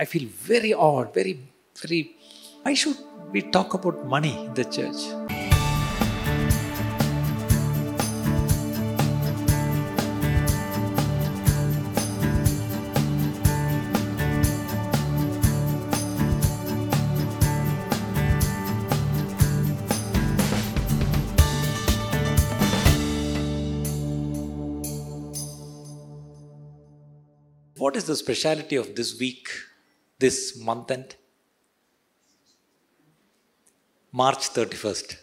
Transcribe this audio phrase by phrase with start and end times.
[0.00, 1.40] I feel very odd, very,
[1.82, 2.14] very.
[2.62, 2.96] Why should
[3.32, 5.00] we talk about money in the church?
[27.76, 29.48] What is the speciality of this week,
[30.18, 31.16] this month end?
[34.12, 35.16] March 31st.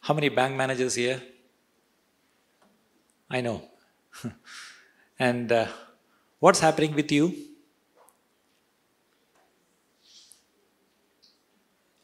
[0.00, 1.22] How many bank managers here?
[3.30, 3.62] I know.
[5.18, 5.66] and uh,
[6.38, 7.34] what's happening with you?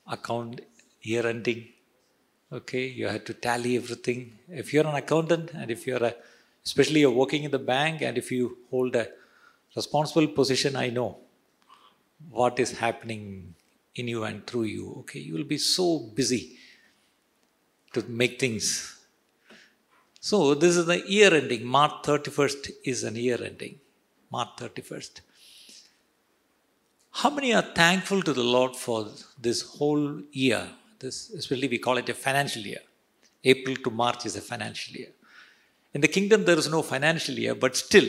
[0.07, 0.63] Account
[1.03, 1.69] year ending.
[2.53, 4.39] Okay, you have to tally everything.
[4.49, 6.15] If you're an accountant and if you're a,
[6.65, 9.09] especially you're working in the bank and if you hold a
[9.75, 11.19] responsible position, I know
[12.31, 13.55] what is happening
[13.95, 14.95] in you and through you.
[15.01, 16.59] Okay, you will be so busy
[17.93, 18.97] to make things.
[20.21, 21.65] So, this is the year ending.
[21.65, 23.81] March 31st is an year ending.
[24.31, 25.21] March 31st.
[27.13, 29.09] How many are thankful to the Lord for
[29.41, 30.69] this whole year?
[30.99, 32.81] This, especially, we call it a financial year.
[33.43, 35.09] April to March is a financial year.
[35.95, 38.07] In the kingdom, there is no financial year, but still,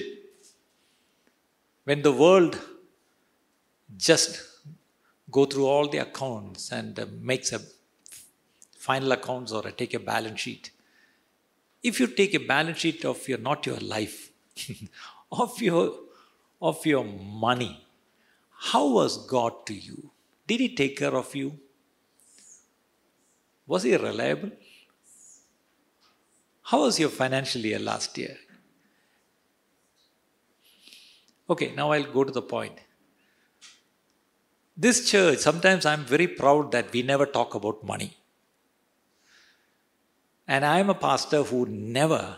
[1.84, 2.60] when the world
[3.98, 4.42] just
[5.30, 7.62] go through all the accounts and uh, makes a
[8.78, 10.72] final accounts or take a balance sheet.
[11.82, 14.32] If you take a balance sheet of your not your life,
[15.32, 15.96] of your
[16.62, 17.84] of your money,
[18.70, 20.12] how was God to you?
[20.46, 21.58] Did He take care of you?
[23.66, 24.52] Was He reliable?
[26.64, 28.38] How was your financial year last year?
[31.52, 32.78] Okay, now I'll go to the point.
[34.78, 38.16] This church, sometimes I'm very proud that we never talk about money.
[40.48, 42.38] And I'm a pastor who never,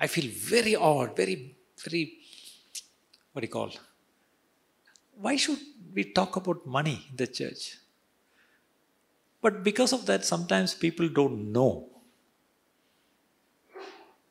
[0.00, 2.18] I feel very odd, very, very,
[3.32, 3.70] what do you call?
[5.20, 5.60] Why should
[5.94, 7.78] we talk about money in the church?
[9.40, 11.88] But because of that, sometimes people don't know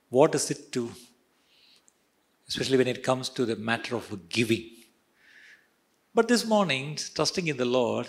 [0.10, 0.92] what is it to,
[2.48, 4.66] especially when it comes to the matter of giving.
[6.14, 8.08] But this morning, trusting in the Lord,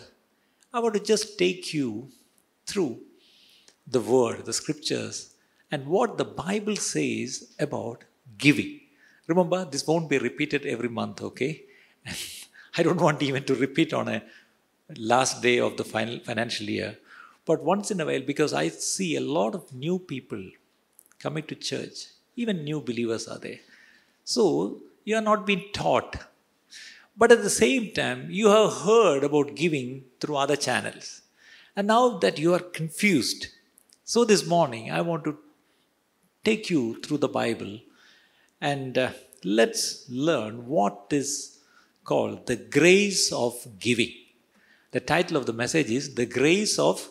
[0.72, 2.08] I want to just take you
[2.66, 3.00] through
[3.86, 5.34] the Word, the Scriptures,
[5.70, 8.04] and what the Bible says about
[8.38, 8.80] giving.
[9.26, 11.64] Remember, this won't be repeated every month, okay?
[12.76, 14.22] I don't want even to repeat on a
[14.96, 16.96] last day of the final financial year,
[17.44, 20.42] but once in a while, because I see a lot of new people
[21.18, 22.06] coming to church,
[22.36, 23.58] even new believers are there.
[24.34, 24.44] So,
[25.04, 26.16] you are not being taught
[27.18, 31.22] but at the same time, you have heard about giving through other channels.
[31.74, 33.48] And now that you are confused,
[34.04, 35.36] so this morning I want to
[36.44, 37.80] take you through the Bible
[38.60, 39.10] and uh,
[39.44, 41.58] let's learn what is
[42.04, 44.12] called the grace of giving.
[44.92, 47.10] The title of the message is The Grace of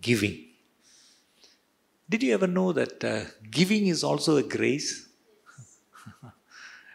[0.00, 0.44] Giving.
[2.08, 5.08] Did you ever know that uh, giving is also a grace?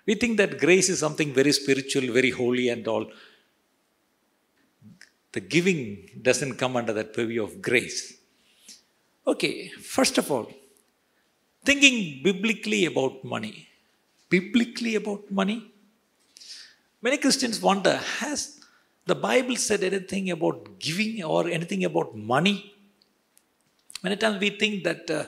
[0.09, 3.06] We think that grace is something very spiritual, very holy, and all.
[5.34, 5.81] The giving
[6.28, 7.97] doesn't come under that purview of grace.
[9.31, 10.47] Okay, first of all,
[11.64, 13.68] thinking biblically about money.
[14.30, 15.59] Biblically about money?
[17.03, 18.59] Many Christians wonder has
[19.06, 22.74] the Bible said anything about giving or anything about money?
[24.02, 25.26] Many times we think that uh,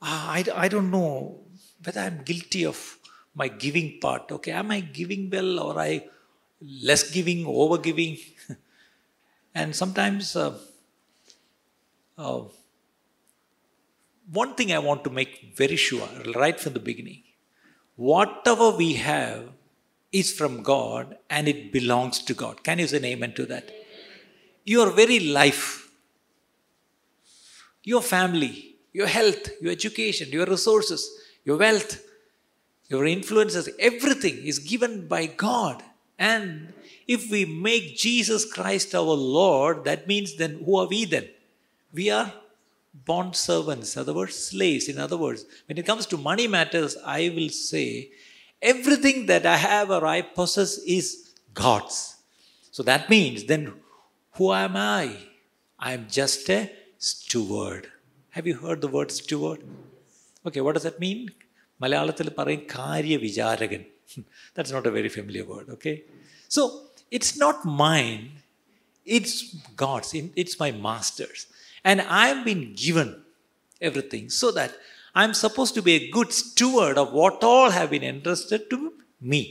[0.00, 1.44] I, I don't know
[1.84, 2.98] whether I'm guilty of
[3.34, 4.30] my giving part.
[4.30, 6.06] Okay, am I giving well or I
[6.60, 8.18] less giving, over giving?
[9.54, 10.58] and sometimes, uh,
[12.18, 12.42] uh,
[14.30, 17.22] one thing I want to make very sure right from the beginning
[17.96, 19.48] whatever we have
[20.12, 22.62] is from God and it belongs to God.
[22.62, 23.70] Can you say amen to that?
[24.64, 25.90] Your very life,
[27.82, 31.10] your family, your health, your education, your resources,
[31.44, 32.00] your wealth,
[32.92, 35.82] your influences, everything is given by God.
[36.18, 36.72] And
[37.08, 41.28] if we make Jesus Christ our Lord, that means then who are we then?
[41.92, 42.32] We are
[42.94, 44.88] bond servants, other words, slaves.
[44.88, 48.10] In other words, when it comes to money matters, I will say
[48.60, 52.16] everything that I have or I possess is God's.
[52.70, 53.72] So that means then
[54.32, 55.16] who am I?
[55.78, 57.88] I am just a steward.
[58.30, 59.62] Have you heard the word steward?
[60.46, 61.30] Okay, what does that mean?
[61.83, 63.83] മലയാളത്തിൽ പറയും കാര്യവിചാരകൻ
[64.55, 65.95] That's not a very familiar word, okay?
[66.55, 66.61] So
[67.17, 68.23] it's not mine,
[69.17, 69.33] it's
[69.83, 70.09] God's,
[70.41, 71.41] it's my master's.
[71.89, 73.09] And I've been given
[73.81, 74.71] everything so that
[75.19, 78.93] I'm supposed to be a good steward of what all have been entrusted to
[79.31, 79.41] me.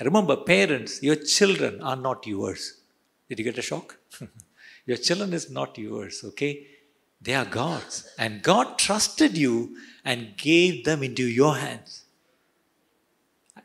[0.00, 2.62] Remember, parents, your children are not yours.
[3.28, 3.96] Did you get a shock?
[4.86, 6.66] your children is not yours, okay?
[7.20, 7.96] They are God's.
[8.18, 12.04] And God trusted you and gave them into your hands.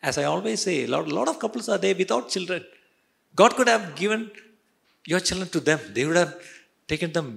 [0.01, 2.63] As I always say, a lot, a lot of couples are there without children.
[3.35, 4.21] God could have given
[5.05, 6.35] your children to them, they would have
[6.87, 7.27] taken them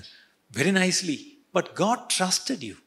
[0.51, 1.37] very nicely.
[1.51, 2.77] But God trusted you.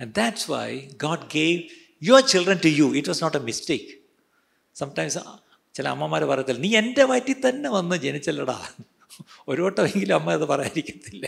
[0.00, 1.70] And that's why God gave
[2.00, 2.94] your children to you.
[2.94, 3.88] It was not a mistake.
[4.80, 5.20] Sometimes
[5.76, 8.56] ചില അമ്മമാർ പറയത്തില്ല നീ എൻ്റെ വയറ്റിൽ തന്നെ വന്ന് ജനിച്ചല്ലടാ
[9.52, 11.26] ഒരു വട്ടമെങ്കിലും അമ്മ അത് പറയാതിരിക്കത്തില്ല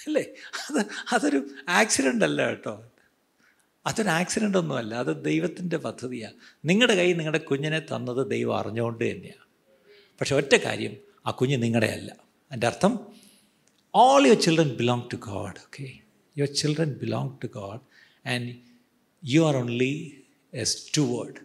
[0.00, 0.22] അല്ലേ?
[0.62, 0.80] അത്
[1.14, 1.38] അതൊരു
[1.70, 2.74] ആക്സിഡന്റ് അല്ല കേട്ടോ.
[3.86, 4.94] അതൊരു ആക്സിഡന്റ് ഒന്നുമല്ല.
[4.94, 9.44] അത് ദൈവത്തിന്റെ പദ്ധതിയാണ് നിങ്ങളുടെ കൈ നിങ്ങളുടെ കുഞ്ഞിനെ തന്നത് ദൈവം അറിഞ്ഞുകൊണ്ട് തന്നെയാണ്
[10.20, 10.94] പക്ഷെ ഒറ്റ കാര്യം
[11.26, 12.10] ആ കുഞ്ഞ് നിങ്ങളുടെ അല്ല.
[12.50, 12.92] എന്റെ അർത്ഥം
[13.94, 15.86] all your children belong to God okay
[16.36, 17.82] your children belong to God
[18.26, 18.50] and
[19.22, 19.92] you are only
[20.52, 21.40] a steward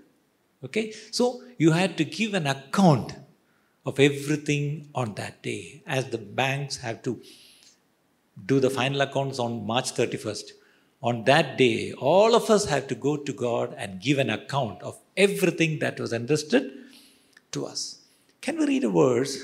[0.64, 0.82] okay
[1.12, 1.26] so
[1.62, 3.14] you have to give an account
[3.86, 5.56] of everything on that day
[5.96, 7.14] as the banks have to
[8.46, 10.52] do the final accounts on March 31st.
[11.04, 14.82] On that day, all of us have to go to God and give an account
[14.84, 16.72] of everything that was entrusted
[17.52, 18.00] to us.
[18.42, 19.44] Can we read a verse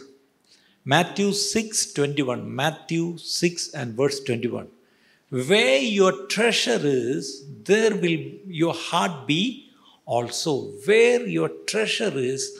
[0.89, 2.55] Matthew 6 21.
[2.55, 4.69] Matthew 6 and verse 21.
[5.31, 9.69] Where your treasure is, there will your heart be
[10.05, 10.71] also.
[10.85, 12.57] Where your treasure is,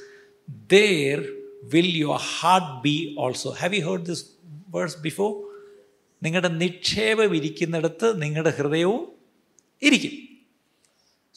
[0.68, 1.24] there
[1.72, 3.54] will your heart be also.
[3.54, 4.30] Have you heard this
[4.70, 5.47] verse before?
[6.25, 9.03] നിങ്ങളുടെ നിക്ഷേപം ഇരിക്കുന്നിടത്ത് നിങ്ങളുടെ ഹൃദയവും
[9.89, 10.15] ഇരിക്കും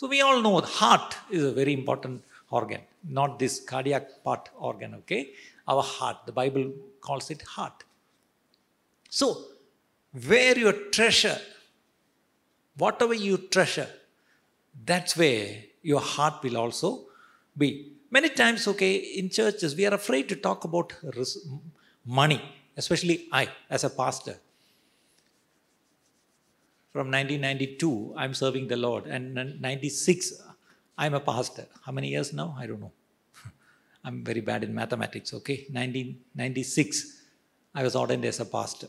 [0.02, 4.96] so we all know heart is a very important organ, not this cardiac part organ,
[4.96, 5.30] okay?
[5.68, 7.84] Our heart, the Bible calls it heart.
[9.10, 9.28] So,
[10.14, 11.40] where your treasure,
[12.78, 13.90] whatever you treasure,
[14.76, 17.06] that's where your heart will also
[17.56, 17.70] be.
[18.12, 21.48] Many times, okay, in churches, we are afraid to talk about res-
[22.06, 22.42] money,
[22.78, 24.36] especially I, as a pastor.
[26.93, 30.43] From 1992, I'm serving the Lord, and 96,
[30.99, 31.67] I'm a pastor.
[31.85, 32.57] How many years now?
[32.59, 32.91] I don't know.
[34.05, 35.67] I'm very bad in mathematics, okay?
[35.71, 37.23] 1996,
[37.77, 38.89] I was ordained as a pastor.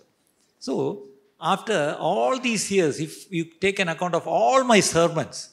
[0.58, 1.10] So,
[1.40, 5.52] after all these years, if you take an account of all my sermons,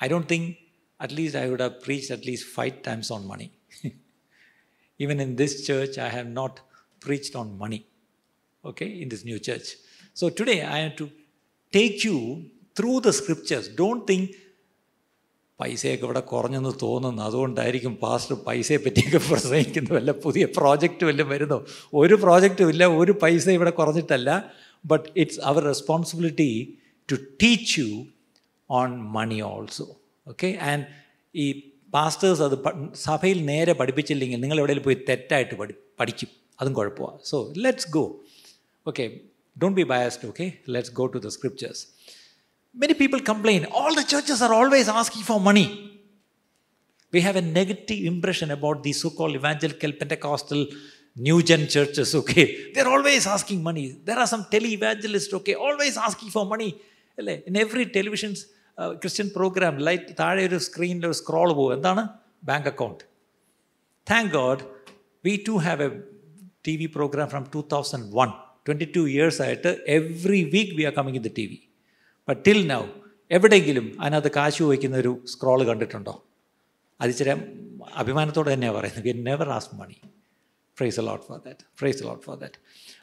[0.00, 0.56] I don't think
[0.98, 3.52] at least I would have preached at least five times on money.
[4.98, 6.60] Even in this church, I have not
[6.98, 7.86] preached on money,
[8.64, 9.76] okay, in this new church.
[10.14, 11.10] So, today I have to
[11.73, 12.19] take you
[12.75, 13.65] through the scriptures.
[13.75, 14.25] Don't think
[15.59, 21.57] പൈസയൊക്കെ ഇവിടെ കുറഞ്ഞെന്ന് തോന്നുന്നു അതുകൊണ്ടായിരിക്കും pastor പൈസയെ പറ്റിയൊക്കെ പ്രസംഗിക്കുന്നു വല്ല പുതിയ project വല്ലതും വരുന്നോ
[22.01, 24.31] ഒരു പ്രോജക്റ്റും ഇല്ല ഒരു പൈസ ഇവിടെ കുറഞ്ഞിട്ടല്ല
[24.85, 26.49] but it's our responsibility
[27.09, 27.89] to teach you
[28.69, 29.87] on money also
[30.27, 30.85] okay and
[31.35, 31.45] ഈ
[31.93, 32.55] പാസ്റ്റേഴ്സ് അത്
[33.05, 38.05] സഭയിൽ നേരെ പഠിപ്പിച്ചില്ലെങ്കിൽ നിങ്ങൾ എവിടെയെങ്കിലും പോയി തെറ്റായിട്ട് പഠി പഠിക്കും അതും കുഴപ്പമാണ് so let's go
[38.85, 39.05] okay
[39.57, 41.83] don't be biased okay let's go to the scriptures
[42.75, 45.63] Many people complain, all the churches are always asking for money.
[47.13, 50.61] We have a negative impression about these so called evangelical, Pentecostal,
[51.17, 52.45] new gen churches, okay?
[52.73, 53.85] They're always asking money.
[54.07, 56.69] There are some tele evangelists, okay, always asking for money.
[57.17, 58.33] In every television
[58.77, 62.03] uh, Christian program, light താഴെ ഒരു സ്ക്രീനിൽ ഒരു scroll പോകും എന്താണ്
[62.49, 63.01] bank account
[64.07, 64.61] thank God
[65.23, 65.89] V two have A
[66.67, 68.29] T V programme from two thousand one
[68.66, 71.58] Twenty two years ആയിട്ട് every week we are coming in the T V
[72.28, 72.82] but till now
[73.30, 76.14] എവിടെയെങ്കിലും അതിനകത്ത് കാശ് വയ്ക്കുന്ന ഒരു scroll കണ്ടിട്ടുണ്ടോ?
[77.00, 77.30] അത് ഇച്ചിരി
[77.94, 79.04] അഭിമാനത്തോടെ തന്നെയാണ് പറയുന്നത്.
[79.06, 79.96] We never ask money
[80.76, 82.58] praise a lot for that praise a lot for that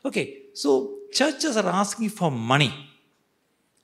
[0.05, 0.23] okay
[0.55, 0.69] so
[1.15, 2.69] churches are asking for money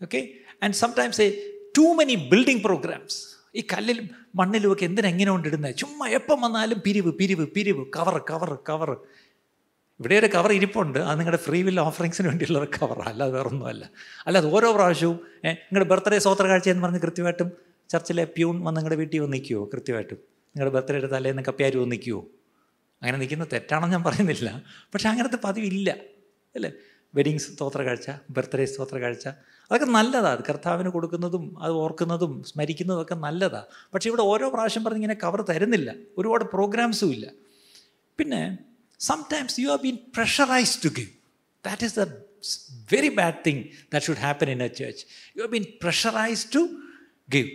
[0.01, 0.21] okay
[0.63, 1.29] and sometimes a
[1.77, 3.17] too many building programs
[3.55, 7.83] ഈ കല്ലിലും മണ്ണിലും ഒക്കെ എന്തിനെങ്ങനെ കൊണ്ടിടുന്നത് ചുമ്മാ എപ്പം വന്നാലും പിരിവ് പിരിവ് പിരിവ്.
[7.97, 8.89] കവർ കവർ കവർ
[9.99, 10.99] ഇവിടെ ഒരു കവർ ഇരിപ്പുണ്ട്.
[10.99, 13.89] അത് നിങ്ങളുടെ ഫ്രീ വിൽ ഓഫറിങ്സിന് വേണ്ടിയുള്ള ഒരു കവറാണ് അല്ലാതെ വേറൊന്നുമല്ല.
[14.27, 17.51] അല്ലാതെ ഓരോ പ്രാവശ്യവും നിങ്ങളുടെ ബർത്ത്ഡേ സ്വോത്രകാഴ്ച എന്ന് പറഞ്ഞ് കൃത്യമായിട്ടും
[17.89, 20.17] ചർച്ചിലെ പ്യൂൺ വന്ന് നിങ്ങളുടെ വീട്ടിൽ വന്ന് നിൽക്കുമോ കൃത്യമായിട്ടും.
[20.47, 22.25] നിങ്ങളുടെ ബർത്ത്ഡേയുടെ തലേന്ന് കപ്പ്യാരി വന്ന് നിൽക്കുമോ
[23.01, 24.63] അങ്ങനെ നിൽക്കുന്ന തെറ്റാണെന്ന് ഞാൻ പറയുന്നില്ല.
[24.93, 25.89] പക്ഷേ അങ്ങനത്തെ പതിവില്ല.
[26.55, 26.71] അല്ലേ?
[27.15, 29.27] വെഡിങ് സ്തോത്ര കാഴ്ച ബർത്ത്ഡേ സ്തോത്ര കാഴ്ച
[29.71, 35.15] അതൊക്കെ നല്ലതാണ് കർത്താവിന് കൊടുക്കുന്നതും അത് ഓർക്കുന്നതും സ്മരിക്കുന്നതും ഒക്കെ നല്ലതാണ് പക്ഷേ ഇവിടെ ഓരോ പ്രാവശ്യം പറഞ്ഞ് ഇങ്ങനെ
[35.23, 35.93] കവർ തരുന്നില്ല.
[36.17, 37.31] ഒരുപാട് പ്രോഗ്രാംസും ഇല്ല.
[38.17, 38.57] പിന്നെ
[38.97, 41.09] sometimes you have been pressurized to give.
[41.63, 42.23] That is the
[42.85, 45.03] very bad thing that should happen in a church.
[45.33, 46.81] You have been pressurized to
[47.29, 47.47] give.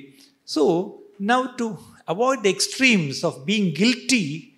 [0.45, 1.79] So, now to
[2.09, 4.55] avoid the extremes of being guilty,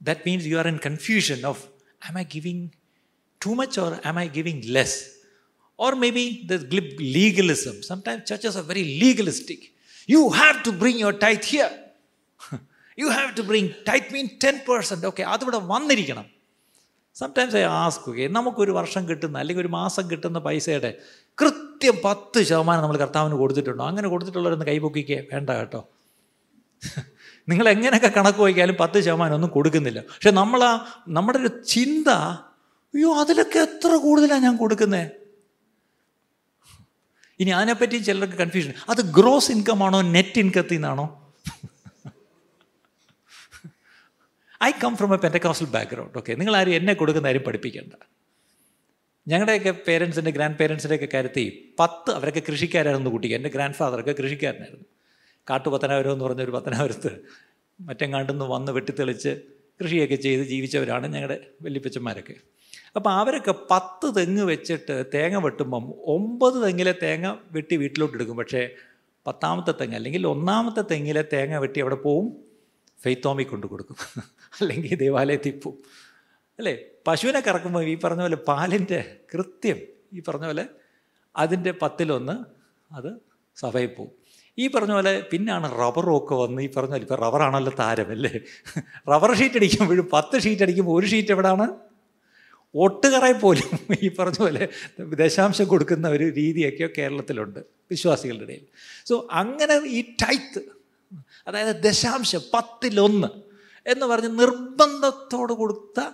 [0.00, 1.68] that means you are in confusion of
[2.02, 2.72] am I giving
[3.40, 5.16] too much or am I giving less?
[5.76, 7.82] Or maybe the legalism.
[7.82, 9.72] Sometimes churches are very legalistic.
[10.06, 11.70] You have to bring your tithe here.
[12.98, 15.04] you have to bring tithe means 10%.
[15.04, 16.26] Okay, അതിവിടെ വന്നിരിക്കണം.
[17.16, 20.90] Sometimes I ask okay നമുക്കൊരു വർഷം കിട്ടുന്ന അല്ലെങ്കിൽ ഒരു മാസം കിട്ടുന്ന പൈസയുടെ
[21.38, 23.84] കൃത്യം പത്ത് ശതമാനം നമ്മൾ കർത്താവിന് കൊടുത്തിട്ടുണ്ടോ?
[23.84, 25.80] അങ്ങനെ കൊടുത്തിട്ടുള്ളവരൊന്ന് കൈപൊക്കിക്കുക വേണ്ട കേട്ടോ.
[27.48, 30.00] നിങ്ങൾ എങ്ങനെയൊക്കെ കണക്ക് വയ്ക്കാലും പത്ത് ശതമാനം ഒന്നും കൊടുക്കുന്നില്ല.
[30.00, 30.72] പക്ഷെ നമ്മൾ ആ
[31.08, 32.08] നമ്മുടെ ഒരു ചിന്ത
[32.94, 35.06] അയ്യോ അതിലൊക്കെ എത്ര കൂടുതലാണ് ഞാൻ കൊടുക്കുന്നത്
[37.40, 41.06] ഇനി അതിനെപ്പറ്റി ചിലർക്ക് കൺഫ്യൂഷൻ അത് ഗ്രോസ് ഇൻകം ആണോ നെറ്റ് ഇൻകത്തിൽ നിന്നാണോ
[44.60, 47.92] I come from a Pentecostal background okay നിങ്ങൾ ആരും എന്നെ കൊടുക്കുന്ന ആരും പഠിപ്പിക്കേണ്ട.
[49.28, 53.34] ഞങ്ങളുടെയൊക്കെ പേരൻസിന്റെ ഗ്രാൻഡ് പേരൻസിന്റെയൊക്കെ കാര്യത്തിൽ പത്ത് അവരൊക്കെ കൃഷിക്കാരായിരുന്നു കുട്ടിക്ക്.
[53.34, 54.86] എന്റെ ഗ്രാൻഡ് ഫാദറൊക്കെ കൃഷിക്കാരനായിരുന്നു.
[55.50, 57.10] കാട്ടു പത്തനാപുരം എന്ന് പറഞ്ഞൊരു പത്തനാപുരത്ത്
[57.80, 59.32] മറ്റെങ്ങാണ്ടെന്ന് വന്ന് വെട്ടിത്തെളിച്ച്
[59.80, 62.34] കൃഷിയൊക്കെ ചെയ്ത് ജീവിച്ചവരാണ് ഞങ്ങളുടെ വല്യപ്പച്ചന്മാരൊക്കെ.
[62.96, 68.68] അപ്പോൾ അവരൊക്കെ പത്ത് തെങ്ങ് വെച്ചിട്ട് തേങ്ങ വെട്ടുമ്പം ഒമ്പത് തെങ്ങിലെ തേങ്ങ വെട്ടി വീട്ടിലോട്ട് എടുക്കും പക്ഷേ
[69.26, 72.28] പത്താമത്തെ തെങ്ങ് അല്ലെങ്കിൽ ഒന്നാമത്തെ തെങ്ങിലെ തേങ്ങ വെട്ടി അവിടെ പോവും.
[73.02, 73.96] ഫെയ്ത്തോമി കൊണ്ട് കൊടുക്കും
[74.60, 75.78] അല്ലെങ്കിൽ ദേവാലയത്തിൽ പോവും
[76.58, 76.74] അല്ലേ?
[77.06, 79.00] പശുവിനെ കറക്കുമ്പോൾ ഈ പറഞ്ഞ പോലെ പാലിന്റെ
[79.34, 79.78] കൃത്യം
[80.12, 80.64] ഈ പറഞ്ഞ പോലെ
[81.36, 82.36] അതിന്റെ പത്തിലൊന്ന്
[82.90, 83.10] അത്
[83.56, 84.12] സഭയിൽ പോവും.
[84.58, 88.32] ഈ പറഞ്ഞ പോലെ പിന്നാണ് റബ്ബറും ഒക്കെ വന്ന് ഈ പറഞ്ഞ പോലെ ഇപ്പോൾ റബ്ബറാണല്ലോ താരമല്ലേ
[89.12, 91.66] റബ്ബർ ഷീറ്റ് അടിക്കുമ്പോഴും പത്ത് ഷീറ്റ് അടിക്കുമ്പോൾ ഒരു ഷീറ്റ് എവിടെയാണ്
[92.74, 93.68] ഒട്ടുകറയിൽ പോലും
[94.04, 94.64] ഈ പറഞ്ഞ പോലെ
[95.14, 97.60] ദശാംശം കൊടുക്കുന്ന ഒരു രീതിയൊക്കെ കേരളത്തിലുണ്ട്
[97.90, 98.64] വിശ്വാസികളുടെ ഇടയിൽ.
[99.06, 100.62] സോ അങ്ങനെ ഈ ടൈത്ത്
[101.48, 103.30] അതായത് ദശാംശം പത്തിലൊന്ന്
[103.88, 106.10] എന്ന് പറഞ്ഞ് നിർബന്ധത്തോട് കൊടുത്ത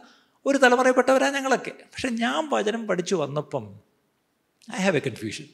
[0.46, 1.70] ഒരു തലമുറയിൽപ്പെട്ടവരാണ് ഞങ്ങളൊക്കെ.
[1.70, 3.80] പക്ഷെ ഞാൻ വചനം പഠിച്ചു വന്നപ്പം
[4.80, 5.44] ഐ ഹാവ് എ കൺഫ്യൂഷൻ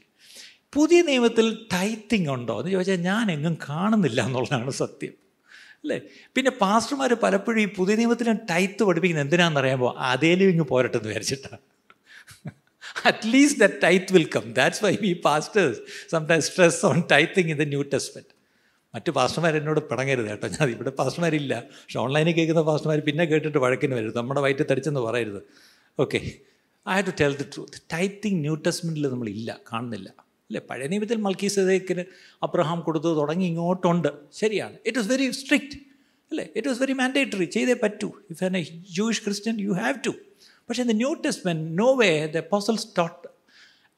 [0.75, 5.13] പുതിയ നിയമത്തിൽ ടൈത്തിങ് ഉണ്ടോ എന്ന് ചോദിച്ചാൽ ഞാൻ എങ്ങും കാണുന്നില്ല എന്നുള്ളതാണ് സത്യം.
[5.77, 6.01] അല്ലേ?
[6.37, 11.59] പിന്നെ പാസ്റ്റർമാർ പലപ്പോഴും ഈ പുതിയ നിയമത്തിന് ടൈത്ത് പഠിപ്പിക്കുന്നത് എന്തിനാണെന്ന് അറിയാമ്പോൾ അതേലും ഇങ്ങ് പോരട്ടെന്ന് വിചാരിച്ചിട്ടാണ്.
[13.07, 17.63] At least the tithe will come that's why we pastors some stress on tithing in the
[17.63, 18.40] New Testament
[18.95, 20.47] മറ്റു പാസ്റ്റർമാർ എന്നോട് പിണങ്ങരുത് കേട്ടോ.
[20.47, 21.61] ഞാൻ ഇവിടെ പാസ്റ്റർമാരില്ല.
[21.61, 24.17] പക്ഷെ ഓൺലൈനിൽ കേൾക്കുന്ന പാസ്റ്റർമാർ പിന്നെ കേട്ടിട്ട് വഴക്കിന് വരരുത്.
[24.17, 25.43] നമ്മുടെ വയറ്റ് തടിച്ചെന്ന് പറയരുത്.
[26.01, 26.19] Okay
[26.89, 29.59] I have to tell the truth tithing New ടെസ്റ്റ്മെന്റിൽ നമ്മളില്ല.
[29.73, 30.09] കാണുന്നില്ല.
[30.49, 30.61] അല്ലേ?
[30.71, 32.05] പഴയ നിയമത്തിൽ മൽക്കി സദേക്കിന്
[32.43, 34.09] അബ്രഹാം കൊടുത്തു തുടങ്ങി ഇങ്ങോട്ടുണ്ട്.
[34.33, 34.77] ശരിയാണ്.
[34.87, 35.77] ഇറ്റ് ഈസ് വെരി സ്ട്രിക്റ്റ്
[36.31, 36.45] അല്ലേ?
[36.57, 38.13] ഇറ്റ് വാസ് വെരി മാൻഡേറ്ററി ചെയ്തേ പറ്റൂ.
[38.31, 38.63] If an a
[38.97, 40.15] Jewish Christian you have to
[40.69, 43.29] പക്ഷേ the New Testament no way the apostles taught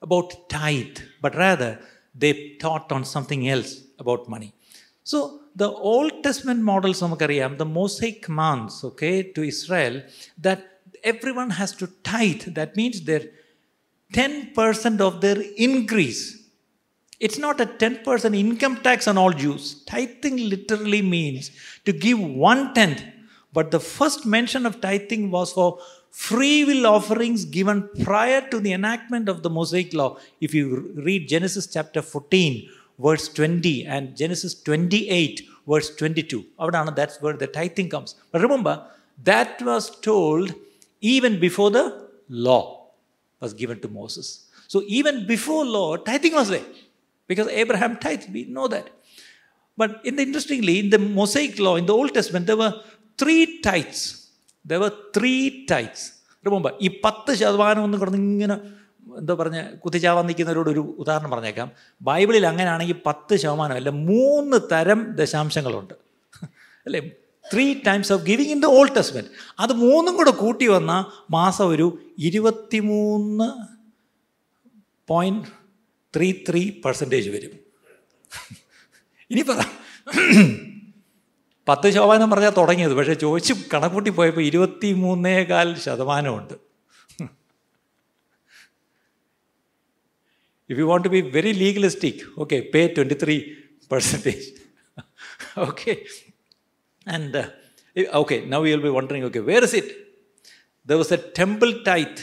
[0.02, 1.76] about tithe but rather
[2.16, 2.32] they
[2.64, 4.52] taught on something else about money
[5.03, 9.95] So the Old Testament models നമുക്കറിയാം the Mosaic commands okay to Israel
[10.45, 10.61] that
[11.11, 13.23] everyone has to tithe that means their
[14.13, 16.21] 10% of their increase
[17.25, 21.45] it's not a 10% income tax on all Jews tithing literally means
[21.85, 23.03] to give one tenth
[23.57, 25.69] but the first mention of tithing was for
[26.27, 30.11] free will offerings given prior to the enactment of the Mosaic law
[30.45, 30.65] if you
[31.07, 32.69] read Genesis chapter 14
[33.01, 36.45] verse 20 and Genesis 28 verse 22.
[36.95, 38.15] That's where the tithing comes.
[38.31, 38.85] But remember,
[39.23, 40.53] that was told
[41.01, 42.89] even before the law
[43.39, 44.45] was given to Moses.
[44.67, 46.65] So even before law, tithing was there.
[47.27, 48.89] Because Abraham tithed, we know that.
[49.75, 52.73] But in the, interestingly, in the Mosaic law, in the Old Testament, there were
[53.17, 54.29] three tithes.
[54.65, 56.13] There were three tithes.
[56.47, 58.55] Remember, ഈ പത്ത് ശതമാനം എന്ന് കിടന്ന് ഇങ്ങനെ
[59.18, 61.70] എന്താ പറഞ്ഞ കുത്തിച്ചാവാൻ നിൽക്കുന്നവരോട് ഒരു ഉദാഹരണം പറഞ്ഞേക്കാം.
[62.02, 65.94] ബൈബിളിൽ അങ്ങനെയാണെങ്കിൽ പത്ത് ശതമാനം അല്ല മൂന്ന് തരം ദശാംശങ്ങളുണ്ട്.
[66.86, 67.10] അല്ലേ?
[67.52, 71.98] Three times of giving in the Old Testament അത് മൂന്നും കൂടെ കൂട്ടി വന്നാൽ മാസം ഒരു
[72.18, 73.52] ഇരുപത്തിമൂന്ന്
[75.08, 75.48] പോയിന്റ്
[76.16, 77.50] ത്രീ ത്രീ പെർസെന്റേജ് വരും.
[79.30, 79.64] ഇനി പറ.
[81.68, 86.71] പത്ത് ശതമാനം പറഞ്ഞാൽ തുടങ്ങിയത് പക്ഷേ ചോദിച്ച് കണക്കൂട്ടി പോയപ്പോൾ ഇരുപത്തി മൂന്നേകാൽ ശതമാനമുണ്ട്.
[90.71, 93.57] If you want to be very legalistic, okay, pay 23
[93.89, 94.45] percentage.
[95.57, 96.05] okay.
[97.05, 97.47] And, uh,
[98.21, 99.87] okay, now you'll be wondering, okay, where is it?
[100.85, 102.19] There was a temple tithe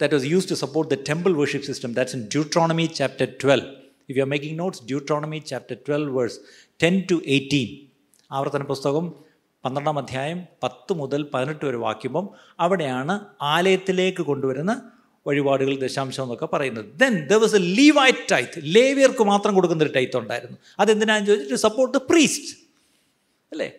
[0.00, 1.92] that was used to support the temple worship system.
[1.92, 3.62] That's in Deuteronomy chapter 12.
[4.08, 6.38] If you're making notes, Deuteronomy chapter 12, verse
[6.80, 7.90] 10 to 18.
[8.30, 9.04] ആവർത്തന പുസ്തകം
[9.64, 12.26] പന്ത്രണ്ടാം അധ്യായം പത്ത് മുതൽ പതിനെട്ട് വരെ വാക്യമ്പം
[12.64, 13.14] അവിടെയാണ്
[13.52, 14.72] ആലയത്തിലേക്ക് കൊണ്ടുവരുന്ന
[15.27, 16.85] വഴിപാടുകൾ ദശാംശം എന്നൊക്കെ പറയുന്നത്.
[16.99, 20.57] Then there was a Levite tithe ലേവിയർക്ക് മാത്രം കൊടുക്കുന്ന ഒരു ടൈത്ത് ഉണ്ടായിരുന്നു.
[20.79, 22.51] അതെന്തിനാന്ന് ചോദിച്ചിട്ട് സപ്പോർട്ട് ദ പ്രീസ്റ്റ്
[23.51, 23.69] അല്ലേ?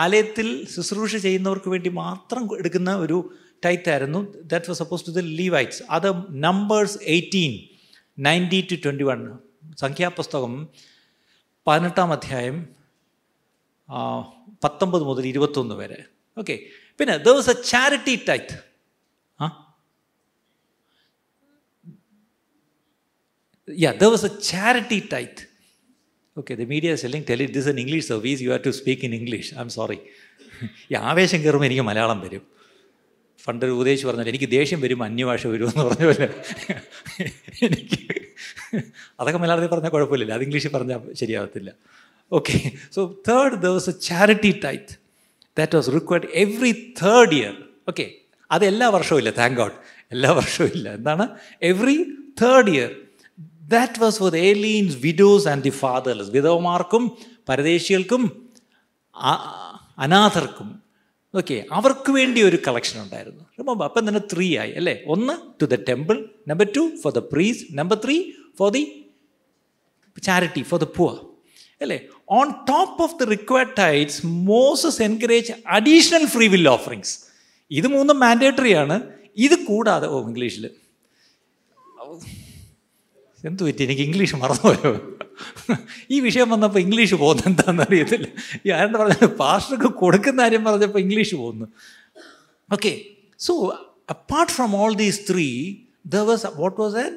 [0.00, 3.18] ആലയത്തിൽ ശുശ്രൂഷ ചെയ്യുന്നവർക്ക് വേണ്ടി മാത്രം എടുക്കുന്ന ഒരു
[3.64, 4.20] ടൈത്ത് ആയിരുന്നു.
[4.42, 7.52] That was suppose to the Levites അത് നമ്പേഴ്സ് എയ്റ്റീൻ
[8.18, 9.38] നയന്റി ടു ട്വന്റി വൺ
[9.78, 10.68] സംഖ്യാപുസ്തകം
[11.66, 12.68] പതിനെട്ടാം അധ്യായം
[14.64, 15.98] പത്തൊമ്പത് മുതൽ ഇരുപത്തൊന്ന് വരെ.
[16.38, 16.54] ഓക്കെ
[16.98, 18.67] പിന്നെ there was a charity tithe
[23.67, 25.41] yeah there was a charity tithe
[26.37, 28.73] okay the media is telling tell it this is an english service you have to
[28.73, 29.99] speak in english i'm sorry
[30.91, 32.43] ഈ ആവേശം കയറുമ്പോൾ എനിക്ക് മലയാളം വരും
[33.39, 36.27] പണ്ട് ഒരു ഉപദേശിച്ച് പറഞ്ഞാൽ എനിക്ക് ദേഷ്യം വരും അന്യഭാഷ വരുമെന്ന് പറഞ്ഞ പോലെ
[37.67, 37.99] എനിക്ക്
[39.19, 41.71] അതൊക്കെ മലയാളത്തിൽ പറഞ്ഞാൽ കുഴപ്പമില്ല അത് ഇംഗ്ലീഷിൽ പറഞ്ഞാൽ ശരിയാവത്തില്ല
[42.31, 42.55] okay
[42.95, 44.93] so third there was a charity tithe
[45.57, 47.55] that was required every third year
[47.91, 48.05] okay
[48.51, 49.77] അത് എല്ലാ വർഷവും ഇല്ല താങ്ക് ഗോഡ്
[50.11, 51.25] എല്ലാ വർഷവും ഇല്ല എന്താണ്
[51.71, 51.97] every
[52.41, 52.91] third year
[53.68, 57.16] that was for aliens widows and the fatherless വിധവമാർക്കും
[57.48, 58.22] പരദേശികൾക്കും
[59.98, 60.82] അനാഥർക്കും.
[61.34, 63.44] ഓക്കെ അവർക്ക് വേണ്ടി ഒരു കളക്ഷൻ ഉണ്ടായിരുന്നു.
[63.58, 65.04] റിമംബർ അപ്പം തന്നെ ത്രീ ആയി അല്ലേ?
[65.06, 68.82] ഒന്ന് to the temple number two for the priest number three for the
[70.22, 71.16] charity for the poor
[71.82, 71.98] അല്ലേ?
[72.30, 77.18] On top of the required tithes Moses encourage additional free will offerings
[77.70, 78.96] ഇത് മൂന്നും mandatory ആണ്.
[79.36, 80.70] ഇത് കൂടാതെ ഓ ഇംഗ്ലീഷിൽ
[83.43, 84.91] എന്തു പറ്റി എനിക്ക് ഇംഗ്ലീഷ് മറന്നുപോയോ
[86.13, 88.27] ഈ വിഷയം വന്നപ്പോൾ ഇംഗ്ലീഷ് പോകുന്നു എന്താണെന്ന് അറിയത്തില്ല
[88.65, 91.67] ഈ ആരുടെ പറഞ്ഞ പാസ്റ്റർക്ക് കൊടുക്കുന്ന കാര്യം പറഞ്ഞപ്പോൾ ഇംഗ്ലീഷ് പോകുന്നു
[92.69, 92.93] okay
[93.39, 93.53] so
[94.09, 95.47] apart from all these three
[96.15, 97.13] there was what was an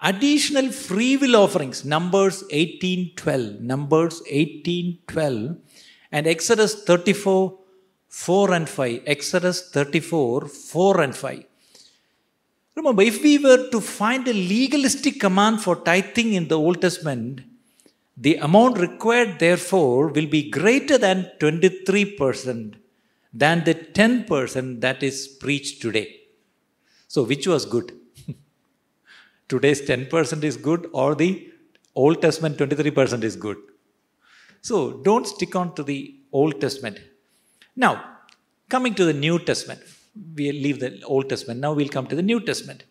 [0.00, 5.56] additional free will offerings numbers 1812 numbers 1812
[6.12, 7.36] and exodus 34
[8.12, 11.38] 4 and 5 exodus 34 4 and 5
[12.79, 17.41] remember if we were to find a legalistic command for tithing in the old testament
[18.27, 22.75] the amount required therefore will be greater than 23%
[23.41, 26.07] than the 10% that is preached today
[27.13, 27.89] so which was good
[29.53, 31.31] today's 10% is good or the
[31.95, 33.57] Old Testament 23% is good.
[34.61, 34.75] So
[35.07, 36.99] don't stick on to the Old Testament.
[37.75, 37.93] Now,
[38.69, 39.81] coming to the New Testament,
[40.35, 41.59] we'll leave the Old Testament.
[41.59, 42.83] Now we'll come to the New Testament.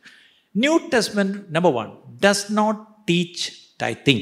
[0.54, 4.20] New Testament, number one, does not teach tithing.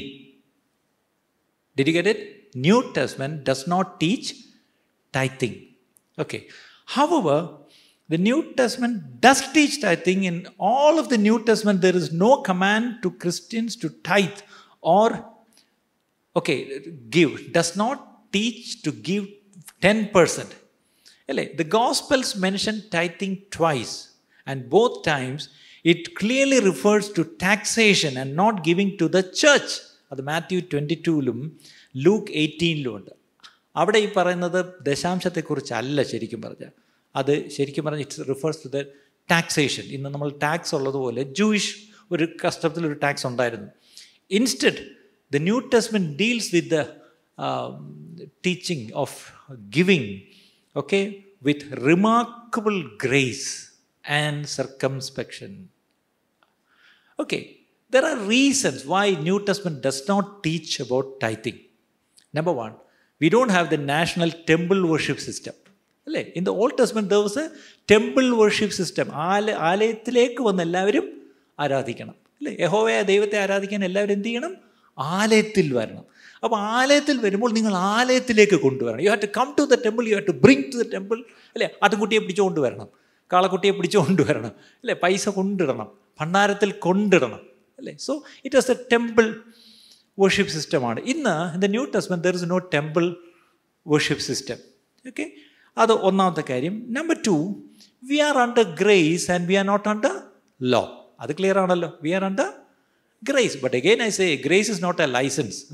[1.75, 2.55] Did you get it?
[2.55, 4.35] New Testament does not teach
[5.11, 5.75] tithing.
[6.17, 6.47] Okay.
[6.85, 7.57] However,
[8.09, 10.23] the New Testament does teach tithing.
[10.23, 14.39] In all of the New Testament, there is no command to Christians to tithe
[14.81, 15.25] or,
[16.35, 17.51] okay, give.
[17.51, 19.27] Does not teach to give
[19.81, 20.53] 10%.
[21.28, 23.96] അല്ലേ the Gospels mention tithing twice
[24.46, 25.46] and both times
[25.84, 29.74] it clearly refers to taxation and not giving to the church
[30.12, 31.38] അത് Matthew twenty ടൂവിലും
[31.96, 33.12] Luke എയ്റ്റീനിലും ഉണ്ട്
[33.76, 36.72] അവിടെ ഈ പറയുന്നത് ദശാംശത്തെക്കുറിച്ചല്ല ശരിക്കും പറഞ്ഞാൽ
[37.14, 38.80] അത് ശരിക്കും പറഞ്ഞാൽ it's refers to the
[39.28, 41.72] taxation ഇന്ന് നമ്മൾ ടാക്സ് ഉള്ളതുപോലെ ജൂയിഷ്
[42.12, 43.68] ഒരു കസ്റ്റത്തിൽ ഒരു ടാക്സ് ഉണ്ടായിരുന്നു
[44.30, 44.80] instead
[45.32, 46.80] the New Testament deals with the
[48.46, 49.16] teaching of
[49.68, 50.10] giving
[50.76, 51.02] okay
[51.42, 53.46] with remarkable grace
[54.04, 55.50] and circumspection
[57.18, 57.42] okay
[57.92, 61.58] there are reasons why new testament does not teach about tithing
[62.34, 62.74] number one
[63.20, 65.56] we don't have the national temple worship system
[66.06, 67.48] അല്ലേ in the Old Testament there was a
[67.92, 71.04] temple worship system ആല ആലയത്തിലേക്ക് വന്ന് എല്ലാവരും
[71.64, 74.54] ആരാധിക്കണം അല്ലേ യഹോവയ ദൈവത്തെ ആരാധിക്കാൻ എല്ലാവരും എന്ത് ചെയ്യണം
[74.98, 76.04] ആലയത്തിൽ വരണം
[76.43, 79.01] അപ്പോൾ ആലയത്തിൽ വരുമ്പോൾ നിങ്ങൾ ആലയത്തിലേക്ക് കൊണ്ടുവരണം.
[79.01, 81.19] You have to come to the temple you have to bring to the temple
[81.55, 81.69] അല്ലേ?
[81.83, 82.89] ആട്ടുകുട്ടിയെ പിടിച്ചുകൊണ്ട് വരണം
[83.33, 84.93] കാളക്കുട്ടിയെ പിടിച്ചുകൊണ്ട് വരണം അല്ലേ?
[85.03, 85.87] പൈസ കൊണ്ടിടണം.
[86.19, 87.41] ഭണ്ഡാരത്തിൽ കൊണ്ടിടണം.
[87.79, 87.95] അല്ലേ?
[87.99, 89.35] So it was a temple
[90.19, 93.15] worship സിസ്റ്റമാണ് ഇന്ന് in the New Testament there is no temple
[93.87, 94.57] worship system
[95.07, 95.31] okay
[95.77, 96.85] അത് ഒന്നാമത്തെ കാര്യം.
[96.89, 97.35] Number two
[98.09, 100.21] we are under grace and we are not under
[100.61, 101.93] law അത് ക്ലിയർ ആണല്ലോ.
[102.03, 102.49] We are under
[103.23, 103.55] grace.
[103.55, 105.71] But again, I say grace is not a license.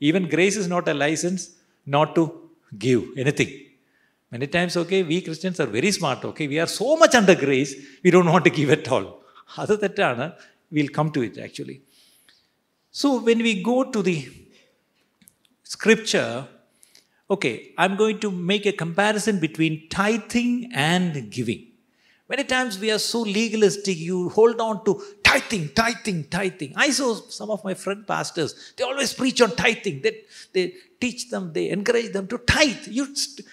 [0.00, 1.52] Even grace is not a license
[1.86, 3.62] not to give anything.
[4.30, 7.74] Many times, okay, we Christians are very smart, okay, we are so much under grace,
[8.02, 9.22] we don't want to give at all.
[9.56, 10.32] Other than
[10.70, 11.82] we'll come to it actually.
[12.90, 14.28] So when we go to the
[15.62, 16.48] scripture,
[17.30, 21.68] okay, I'm going to make a comparison between tithing and giving.
[22.29, 26.71] Many times we are so legalistic, you hold on to tithing, tithing, tithing.
[26.77, 30.01] I saw some of my friend pastors, they always preach on tithing.
[30.01, 30.13] They,
[30.53, 32.87] they teach them, they encourage them to tithe.
[32.87, 33.07] You,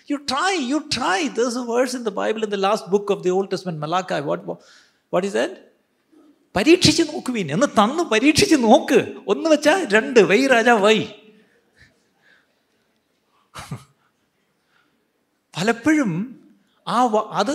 [0.06, 1.28] you try, you try.
[1.38, 4.20] There's a verse in the Bible in the last book of the Old Testament, Malachi.
[4.20, 4.46] What,
[5.10, 5.64] what is that?
[6.56, 8.98] പരീക്ഷിച്ച് നോക്കുവീൻ എന്ന് തന്ന് പരീക്ഷിച്ച് നോക്ക്
[9.32, 10.98] ഒന്ന് വെച്ചാൽ രണ്ട് Y Raja Y
[15.56, 16.12] പലപ്പോഴും
[16.94, 16.98] ആ
[17.40, 17.54] അത്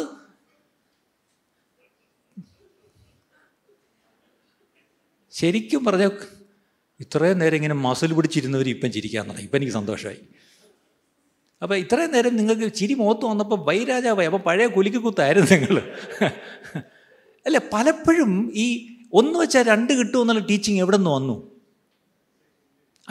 [5.41, 6.05] ശരിക്കും പറഞ്ഞ
[7.01, 9.45] ഇത്രയും നേരം ഇങ്ങനെ മസിൽ പിടിച്ചിരുന്നവർ ഇപ്പം ചിരിക്കാൻ തുടങ്ങി.
[9.49, 10.21] ഇപ്പം എനിക്ക് സന്തോഷമായി.
[11.63, 14.29] അപ്പോൾ ഇത്രയും നേരം നിങ്ങൾക്ക് ചിരി മുഖത്ത് വന്നപ്പോൾ വൈരാജാവായി.
[14.31, 15.77] അപ്പോൾ പഴയ കുലിക്ക് കുത്തായിരുന്നു നിങ്ങൾ
[17.47, 18.67] അല്ല പലപ്പോഴും ഈ
[19.15, 21.37] ഒന്ന് വെച്ചാൽ രണ്ട് കിട്ടുമെന്നുള്ള ടീച്ചിങ് എവിടെ നിന്ന് വന്നു?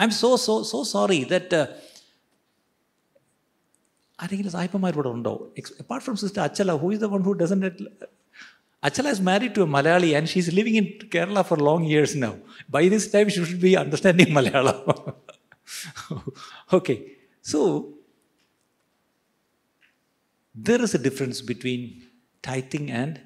[0.04, 1.60] I'm so so so sorry that
[4.18, 5.32] ആരെങ്കിലും സായിപ്പന്മാരിവിടെ ഉണ്ടോ?
[5.82, 7.60] Apart from sister Achala who is the one who doesn't
[8.82, 12.36] Achala is married to a Malayali and she's living in Kerala for long years now.
[12.68, 15.14] By this time, she should be understanding Malayalam.
[16.72, 17.12] okay,
[17.42, 17.94] so
[20.54, 22.02] there is a difference between
[22.40, 23.20] tithing and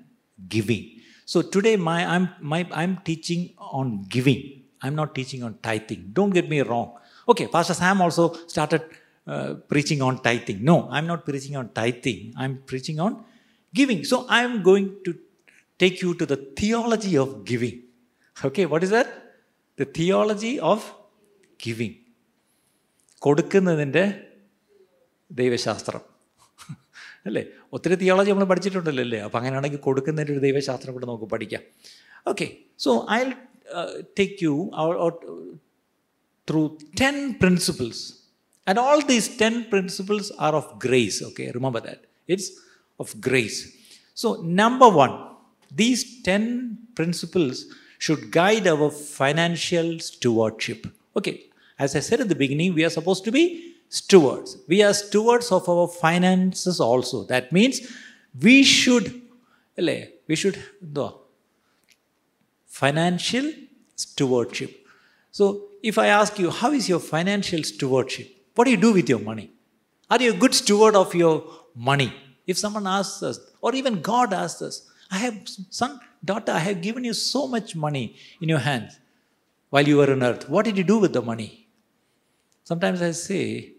[0.49, 1.01] giving.
[1.27, 4.63] So today, my, I'm, my, I'm teaching on giving.
[4.81, 6.11] I'm not teaching on tithing.
[6.13, 6.97] Don't get me wrong.
[7.29, 8.83] Okay, Pastor Sam also started
[9.27, 10.65] uh, preaching on tithing.
[10.65, 12.35] No, I'm not preaching on tithing.
[12.37, 13.25] I'm preaching on
[13.73, 14.03] giving.
[14.05, 15.17] So I'm going to
[15.83, 17.77] take you to the theology of giving.
[18.37, 19.09] Okay, what is that?
[19.79, 20.81] The theology of
[21.61, 21.95] giving.
[23.23, 24.05] കൊടുക്കുന്നതിന്റെ
[25.31, 26.03] ദൈവശാസ്ത്രം.
[27.27, 27.43] അല്ലേ?
[27.73, 29.19] ഒത്തിരി theology നമ്മൾ പഠിച്ചിട്ടുണ്ടല്ലോ അല്ലേ?
[29.19, 31.63] അപ്പോൾ അങ്ങനെയാണെങ്കിൽ കൊടുക്കുന്നതിന്റെ ഒരു ദൈവശാസ്ത്രം കൂടെ നമുക്ക് പഠിക്കാം.
[32.27, 32.47] Okay
[32.79, 33.19] so I
[34.19, 34.55] take you
[36.51, 38.03] through ten principles
[38.67, 42.51] and all these ten principles are of grace okay remember that it's
[43.01, 43.61] of grace
[44.17, 44.29] so
[44.63, 45.32] number one
[45.75, 47.67] these 10 principles
[47.99, 50.87] should guide our financial stewardship.
[51.17, 51.45] Okay,
[51.79, 54.59] as I said at the beginning, we are supposed to be stewards.
[54.69, 57.25] We are stewards of our finances also.
[57.25, 57.81] That means
[58.41, 59.23] we should,
[59.77, 60.59] we should
[60.93, 61.13] do
[62.67, 63.53] financial
[63.97, 64.87] stewardship.
[65.31, 68.29] So, if I ask you, how is your financial stewardship?
[68.55, 69.51] What do you do with your money?
[70.11, 72.13] Are you a good steward of your money?
[72.47, 76.81] If someone asks us, or even God asks us, I have, son, daughter, I have
[76.81, 78.99] given you so much money in your hands
[79.69, 80.49] while you were on earth.
[80.49, 81.69] What did you do with the money?
[82.65, 83.73] Sometimes I say,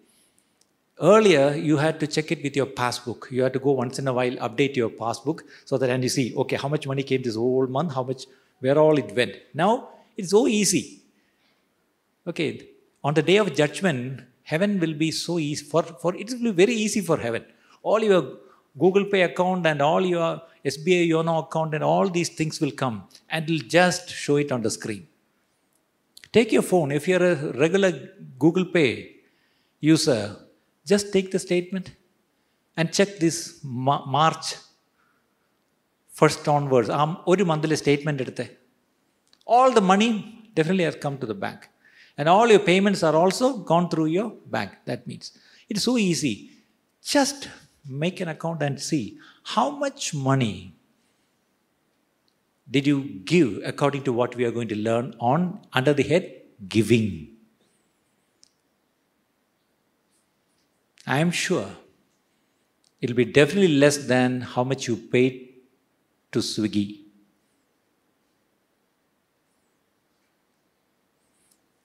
[1.01, 3.29] earlier you had to check it with your passbook.
[3.31, 6.09] You had to go once in a while, update your passbook so that and you
[6.09, 8.25] see, okay, how much money came this whole month, how much,
[8.59, 9.35] where all it went.
[9.55, 11.01] Now it's so easy.
[12.27, 12.67] Okay,
[13.03, 16.51] on the day of judgment, heaven will be so easy for, for it will be
[16.51, 17.43] very easy for heaven.
[17.81, 18.37] All your
[18.77, 20.41] Google Pay account and all your
[20.72, 22.96] SBI Yono account and all these things will come
[23.30, 25.06] and will just show it on the screen.
[26.36, 26.90] Take your phone.
[26.92, 27.92] If you're a regular
[28.38, 28.90] Google Pay
[29.80, 30.36] user,
[30.92, 31.86] just take the statement
[32.76, 33.38] and check this
[34.16, 34.46] March
[36.20, 36.88] first onwards.
[37.32, 38.46] ഒരു മന്തിലെ statement എടുത്ത്
[39.56, 40.10] all the money
[40.54, 41.60] definitely has come to the bank.
[42.18, 44.70] And all your payments are also gone through your bank.
[44.84, 45.26] That means
[45.68, 46.50] it's so easy.
[47.14, 47.48] Just
[48.04, 49.04] make an account and see
[49.54, 50.56] how much money
[52.68, 52.98] did you
[53.32, 55.44] give according to what we are going to learn on
[55.80, 56.24] under the head
[56.76, 57.08] giving
[61.16, 61.68] i am sure
[63.02, 65.36] it will be definitely less than how much you paid
[66.32, 66.88] to swiggy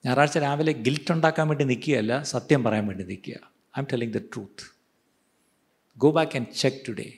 [0.06, 3.36] ഞായറാഴ്ച രാവിലെ guilt ഉണ്ടാക്കാൻ വേണ്ടി നിൽക്കുകയല്ല സത്യം പറയാൻ വേണ്ടി നിൽക്കുക
[3.76, 4.64] I M telling the truth
[5.96, 7.10] go back and check today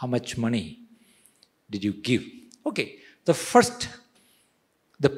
[0.00, 0.66] how much money
[1.70, 2.24] did you give
[2.70, 2.88] okay
[3.28, 3.80] the first
[5.00, 5.10] the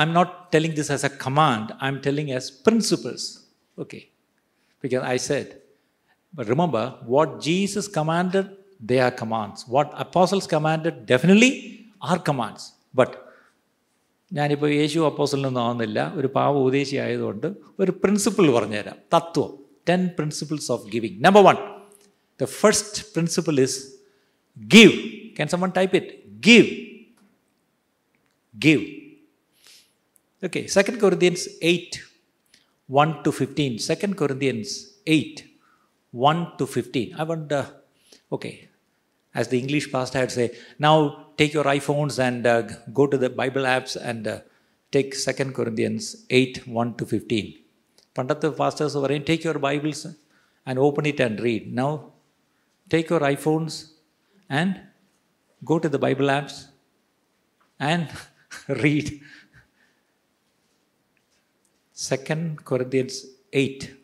[0.00, 3.22] i'm not telling this as a command i'm telling as principles
[3.76, 4.02] okay
[4.84, 5.46] because i said
[6.34, 8.46] but remember what jesus commanded
[8.90, 11.52] they are commands what apostles commanded definitely
[12.10, 13.12] are commands but
[14.30, 17.46] ഞാനിപ്പോൾ യേശു അപ്പോസലിൽ നിന്നും ആവുന്നില്ല ഒരു പാവ ഉപദേശി ആയതുകൊണ്ട്
[17.82, 19.50] ഒരു principle പറഞ്ഞുതരാം തത്വം
[19.88, 21.58] ten principles of giving number one
[22.40, 23.72] The first principle is
[24.67, 25.35] Give.
[25.35, 26.41] Can someone type it?
[26.41, 26.67] Give.
[28.57, 28.81] Give.
[30.43, 32.01] Okay, 2 Corinthians 8
[32.87, 33.77] 1 to 15.
[33.77, 35.45] 2 Corinthians 8
[36.11, 37.15] 1 to 15.
[37.17, 37.51] I want,
[38.31, 38.69] okay,
[39.33, 43.29] as the English pastor had say, now take your iPhones and uh, go to the
[43.29, 44.39] Bible apps and uh,
[44.91, 47.59] take 2 Corinthians 8 1 to 15.
[48.15, 50.07] Pandatha pastors were in, take your Bibles
[50.65, 51.73] and open it and read.
[51.73, 52.13] Now
[52.89, 53.91] take your iPhones
[54.49, 54.79] and
[55.63, 56.65] go to the Bible apps
[57.79, 58.09] and
[58.67, 59.21] read
[61.95, 63.95] 2 Corinthians 8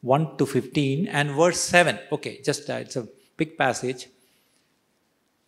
[0.00, 1.98] 1 to 15 and verse 7.
[2.12, 4.08] Okay, just uh, it's a big passage.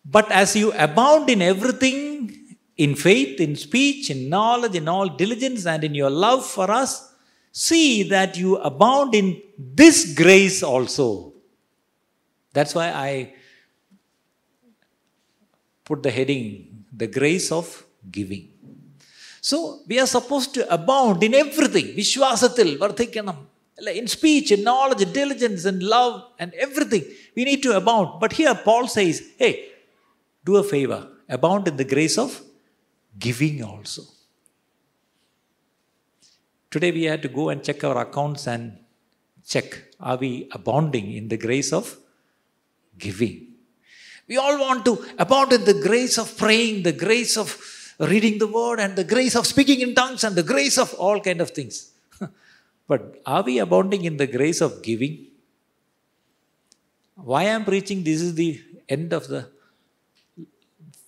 [0.03, 5.65] But as you abound in everything, in faith, in speech, in knowledge, in all diligence,
[5.67, 7.13] and in your love for us,
[7.51, 11.33] see that you abound in this grace also.
[12.57, 13.33] That's why I
[15.85, 17.67] put the heading, the grace of
[18.09, 18.45] giving.
[19.41, 21.85] So we are supposed to abound in everything.
[21.99, 23.37] Vishwasatil, varthikanam.
[23.99, 27.03] In speech, in knowledge, diligence, in love, and everything.
[27.35, 28.19] We need to abound.
[28.19, 29.53] But here Paul says, hey,
[30.43, 31.07] do a favor.
[31.29, 32.41] Abound in the grace of
[33.19, 34.01] giving also.
[36.71, 38.79] Today we had to go and check our accounts and
[39.45, 41.95] check are we abounding in the grace of
[42.97, 43.47] giving?
[44.27, 47.57] We all want to abound in the grace of praying, the grace of
[47.99, 51.19] reading the word, and the grace of speaking in tongues, and the grace of all
[51.19, 51.91] kind of things.
[52.87, 55.27] but are we abounding in the grace of giving?
[57.15, 59.49] Why I'm preaching this is the end of the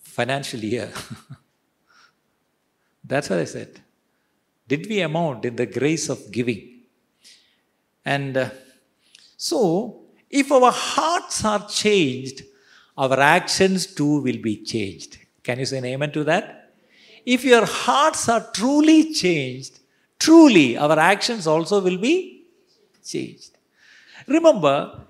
[0.02, 0.90] financial year.
[3.04, 3.80] That's what I said.
[4.66, 6.82] Did we amount in the grace of giving?
[8.04, 8.50] And uh,
[9.36, 9.99] so,
[10.30, 12.44] if our hearts are changed,
[12.96, 15.18] our actions too will be changed.
[15.42, 16.72] Can you say an amen to that?
[17.26, 19.80] If your hearts are truly changed,
[20.18, 22.44] truly our actions also will be
[23.04, 23.50] changed.
[24.26, 25.00] Remember,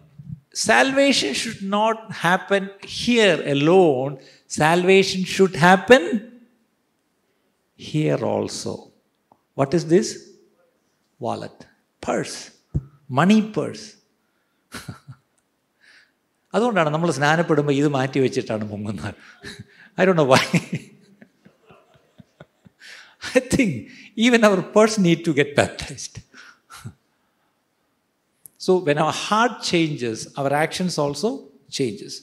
[0.53, 6.41] salvation should not happen here alone, salvation should happen
[7.77, 8.91] here also.
[9.55, 10.31] What is this?
[11.19, 11.67] Wallet,
[12.01, 12.51] purse,
[13.09, 13.97] money purse.
[16.56, 19.10] അതുകൊണ്ടാണ് നമ്മൾ സ്നാനപ്പെടുമ്പോൾ ഇത് മാറ്റി വെച്ചിട്ടാണ് മുങ്ങുന്നത്
[20.02, 20.44] I do know why
[23.40, 23.76] I think
[24.28, 26.22] even our purse need to get baptised
[28.66, 31.30] So when our heart changes, our actions also
[31.70, 32.14] changes.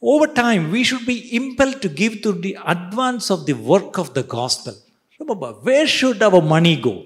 [0.00, 4.14] Over time, we should be impelled to give to the advance of the work of
[4.14, 4.74] the gospel.
[5.20, 7.04] Remember, where should our money go?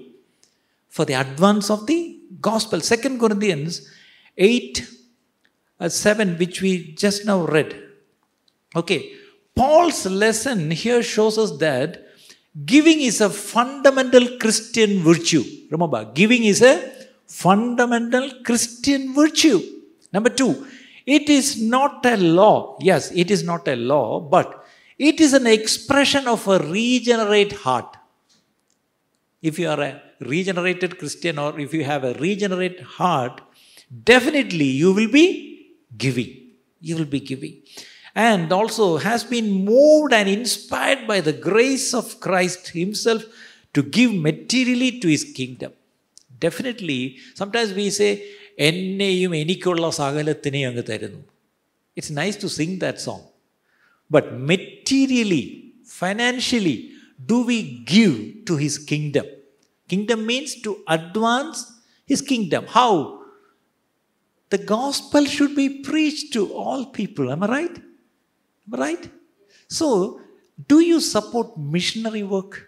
[0.91, 1.99] For the advance of the
[2.39, 2.79] gospel.
[2.79, 3.89] Second Corinthians
[4.37, 4.85] 8 uh,
[5.80, 7.80] uh, 7, which we just now read.
[8.74, 9.12] Okay,
[9.54, 12.04] Paul's lesson here shows us that
[12.64, 15.44] giving is a fundamental Christian virtue.
[15.70, 16.92] Remember, giving is a
[17.26, 19.60] fundamental Christian virtue.
[20.12, 20.66] Number two,
[21.06, 22.76] it is not a law.
[22.80, 24.64] Yes, it is not a law, but
[24.98, 27.96] it is an expression of a regenerate heart.
[29.40, 33.40] If you are a regenerated Christian or if you have a regenerate heart,
[34.04, 35.47] definitely you will be
[35.97, 36.31] giving.
[36.81, 37.55] You will be giving.
[38.15, 43.23] And also has been moved and inspired by the grace of Christ Himself
[43.75, 45.71] to give materially to His kingdom.
[46.39, 46.99] Definitely,
[47.35, 48.11] sometimes we say,
[48.67, 51.21] എന്നെയും എനിക്കുള്ള സകലത്തിനെയും അങ്ങ് തരുന്നു
[51.97, 53.25] it's nice to sing that song
[54.11, 55.43] but materially
[55.99, 56.75] financially
[57.31, 57.57] do we
[57.93, 58.13] give
[58.49, 59.27] to his kingdom
[59.89, 61.63] kingdom means to advance
[62.09, 62.89] his kingdom how
[64.50, 67.30] The gospel should be preached to all people.
[67.30, 67.76] Am I right?
[67.76, 69.10] Am I right?
[69.68, 70.20] So,
[70.66, 72.66] do you support missionary work?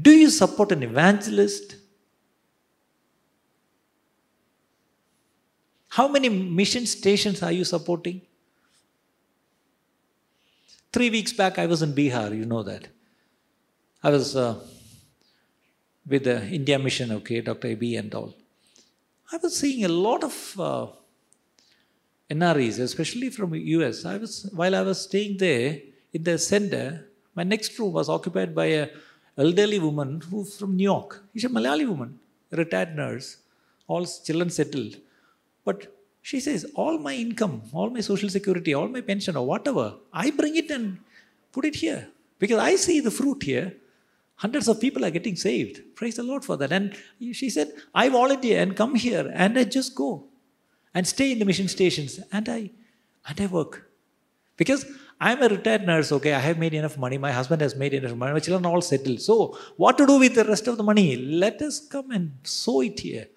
[0.00, 1.76] Do you support an evangelist?
[5.88, 8.22] How many mission stations are you supporting?
[10.92, 12.88] Three weeks back, I was in Bihar, you know that.
[14.02, 14.58] I was uh,
[16.06, 17.68] with the India mission, okay, Dr.
[17.68, 17.96] A.B.
[17.96, 18.34] and all.
[19.32, 20.86] I was seeing a lot of uh,
[22.30, 24.04] NREs, especially from US.
[24.04, 25.80] I was while I was staying there
[26.12, 28.88] in the center, my next room was occupied by a
[29.36, 31.24] elderly woman who's from New York.
[31.32, 32.18] She's a Malayali woman,
[32.52, 33.38] a retired nurse,
[33.88, 34.96] all children settled.
[35.64, 39.94] But she says, all my income, all my social security, all my pension or whatever,
[40.12, 40.98] I bring it and
[41.52, 42.08] put it here.
[42.38, 43.74] Because I see the fruit here.
[44.36, 45.80] Hundreds of people are getting saved.
[45.94, 46.72] Praise the Lord for that.
[46.72, 46.96] And
[47.32, 50.24] she said, I volunteer and come here and I just go
[50.92, 52.70] and stay in the mission stations and I
[53.26, 53.90] and I work.
[54.56, 54.86] Because
[55.20, 57.18] I'm a retired nurse, okay, I have made enough money.
[57.18, 58.32] My husband has made enough money.
[58.32, 59.20] My children all settled.
[59.20, 61.16] So, what to do with the rest of the money?
[61.16, 63.28] Let us come and sow it here.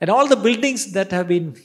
[0.00, 1.56] And all the buildings that have been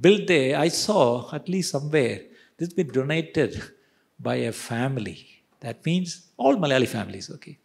[0.00, 2.22] built there, I saw at least somewhere,
[2.56, 3.62] this has been donated
[4.18, 5.26] by a family.
[5.60, 7.58] That means all Malayali families, okay.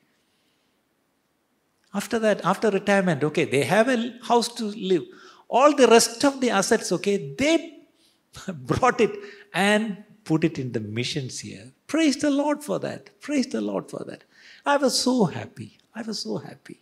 [1.93, 5.04] After that, after retirement, okay, they have a house to live.
[5.49, 7.84] All the rest of the assets, okay, they
[8.54, 9.12] brought it
[9.54, 11.71] and put it in the missions here.
[11.88, 13.19] Praise the Lord for that.
[13.19, 14.23] Praise the Lord for that.
[14.65, 15.77] I was so happy.
[15.93, 16.80] I was so happy.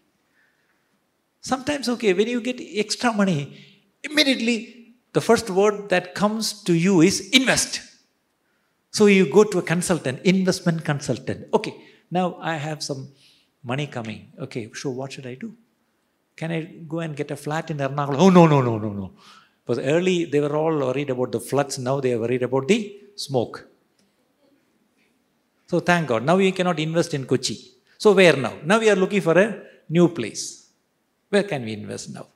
[1.41, 3.57] Sometimes, okay, when you get extra money,
[4.03, 7.81] immediately the first word that comes to you is invest.
[8.91, 11.47] So you go to a consultant, investment consultant.
[11.53, 11.75] Okay,
[12.11, 13.09] now I have some
[13.63, 14.31] money coming.
[14.39, 15.53] Okay, so what should I do?
[16.35, 18.17] Can I go and get a flat in Ernakulam?
[18.17, 19.11] Oh, no, no, no, no, no.
[19.65, 23.01] Because early they were all worried about the floods, now they are worried about the
[23.15, 23.67] smoke.
[25.67, 26.23] So thank God.
[26.23, 27.57] Now we cannot invest in Kochi.
[27.97, 28.53] So, where now?
[28.63, 30.69] Now we are looking for a new place.
[31.27, 32.27] Where can we invest now?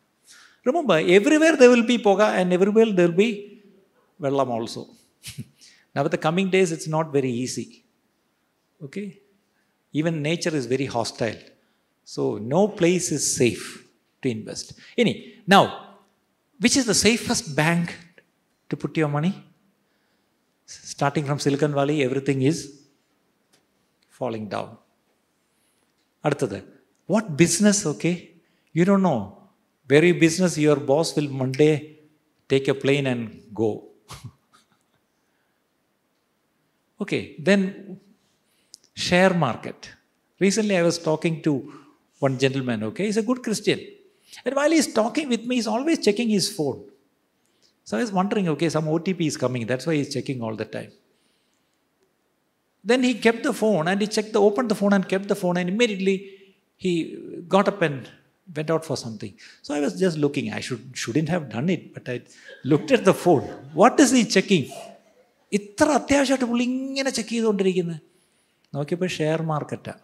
[0.63, 3.63] Remember, everywhere there will be Poga and everywhere there will be
[4.21, 4.89] Vellam also.
[5.95, 7.83] now, with the coming days, it's not very easy.
[8.83, 9.19] Okay?
[9.93, 11.37] Even nature is very hostile.
[12.03, 13.87] So no place is safe
[14.21, 14.73] to invest.
[14.97, 15.95] Any now,
[16.59, 17.95] which is the safest bank
[18.69, 19.33] to put your money?
[20.65, 22.81] Starting from Silicon Valley, everything is
[24.09, 24.77] falling down.
[27.05, 28.15] what business okay
[28.71, 29.19] you don't know
[29.93, 31.73] very business your boss will one day
[32.47, 33.21] take a plane and
[33.61, 33.69] go
[37.03, 37.61] okay then
[39.08, 39.88] share market
[40.44, 41.54] recently I was talking to
[42.18, 43.06] one gentleman, okay?
[43.06, 43.80] He's a good Christian.
[44.44, 46.84] And while he's talking with me, he's always checking his phone.
[47.84, 49.66] So I was wondering, okay, some OTP is coming.
[49.66, 50.90] That's why he's checking all the time.
[52.84, 55.34] Then he kept the phone and he checked the opened the phone and kept the
[55.34, 56.16] phone and immediately
[56.76, 56.92] he
[57.48, 58.08] got up and
[58.56, 59.32] went out for something.
[59.62, 60.52] So I was just looking.
[60.52, 62.22] I should shouldn't have done it, but I
[62.64, 63.42] looked at the phone.
[63.82, 64.66] What is he checking?
[65.56, 67.98] ഇത്ര അത്യാവശ്യമായിട്ട് പുള്ളി ഇങ്ങനെ check ചെയ്തുകൊണ്ടിരിക്കുന്നത്
[68.73, 70.03] നോക്കിയപ്പോൾ share മാർക്കറ്റാണ്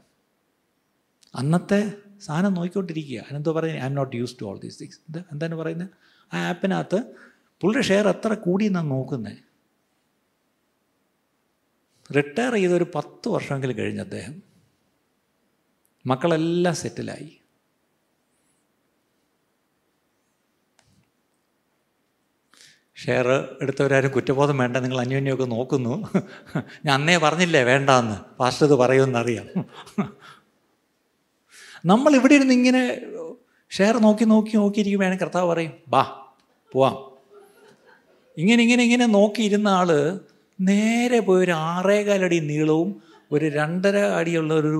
[1.35, 1.81] അന്നത്തെ
[2.21, 3.19] സാധനം നോക്കിക്കൊണ്ടിരിക്കുക.
[3.19, 5.91] അതിനെന്തോ പറയുന്നത് I'm not use to all these things എന്താ എന്താണ് പറയുന്നത്
[6.33, 6.99] ആ ആപ്പിനകത്ത്
[7.61, 9.37] പുള്ളിയുടെ ഷെയർ എത്ര കൂടി എന്നാണ് നോക്കുന്നത്
[12.13, 14.35] റിട്ടയർ ചെയ്തൊരു പത്ത് വർഷമെങ്കിലും കഴിഞ്ഞ് അദ്ദേഹം
[16.05, 17.38] മക്കളെല്ലാം സെറ്റിലായി
[23.01, 23.27] ഷെയർ
[23.63, 25.93] എടുത്തവരാരും കുറ്റബോധം വേണ്ട നിങ്ങൾ അന്യോന്യമൊക്കെ നോക്കുന്നു.
[26.85, 28.17] ഞാൻ അന്നേ പറഞ്ഞില്ലേ വേണ്ടാന്ന്.
[28.39, 29.47] പാസ്റ്റർ ഇത് പറയുമെന്നറിയാം.
[31.91, 32.81] നമ്മൾ ഇവിടെ ഇരുന്ന് ഇങ്ങനെ
[33.77, 36.03] ഷെയർ നോക്കി നോക്കി നോക്കിയിരിക്കുമ്പോഴാണ് കർത്താവ് പറയും ബാ
[36.71, 36.95] പോവാം.
[38.37, 39.89] ഇങ്ങനെ ഇങ്ങനെ ഇങ്ങനെ നോക്കിയിരുന്ന ആൾ
[40.59, 42.89] നേരെ പോയി ഒരു ആറേകാലടി നീളവും
[43.35, 44.75] ഒരു രണ്ടര അടിയുള്ള ഒരു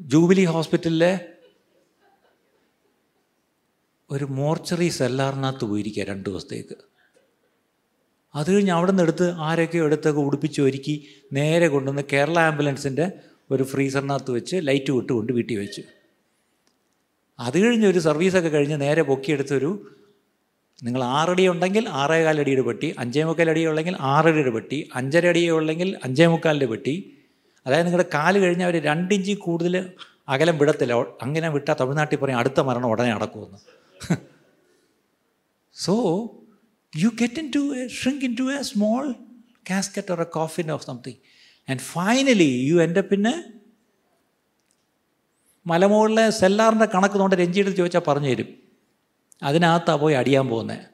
[0.00, 1.12] ജൂബിലി ഹോസ്പിറ്റലിലെ
[4.10, 6.76] ഒരു മോർച്ചറി സെല്ലാറിനകത്ത് പോയിരിക്കുക രണ്ട് ദിവസത്തേക്ക്.
[8.34, 10.94] അത് കഴിഞ്ഞ് അവിടെ നിന്ന് എടുത്ത് ആരൊക്കെയോ എടുത്തൊക്കെ ഉടുപ്പിച്ച് ഒരുക്കി
[11.32, 13.06] നേരെ കൊണ്ടുവന്ന് കേരള ആംബുലൻസിന്റെ
[13.50, 15.82] ഒരു ഫ്രീസറിനകത്ത് വെച്ച് ലൈറ്റ് വിട്ടുകൊണ്ട് വീട്ടിൽ വെച്ചു.
[17.38, 19.70] അത് കഴിഞ്ഞ് ഒരു സർവീസൊക്കെ കഴിഞ്ഞ് നേരെ പൊക്കിയെടുത്തൊരു
[20.82, 25.96] നിങ്ങൾ ആറടി ഉണ്ടെങ്കിൽ ആറേ കാലടിയുടെ പെട്ടി അഞ്ചേ മുക്കാൽ അടി ഉള്ളെങ്കിൽ ആറടിയുടെ പെട്ടി അഞ്ചര അടി ഉള്ളെങ്കിൽ
[26.04, 26.94] അഞ്ചേ മുക്കാലിന്റെ പെട്ടി.
[27.66, 29.74] അതായത് നിങ്ങളുടെ കാൽ കഴിഞ്ഞാൽ അവർ രണ്ടിഞ്ച് കൂടുതൽ
[30.28, 30.94] അകലം വിടത്തില്ല.
[31.22, 33.58] അങ്ങനെ വിട്ടാൽ തമിഴ്നാട്ടിൽ പറയും അടുത്ത മരണം ഉടനെ നടക്കുമെന്ന്.
[35.74, 35.94] So
[36.98, 39.14] you get into a, shrink into a small
[39.70, 41.16] casket or a coffin or something.
[41.68, 43.34] And finally, you end up in a
[45.66, 48.58] മലമുകളിലെ സെല്ലാറിന്റെ കണക്ക് കൊണ്ട് രഞ്ജിയുടെ ചോദിച്ചാൽ പറഞ്ഞു തരും.
[49.42, 50.86] അതിനകത്താണ് പോയി അടിയാൻ പോകുന്നത്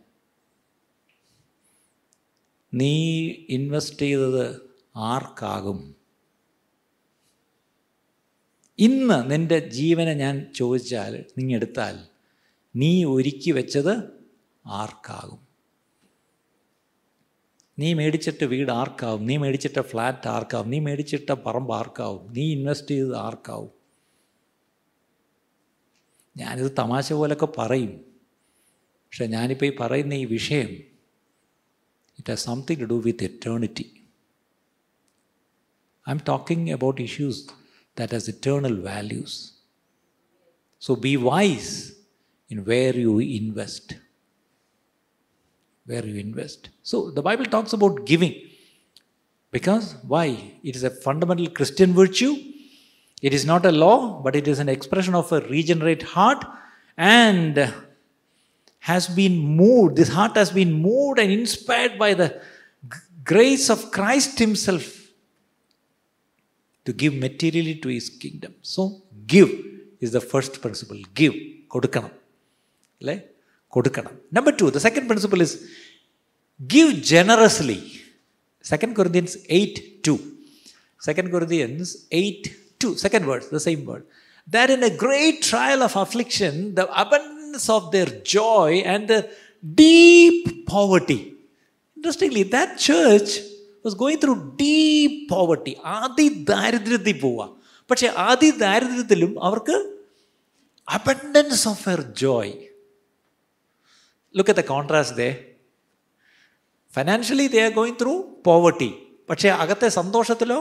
[2.75, 4.61] നീ ഇൻവെസ്റ്റ് ചെയ്തത്
[4.97, 5.97] ആർക്കാകും?
[8.79, 12.09] ഇന്ന് നിന്റെ ജീവനെ ഞാൻ ചോദിച്ചാൽ നീ എടുത്താൽ
[12.77, 14.25] നീ ഒരുക്കി വെച്ചത്
[14.67, 15.46] ആർക്കാകും?
[17.79, 19.27] നീ മേടിച്ചിട്ട് വീട് ആർക്കാവും?
[19.27, 20.71] നീ മേടിച്ചിട്ട ഫ്ലാറ്റ് ആർക്കാവും?
[20.71, 22.33] നീ മേടിച്ചിട്ട പറമ്പ് ആർക്കാവും?
[22.33, 23.71] നീ ഇൻവെസ്റ്റ് ചെയ്തത് ആർക്കാവും?
[26.37, 28.05] ഞാനിത് തമാശ പോലൊക്കെ പറയും.
[29.05, 30.69] പക്ഷെ ഞാനിപ്പോൾ ഈ പറയുന്ന ഈ വിഷയം
[32.19, 34.01] it has something to do with eternity
[36.13, 37.47] I'm talking about issues
[37.99, 39.53] that has eternal values
[40.81, 41.93] so be wise
[42.51, 44.06] in where you invest.
[45.86, 46.70] Where you invest.
[46.84, 48.36] So the Bible talks about giving.
[49.52, 50.54] Because why?
[50.64, 52.36] It is a fundamental Christian virtue.
[53.22, 56.44] It is not a law, but it is an expression of a regenerate heart
[56.98, 57.74] and
[58.80, 59.96] has been moved.
[59.96, 62.42] This heart has been moved and inspired by the
[63.24, 65.02] grace of Christ Himself
[66.86, 68.56] to give materially to his kingdom.
[68.62, 69.52] So, give
[70.00, 71.02] is the first principle.
[71.14, 71.36] Give.
[71.74, 72.14] കൊടുക്കണം
[73.02, 73.14] അല്ലേ
[73.76, 75.58] കൊടുക്കണം number two the second principle is
[76.60, 77.80] give generously
[78.66, 80.16] second Corinthians eight two
[81.02, 82.50] second Corinthians eight
[82.84, 84.06] two second word the same word
[84.48, 89.20] that in a great trial of affliction, the abundance of their joy and the
[89.64, 91.22] deep poverty.
[91.98, 93.32] Interestingly, that church
[93.86, 97.46] was going through deep poverty അതിദാരിദ്ര്യത്തിൽ പോവുക
[97.90, 99.76] പക്ഷേ അതിദാരിദ്ര്യത്തിലും അവർക്ക്
[100.88, 102.54] abundance of er Joy
[104.36, 105.30] look at the contrast they
[106.94, 108.14] financially they are going through
[108.48, 108.90] poverty
[109.30, 110.60] പക്ഷേ അകത്തെ സന്തോഷത്തിലോ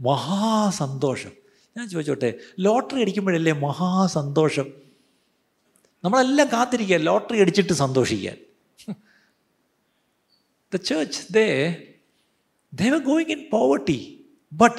[0.00, 1.34] മഹാസന്തോഷം
[1.76, 2.30] ഞാൻ ചോദിച്ചോട്ടെ
[2.66, 4.68] lottery അടിക്കുമ്പോഴല്ലേ മഹാസന്തോഷം
[6.04, 8.38] നമ്മളെല്ലാം കാത്തിരിക്കുക lottery അടിച്ചിട്ട് സന്തോഷിക്കാൻ
[10.72, 11.46] the church they
[12.72, 14.00] they were going in poverty,
[14.52, 14.74] but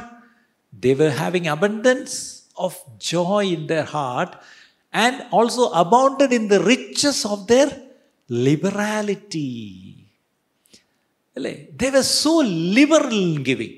[0.74, 2.14] they were having abundance
[2.58, 2.74] of
[3.12, 4.32] joy in their heart
[4.94, 7.48] and also abounded in the riches of
[8.47, 9.49] liberality
[11.37, 11.55] അല്ലേ?
[11.83, 12.33] They were so
[12.77, 13.77] liberal in giving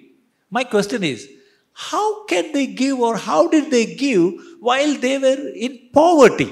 [0.53, 1.27] my question is
[1.77, 4.25] how can they give or how did they give
[4.71, 6.49] while they were in poverty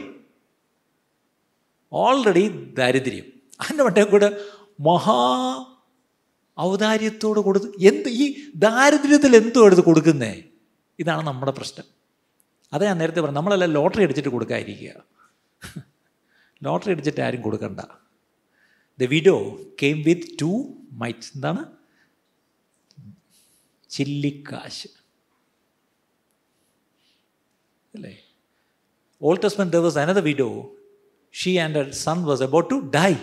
[1.92, 2.44] already
[2.78, 3.26] ദാരിദ്ര്യം.
[3.60, 4.28] അതിന്റെ മറ്റേ കൂടെ
[4.88, 5.20] മഹാ
[6.58, 8.24] ഔദാര്യത്തോട് കൊടുത്ത് എന്ത് ഈ
[8.64, 10.32] ദാരിദ്ര്യത്തിൽ എന്തോ എടുത്ത് കൊടുക്കുന്നേ?
[10.98, 11.86] ഇതാണ് നമ്മുടെ പ്രശ്നം.
[12.72, 14.92] അതാ ഞാൻ നേരത്തെ പറഞ്ഞു നമ്മളെല്ലാം ലോട്ടറി അടിച്ചിട്ട് കൊടുക്കാതിരിക്കുക.
[16.62, 17.80] ലോട്ടറി അടിച്ചിട്ട് ആരും കൊടുക്കണ്ട.
[18.98, 21.64] The widow came with two mites എന്താണ്?
[23.90, 24.88] ചില്ലിക്കാശ്.
[27.94, 28.22] അല്ലേ?
[29.22, 30.76] Old Testament there was another widow
[31.32, 33.14] she and son was about to die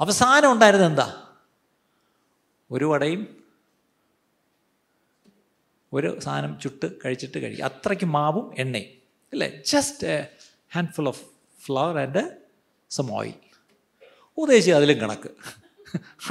[0.00, 1.36] അവസാനം ഉണ്ടായിരുന്നത് എന്താ?
[2.70, 3.44] ഒരു വടയും
[5.92, 8.90] ഒരു സാധനം ചുട്ട് കഴിച്ചിട്ട് കഴിക്കും അത്രയ്ക്ക് മാവും എണ്ണയും.
[9.32, 9.62] അല്ലേ?
[9.66, 10.28] Just
[10.74, 11.24] handful of
[11.60, 12.43] flour and
[12.97, 13.37] some oil
[14.37, 15.31] ഉദ്ദേശിച്ച് അതിലും കണക്ക്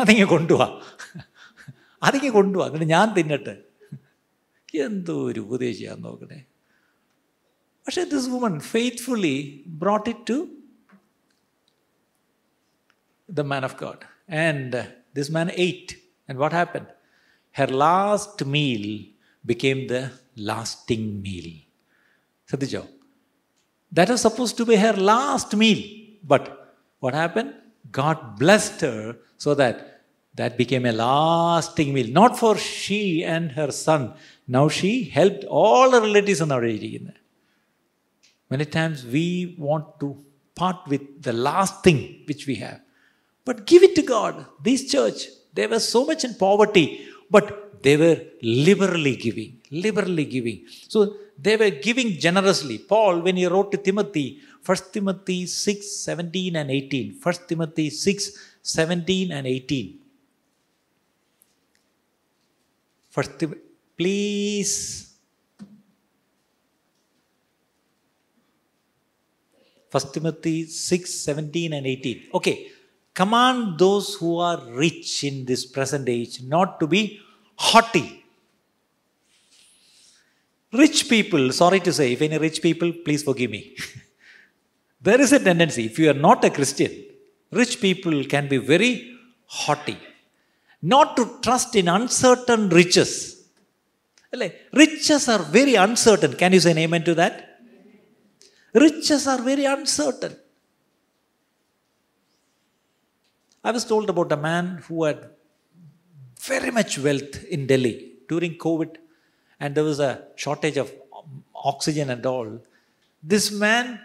[0.01, 0.69] അതിങ്ങ് കൊണ്ടുപോവാ
[2.03, 3.57] അതിങ്ങ് കൊണ്ടുപോവാ എന്നിട്ട് ഞാൻ തിന്നട്ടെ
[4.87, 6.41] എന്തോ ഒരു ഉപദേശിയാന്ന് നോക്കണേ
[7.87, 9.37] പക്ഷേ this woman faithfully
[9.83, 10.39] brought it to
[13.29, 14.05] the man of God.
[14.27, 14.85] And uh,
[15.15, 15.97] this man ate.
[16.29, 16.87] And what happened?
[17.55, 19.07] Her last meal
[19.45, 21.61] became the lasting meal.
[22.49, 22.87] Satijo.
[23.93, 25.83] That was supposed to be her last meal.
[26.24, 27.54] but what happened?
[27.92, 30.02] God blessed her so that
[30.36, 32.08] that became a lasting meal.
[32.08, 34.14] Not for she and her son.
[34.48, 36.62] Now she helped all her relatives in our.
[38.50, 40.24] Many times we want to
[40.56, 42.80] part with the last thing which we have.
[43.46, 44.46] But give it to God.
[44.62, 50.66] This church, they were so much in poverty, but they were liberally giving, liberally giving.
[50.88, 52.78] So they were giving generously.
[52.78, 57.20] Paul, when he wrote to Timothy, 1 Timothy 6, 17 and 18.
[57.22, 60.00] 1 Timothy 6, 17 and 18.
[63.10, 63.44] First,
[63.98, 65.14] please.
[69.90, 72.30] First Timothy 6, 17 and 18.
[72.34, 72.72] Okay.
[73.14, 77.20] Command those who are rich in this present age not to be
[77.56, 78.24] haughty.
[80.72, 83.76] Rich people, sorry to say, if any rich people, please forgive me.
[85.04, 86.92] there is a tendency, if you are not a Christian,
[87.52, 88.92] rich people can be very
[89.46, 89.98] haughty.
[90.82, 93.12] Not to trust in uncertain riches.
[94.74, 96.34] Riches are very uncertain.
[96.34, 97.36] Can you say an amen to that?
[98.74, 100.36] Riches are very uncertain.
[103.64, 105.30] I was told about a man who had
[106.42, 107.96] very much wealth in Delhi
[108.28, 108.98] during COVID,
[109.60, 110.92] and there was a shortage of
[111.56, 112.60] oxygen and all.
[113.22, 114.02] This man,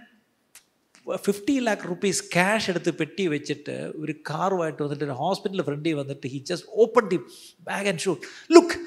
[1.25, 6.39] fifty lakh rupees cash എടുത്ത് പെട്ടി വെച്ചിട്ട് ഒരു കാറുമായിട്ട് വന്നിട്ട് ഒരു ഹോസ്പിറ്റലിൽ ഫ്രണ്ടിൽ വന്നിട്ട് he
[6.51, 7.19] just open the
[7.67, 8.13] bag and shoe
[8.49, 8.77] look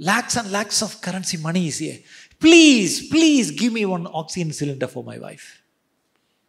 [0.00, 1.96] lakhs and lakhs of currency money is here
[2.42, 5.48] please please give me one oxygen cylinder for my wife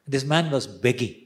[0.07, 1.17] this man was begging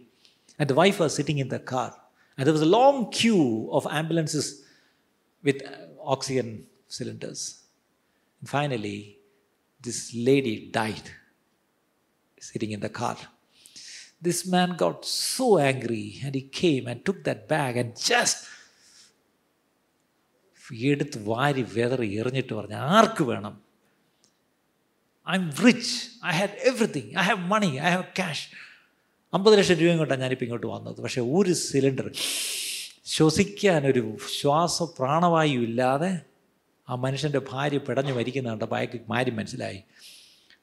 [0.60, 1.92] and the wife was sitting in the car
[2.38, 4.64] And there was a long queue of ambulances
[5.44, 5.62] with
[6.04, 7.64] oxygen cylinders.
[8.42, 9.18] And finally,
[9.82, 11.10] this lady died
[12.40, 13.18] sitting in the car.
[14.22, 18.38] This man got so angry and he came and took that bag and just
[20.92, 23.56] എടുത്ത് വാരി വെതറി എറിഞ്ഞിട്ട് പറഞ്ഞു ആർക്ക് വേണം
[25.28, 25.92] I M rich
[26.30, 28.46] I have everything I have money I have cash
[29.34, 32.08] അമ്പത് ലക്ഷം രൂപയും കൊണ്ടാണ് ഞാനിപ്പോൾ ഇങ്ങോട്ട് വന്നത് പക്ഷേ ഒരു സിലിണ്ടർ
[33.14, 34.04] ശ്വസിക്കാനൊരു
[34.38, 36.12] ശ്വാസ പ്രാണവായു ഇല്ലാതെ
[36.88, 39.80] ആ മനുഷ്യൻ്റെ ഭാര്യ പിടഞ്ഞു മരിക്കുന്ന കണ്ടപ്പോൾ അയാൾക്ക് ഭാര്യ മനസ്സിലായി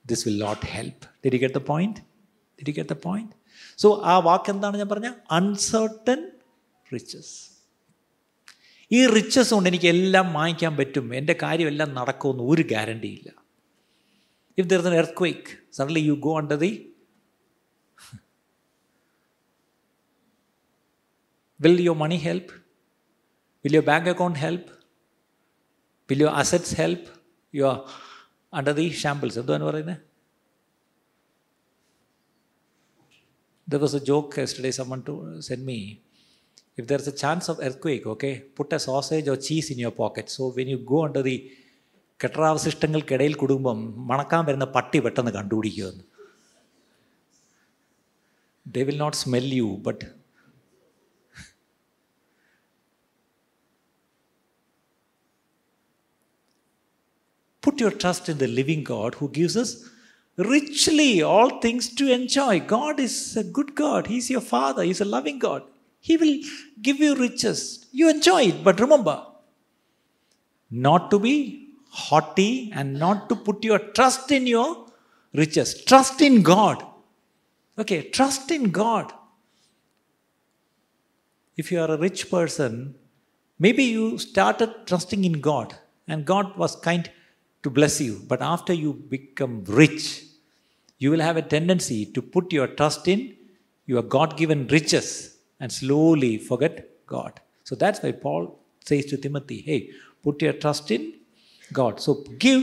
[0.05, 2.01] this will not help ഡിരി get the point
[2.59, 3.35] ഡിരി get the point
[3.78, 5.12] so ആ വാക്ക് എന്താണ് ഞാൻ പറഞ്ഞ?
[5.32, 6.32] അൺസർട്ടൻ
[6.94, 7.52] റിച്ചസ്
[8.92, 11.16] ഈ റിച്ചസ് കൊണ്ട് എനിക്ക് എല്ലാം വാങ്ങിക്കാൻ പറ്റും.
[11.16, 13.30] എന്റെ കാര്യമെല്ലാം നടക്കുമെന്ന് ഒരു ഗ്യാരണ്ടി ഇല്ല.
[14.58, 16.92] If there then earthquake suddenly you go under the
[21.62, 22.54] will your money help
[23.66, 24.72] will your bank account help
[26.12, 27.10] will your assets help
[27.58, 27.84] are
[28.54, 29.38] under the shambles.
[29.38, 30.05] എന്താണ് പറയുന്നത്
[33.69, 35.79] There was a joke yesterday, someone to send me.
[36.77, 40.29] If there's a chance of earthquake, okay, put a sausage or cheese in your pocket.
[40.31, 41.37] So when you go under the
[42.21, 43.79] കെട്ടറാവശിഷ്ടങ്ങൾക്കിടയിൽ കുടുംബം
[44.09, 46.05] മണക്കാൻ വരുന്ന പട്ടി പെട്ടെന്ന് കണ്ടുപിടിക്കുമെന്ന്
[48.75, 50.07] they will not smell you but
[57.65, 59.71] Put your trust in the living God who gives us
[60.38, 62.60] richly all things to enjoy.
[62.60, 64.08] God is a good God.
[64.08, 64.84] He's your Father.
[64.84, 65.64] He's a loving God.
[66.00, 66.40] He will
[66.82, 67.86] give you riches.
[67.92, 68.64] You enjoy it.
[68.64, 69.26] But remember,
[70.70, 74.88] not to be haughty and not to put your trust in your
[75.34, 75.84] riches.
[75.86, 76.86] Trust in God.
[77.78, 79.14] Okay, trust in God.
[81.58, 82.96] If you are a rich person,
[83.58, 85.76] maybe you started trusting in God
[86.08, 87.10] and God was kind
[87.64, 88.22] to bless you.
[88.28, 90.25] But after you become rich,
[90.99, 93.21] you will have a tendency to put your trust in
[93.87, 95.09] your God given riches
[95.61, 96.75] and slowly forget
[97.07, 97.33] God.
[97.69, 98.43] So that's why Paul
[98.89, 99.81] says to Timothy, hey,
[100.25, 101.03] put your trust in
[101.73, 102.01] God.
[102.01, 102.63] So give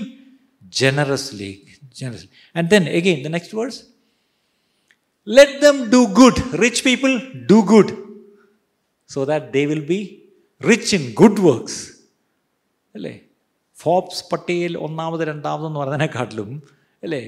[0.70, 1.52] generously.
[1.94, 2.30] generously.
[2.54, 3.78] And then again, the next verse.
[5.26, 6.38] Let them do good.
[6.54, 7.14] Rich people
[7.48, 7.90] do good.
[9.06, 10.00] So that they will be
[10.72, 11.76] rich in good works.
[12.98, 13.16] അല്ലേ
[13.84, 16.52] Forbes പട്ടികയിൽ ഒന്നാമത് രണ്ടാമത് എന്ന് പറഞ്ഞതിനെക്കാട്ടിലും
[17.06, 17.22] അല്ലേ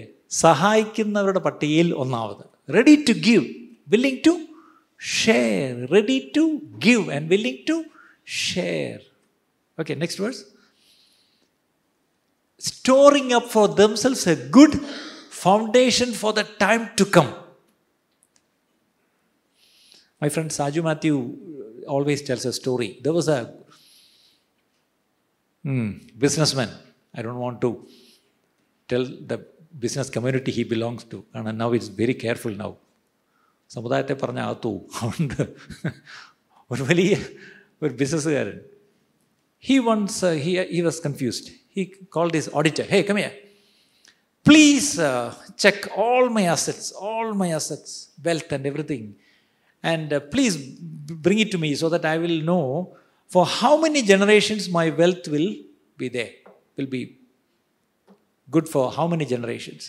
[0.44, 2.46] സഹായിക്കുന്നവരുടെ പട്ടികയിൽ ഒന്നാമത്
[2.78, 3.46] ready to give
[3.94, 4.34] willing to
[5.22, 6.46] share ready to
[6.88, 7.78] give and willing to
[8.46, 8.98] share
[9.78, 10.44] okay next verse
[12.62, 14.74] storing up for themselves a good
[15.32, 17.34] foundation for the time to come.
[20.22, 21.16] My friend Saju Matthew
[21.88, 23.00] always tells a story.
[23.02, 23.54] There was a
[25.66, 26.70] hmm, businessman.
[27.14, 27.88] I don't want to
[28.90, 29.06] tell
[29.74, 31.26] the business community he belongs to.
[31.34, 32.78] And now it's very careful now.
[33.76, 35.42] സമുദായത്തെ പറഞ്ഞ അകത്തു അതുകൊണ്ട്
[36.68, 37.14] ഒരു വലിയ
[37.84, 38.60] ഒരു ബിസിനസ്സുകാരൻ
[39.68, 41.84] he once uh, he, he was confused he
[42.16, 43.34] called his auditor hey come here
[44.50, 49.16] please uh, check all my assets all my assets wealth and everything
[49.84, 52.96] and uh, please b- bring it to me so that i will know
[53.28, 55.28] for how many generations my wealth
[58.56, 59.84] good for how many generations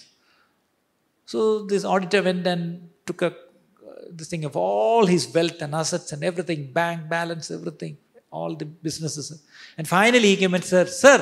[1.32, 1.40] so
[1.72, 2.64] this auditor went and
[3.08, 3.32] took a
[4.18, 7.94] this thing of all his wealth and assets and everything bank balance everything
[8.30, 9.42] all the businesses.
[9.76, 11.18] And finally he came and said, Sir,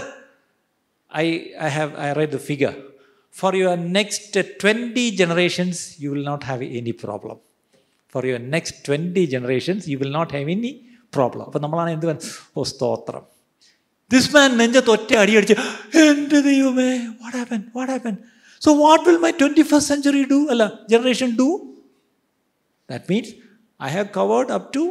[1.11, 2.76] I, I have I read the figure.
[3.30, 7.39] For your next 20 generations, you will not have any problem.
[8.09, 10.72] For your next 20 generations, you will not have any
[11.16, 11.45] problem.
[11.49, 12.07] അപ്പം നമ്മളാണ് എന്ത്
[12.59, 13.24] ഓ സ്തോത്രം
[14.12, 15.57] this man നെഞ്ചത്ത് ഒറ്റ അടി അടിച്ച്
[16.03, 18.14] എൻ്റെ ദൈവമേ what happen what happen
[18.62, 21.49] so what will my twenty first century do അല്ല generation do
[22.89, 23.32] that means
[23.80, 24.84] I have covered up to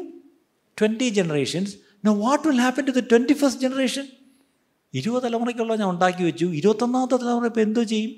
[0.78, 4.06] twenty generations Now, what will happen to the 21st generation?
[4.94, 8.12] ഇരുപത് തലമുറയ്ക്കുള്ള ഞാൻ ഉണ്ടാക്കി വെച്ചു ഇരുപത്തൊന്നാമത്തെ തലമുറ ഇപ്പം എന്തോ ചെയ്യും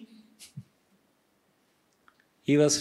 [2.47, 2.79] he was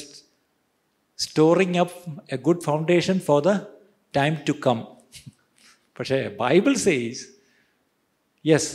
[1.19, 1.95] storing up
[2.35, 3.53] A good foundation for the
[4.15, 4.79] time to come
[5.97, 7.23] പക്ഷേ Bible says
[8.45, 8.71] yes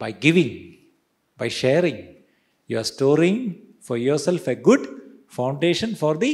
[0.00, 0.56] by giving
[1.40, 2.02] by sharing
[2.70, 3.40] you are storing
[3.86, 4.86] for your self A good
[5.34, 6.32] foundation for the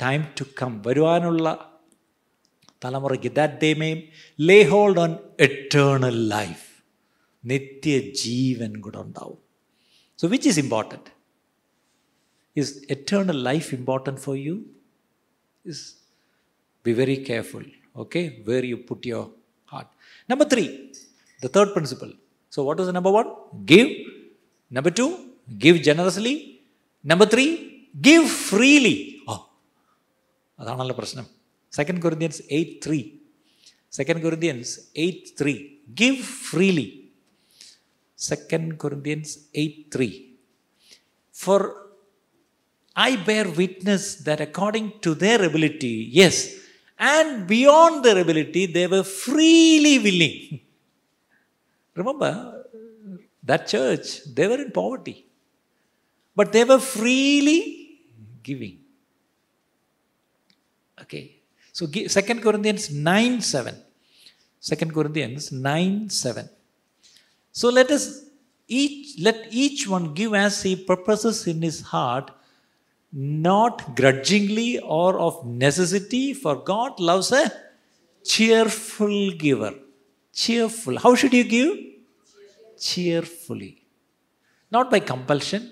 [0.00, 1.48] time to come വരുവാനുള്ള
[2.84, 3.90] തലമുറയ്ക്ക് that they may
[4.38, 6.64] Leh hold on eternal life
[7.44, 9.38] നിത്യജീവൻ കൂടെ ഉണ്ടാവും
[10.18, 11.10] so which is important
[12.56, 14.54] is eternal life important for you
[15.64, 15.84] is
[16.84, 17.64] be very careful
[17.96, 19.26] okay where you put your
[20.26, 20.64] heart number three
[21.42, 22.10] the third principal
[22.52, 23.28] so what is number one
[23.72, 23.92] give
[24.70, 25.06] number two
[25.66, 26.34] give generously
[27.04, 27.46] number three
[28.08, 28.96] give freely
[29.28, 29.36] ഓ
[30.58, 31.28] അതാണല്ലോ പ്രശ്നം
[31.72, 33.20] Second Corinthians 8 3.
[33.92, 35.54] 2 Corinthians 8 3.
[35.94, 36.88] Give freely.
[38.18, 40.28] 2 Corinthians 8 3.
[41.34, 41.60] For
[42.96, 46.36] I bear witness that according to their ability, yes,
[46.97, 50.61] and beyond their ability, they were freely willing.
[51.95, 52.65] Remember,
[53.43, 55.25] that church, they were in poverty,
[56.35, 57.99] but they were freely
[58.43, 58.79] giving.
[61.01, 61.37] Okay.
[61.71, 62.07] So 2
[62.41, 63.75] Corinthians 9 7.
[64.61, 66.49] 2 Corinthians 9 7.
[67.51, 68.25] So let us
[68.67, 72.31] each let each one give as he purposes in his heart,
[73.11, 77.51] not grudgingly or of necessity, for God loves a
[78.23, 79.73] cheerful giver.
[80.33, 80.99] Cheerful.
[80.99, 81.77] How should you give?
[82.79, 83.83] Cheerfully.
[84.69, 85.71] Not by compulsion,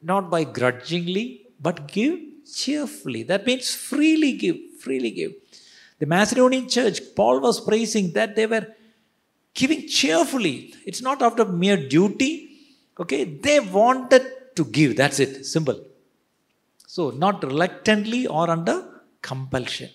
[0.00, 2.18] not by grudgingly, but give
[2.54, 3.24] cheerfully.
[3.24, 5.32] That means freely give, freely give.
[5.98, 8.66] The Macedonian church, Paul was praising that they were
[9.54, 10.74] giving cheerfully.
[10.84, 12.50] It's not out of mere duty.
[12.98, 14.22] Okay, they wanted
[14.54, 14.96] to give.
[14.96, 15.44] That's it.
[15.44, 15.84] Simple.
[16.96, 18.76] So, not reluctantly or under
[19.20, 19.90] compulsion.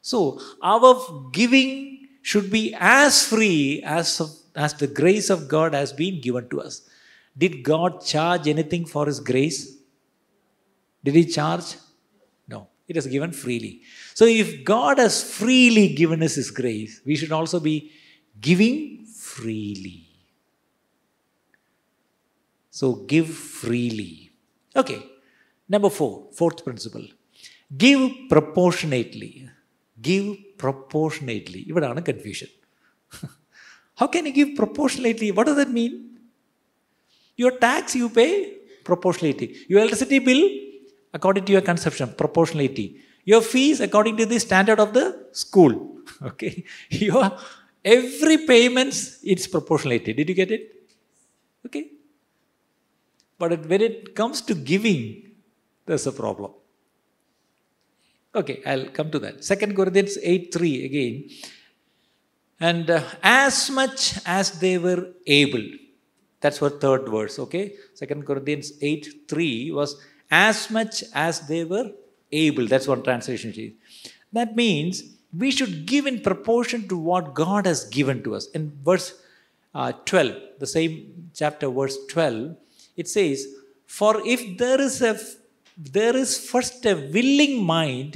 [0.00, 0.94] So, our
[1.32, 4.08] giving should be as free as,
[4.56, 6.82] as the grace of God has been given to us.
[7.38, 9.76] Did God charge anything for His grace?
[11.04, 11.76] Did He charge?
[12.48, 13.82] No, it is given freely.
[14.14, 17.92] So, if God has freely given us His grace, we should also be
[18.40, 20.08] giving freely.
[22.72, 24.32] So, give freely.
[24.74, 25.11] Okay,
[25.73, 27.07] number four, fourth principle
[27.83, 28.03] give
[28.33, 29.31] proportionately.
[30.07, 30.27] Give
[30.63, 31.61] proportionately.
[31.71, 32.51] ഇവിടാണ് confusion
[34.01, 35.93] how can you give proportionately what does that mean
[37.41, 38.27] your tax U pay
[38.89, 39.47] proportionality.
[39.71, 40.41] Your electricity bill,
[41.17, 42.87] according to your consumption, proportionality.
[43.31, 45.05] Your fees, according to the standard of the
[45.43, 45.73] school.
[46.29, 46.53] Okay.
[47.07, 47.23] Your
[47.95, 48.99] every payments,
[49.31, 50.13] it's proportionality.
[50.19, 50.63] Did you get it?
[51.67, 51.83] Okay.
[53.41, 55.01] But when it comes to giving,
[55.86, 56.52] there's a problem.
[58.34, 59.44] Okay, I'll come to that.
[59.44, 61.30] Second Corinthians 8 3 again.
[62.60, 65.64] And uh, as much as they were able,
[66.40, 67.74] that's what third verse, okay?
[67.94, 71.90] Second Corinthians 8 3 was as much as they were
[72.30, 72.66] able.
[72.66, 73.74] That's one translation.
[74.32, 75.02] That means
[75.36, 78.46] we should give in proportion to what God has given to us.
[78.50, 79.14] In verse
[79.74, 82.56] uh, 12, the same chapter, verse 12,
[82.96, 83.46] it says,
[83.86, 85.18] For if there is a
[85.94, 88.12] there is first a willing mind,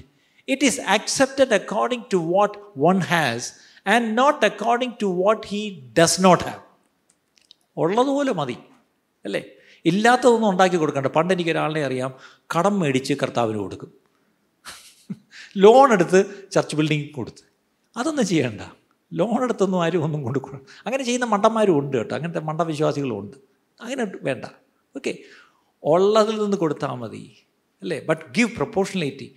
[0.49, 2.53] it is accepted according to what
[2.91, 3.41] one has
[3.87, 5.63] and not according to what he
[5.99, 6.63] does not have.
[7.77, 8.57] ഉള്ളതുപോലെ മതി
[9.25, 9.45] അല്ലേ?
[9.85, 11.07] ഇല്ലാത്തതൊന്നും ഉണ്ടാക്കി കൊടുക്കണ്ട.
[11.07, 11.51] പണ്ട് എനിക്ക്
[11.87, 12.15] അറിയാം
[12.57, 13.93] കടം മേടിച്ച് കർത്താവിന് കൊടുക്കും.
[15.57, 17.43] ലോൺ എടുത്ത് ചർച്ച് ബിൽഡിംഗ് കൊടുത്ത്.
[17.97, 18.61] അതൊന്നും ചെയ്യണ്ട.
[19.13, 22.15] ലോൺ എടുത്തൊന്നും ആരും ഒന്നും കൊടുക്കണം അങ്ങനെ ചെയ്യുന്ന മണ്ടന്മാരും ഉണ്ട് കേട്ടോ.
[22.15, 23.37] അങ്ങനത്തെ മണ്ടവിശ്വാസികളും ഉണ്ട്.
[23.81, 24.45] അങ്ങനെ വേണ്ട.
[24.97, 25.19] ഓക്കെ
[25.85, 27.46] ഉള്ളതിൽ നിന്ന് കൊടുത്താൽ മതി.
[27.83, 29.29] അല്ലേ but give proportionality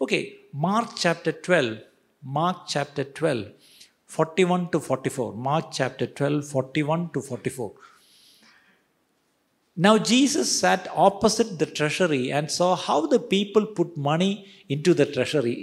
[0.00, 0.20] okay
[0.66, 1.76] Mark chapter twelve
[2.22, 3.46] Mark chapter twelve
[4.10, 5.34] 41 to 44.
[5.34, 7.72] Mark chapter 12, 41 to 44.
[9.76, 14.32] Now Jesus sat opposite the treasury and saw how the people put money
[14.68, 15.54] into the treasury.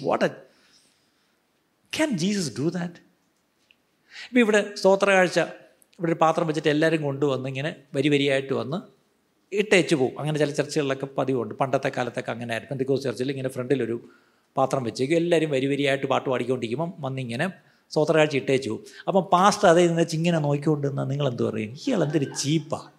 [0.00, 0.30] What a.
[1.92, 2.94] Can Jesus do that?
[4.24, 5.38] ഇപ്പം ഇവിടെ സ്തോത്രകാഴ്ച
[5.98, 8.78] ഇവിടെ പാത്രം വെച്ചിട്ട് എല്ലാവരും കൊണ്ടുവന്ന് ഇങ്ങനെ വരി വരിയായിട്ട് വന്ന്
[9.52, 11.54] ഇട്ടേച്ച് പോകും അങ്ങനെ ചില ചർച്ചകളിലൊക്കെ പതിവുണ്ട്.
[11.54, 14.08] പണ്ടത്തെ കാലത്തൊക്കെ അങ്ങനെ ആയിരുന്നു പെന്തിക്കോസ് ചർച്ചിൽ ഇങ്ങനെ ഫ്രണ്ടിലൊരു
[14.56, 15.16] പാത്രം വെച്ചേക്കും.
[15.16, 17.52] എല്ലാവരും വരി വരിയായിട്ട് പാട്ട് പാടിക്കൊണ്ടിരിക്കുമ്പം വന്നിങ്ങനെ
[17.92, 21.72] സ്വോത്രകാഴ്ച ഇട്ടേച്ചു പോകും അപ്പം പാസ്റ്റ് അതേ നിന്ന് ചിങ്ങനെ നോക്കിക്കൊണ്ട് നിന്നാൽ നിങ്ങൾ എന്ത് പറയും?
[21.72, 22.90] ഇയാൾ എന്തൊരു ചീപ്പാ.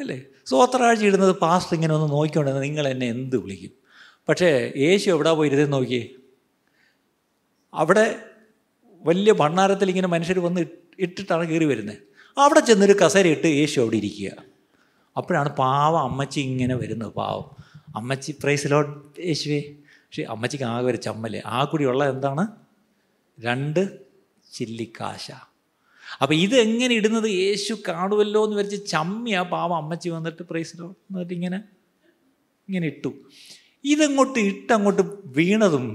[0.00, 0.22] അല്ലേ?
[0.46, 3.70] സ്വോത്രകാഴ്ച ഇടുന്നത് പാസ്റ്റ് ഇങ്ങനെ ഒന്ന് നോക്കിക്കൊണ്ട് നിങ്ങൾ എന്നെ എന്ത് വിളിക്കും?
[4.28, 6.08] പക്ഷേ യേശു എവിടെ പോയി ഇരുന്ന് നോക്കിയേ?
[7.74, 8.24] അവിടെ
[9.06, 11.98] വലിയ ഭണ്ണാരത്തിൽ ഇങ്ങനെ മനുഷ്യർ വന്ന് ഇട്ടിട്ടാണ് കയറി വരുന്നത്
[12.38, 14.30] അവിടെ ചെന്നൊരു കസേര ഇട്ട് യേശു അവിടെ ഇരിക്കുക.
[15.16, 17.46] അപ്പോഴാണ് പാവം അമ്മച്ചി ഇങ്ങനെ വരുന്നത് പാവം.
[17.96, 18.80] അമ്മച്ചി പ്രൈസ് പ്രൈസിലോ
[19.26, 19.60] യേശുവേ.
[20.04, 21.42] പക്ഷേ അമ്മച്ചിക്ക് ആകെ ഒരു ചമ്മൽ.
[21.46, 22.44] ആ കൂടി ഉള്ള എന്താണ്?
[23.38, 23.82] രണ്ട്
[24.52, 25.30] ചില്ലിക്കാശ.
[26.22, 27.28] അപ്പം ഇത് എങ്ങനെ ഇടുന്നത്?
[27.30, 31.58] യേശു കാണുമല്ലോ എന്ന് വിചാരിച്ച് ചമ്മി ആ പാവം അമ്മച്ചി വന്നിട്ട് പ്രൈസ് പ്രൈസിലോ എന്നിട്ട് ഇങ്ങനെ
[32.68, 33.10] ഇങ്ങനെ ഇട്ടു.
[33.84, 35.86] ഇതങ്ങോട്ട് ഇട്ടങ്ങോട്ട് വീണതും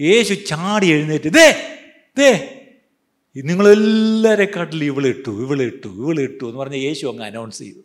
[0.00, 1.46] യേശു ചാടി എഴുന്നേറ്റ് ദേ
[2.18, 2.58] ദേ
[3.36, 7.78] നിങ്ങളെല്ലാവരെക്കാട്ടിലും ഇവളിട്ടു ഇവളിട്ടു ഇവളെ ഇട്ടു ഇവളെ ഇട്ടു എന്ന് പറഞ്ഞ യേശു അങ്ങ് അനൗൺസ് ചെയ്തു.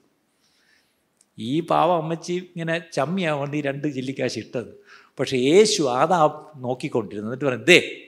[1.40, 4.84] ഈ പാവ അമ്മച്ചി ഇങ്ങനെ ചമ്മിയാവേണ്ടി രണ്ട് ചില്ലിക്കാശ് ഇട്ടത്.
[5.20, 7.30] പക്ഷേ യേശു അതാ നോക്കിക്കൊണ്ടിരുന്നത്.
[7.30, 8.04] എന്നിട്ട് പറഞ്ഞു they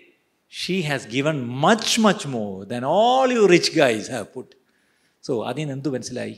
[0.52, 4.56] she has given much much more than all you rich guys have put
[5.24, 6.36] so അതിൽ നിന്ന് എന്ത് മനസ്സിലായി?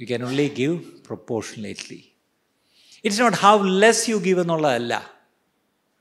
[0.00, 2.04] You can only give proportionately
[3.04, 5.12] it's not how less you give എന്നുള്ളതല്ല.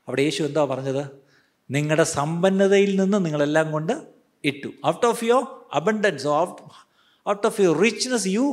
[0.07, 1.20] അവിടെ യേശു എന്താ പറഞ്ഞത്?
[1.76, 3.93] നിങ്ങളുടെ സമ്പന്നതയിൽ നിന്ന് നിങ്ങളെല്ലാം കൊണ്ട്
[4.43, 4.69] ഇട്ടു.
[4.88, 5.43] Out of your
[5.74, 8.45] abundance out of your richness you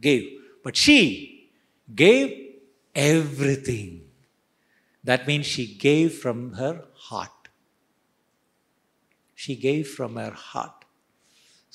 [0.00, 0.24] gave
[0.66, 0.98] but she
[1.88, 2.28] gave
[2.96, 4.00] everything
[5.04, 6.74] that means she gave from her
[7.08, 7.48] heart
[9.38, 10.82] she gave from her heart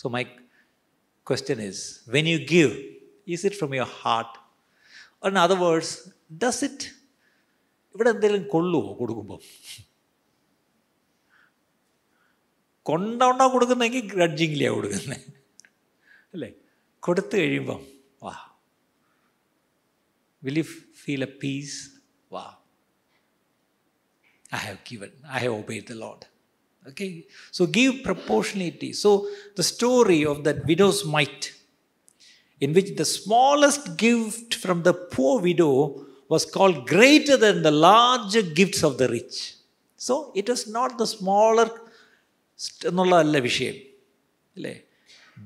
[0.01, 0.23] so my
[1.27, 1.79] question is
[2.13, 2.73] when you give,
[3.27, 4.37] is it from your heart?
[5.21, 5.89] Or in other words,
[6.37, 6.79] does it
[7.95, 9.39] ഇവിടെ എന്തെങ്കിലും കൊള്ളുമോ കൊടുക്കുമ്പോൾ
[12.88, 15.20] കൊണ്ടോണ്ടാ കൊടുക്കുന്നെങ്കിൽ ഗ്രഡ്ജിങ്ങിലാണ് കൊടുക്കുന്നത്
[16.34, 16.50] അല്ലേ
[17.06, 17.80] കൊടുത്തു കഴിയുമ്പം
[18.26, 18.34] വാ
[20.46, 20.66] will you
[21.04, 21.78] feel a peace
[22.36, 22.44] വാ
[24.58, 26.26] I have given I have obeyed the load
[26.84, 28.92] Okay, so give proportionality.
[28.92, 31.54] So, the story of that widow's mite,
[32.60, 38.42] in which the smallest gift from the poor widow was called greater than the larger
[38.42, 39.54] gifts of the rich.
[39.96, 41.70] So, it was not the smaller
[42.87, 43.75] എന്നുള്ളതല്ല വിഷയം
[44.57, 44.73] അല്ലേ?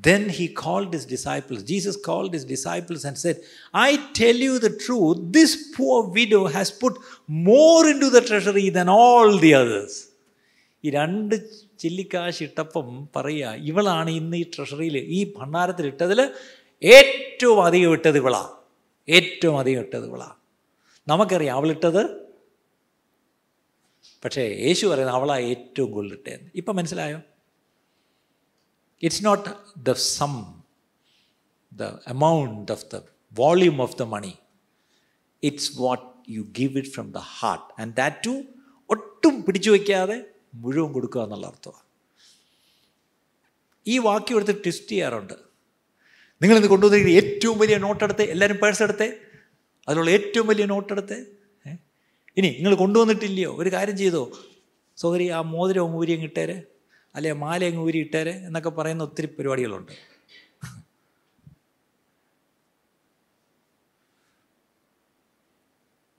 [0.03, 3.41] Then he called his disciples Jesus called his disciples and said
[3.81, 3.89] I
[4.21, 4.99] tell you the true
[5.31, 6.97] this poor widow has put
[7.47, 9.99] more into the treasury than all the others
[10.83, 11.35] ഈ രണ്ട്
[11.79, 16.19] ചില്ലിക്കാശ് ഇട്ടപ്പം പറയുക ഇവളാണ് ഇന്ന് ഈ ട്രഷറിയിൽ ഈ ഭണ്ഡാരത്തിൽ ഇട്ടതിൽ
[16.83, 18.51] ഏറ്റവും അധികം ഇട്ടത് ഇവളാണ്
[19.07, 20.37] ഏറ്റവും അധികം ഇട്ടത് ഇവളാണ്
[21.07, 22.01] നമുക്കറിയാം അവളിട്ടത്
[24.23, 27.21] പക്ഷേ യേശു പറയുന്നത് അവളാണ് ഏറ്റവും കൂടുതൽ കൂടുതലിട്ടേന്ന് ഇപ്പം മനസ്സിലായോ?
[29.01, 29.49] It's not
[29.79, 30.61] the sum
[31.73, 33.01] the amount of the
[33.33, 34.33] volume of the money
[35.43, 38.43] it's what you give it from the heart and that too
[38.89, 41.83] ഒട്ടും പിടിച്ചു വയ്ക്കാതെ മുഴുവൻ കൊടുക്കുക എന്നുള്ള അർത്ഥമാണ്.
[43.87, 45.33] ഈ വാക്യം എടുത്ത് ട്വിസ്റ്റ് ചെയ്യാറുണ്ട്.
[46.41, 49.19] നിങ്ങളിന്ന് കൊണ്ടുവന്നിരിക്കുന്ന ഏറ്റവും വലിയ നോട്ടെടുത്ത് എല്ലാവരും പേഴ്സ് എടുത്തേ.
[49.87, 51.40] അതിലുള്ള ഏറ്റവും വലിയ നോട്ടെടുത്ത്
[52.37, 53.55] ഇനി നിങ്ങൾ കൊണ്ടുവന്നിട്ടില്ലയോ?
[53.57, 54.37] ഒരു കാര്യം ചെയ്തോ?
[54.97, 56.63] സോദരി ആ മോതിരം അങ്ങ് ഊരി അങ്ങ് ഇട്ടേരെ.
[57.15, 59.91] അല്ലെ മാല അങ്ങ് ഊരി ഇട്ടേരെ എന്നൊക്കെ പറയുന്ന ഒത്തിരി പരിപാടികളുണ്ട്.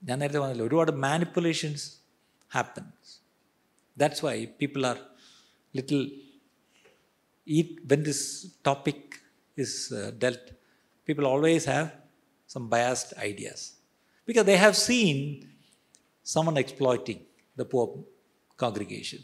[0.03, 1.91] ഞാൻ നേരത്തെ പറഞ്ഞില്ല ഒരുപാട് manipulations
[2.53, 3.11] happens
[3.97, 4.97] that's why people are
[5.75, 6.21] little
[7.47, 9.15] ഈ when this topic
[9.57, 10.51] is dealt
[11.07, 11.87] people always have
[12.49, 13.65] some biased ideas
[14.27, 15.19] because they have seen
[16.23, 17.19] someone exploiting
[17.55, 17.99] the poor
[18.57, 19.19] congregation.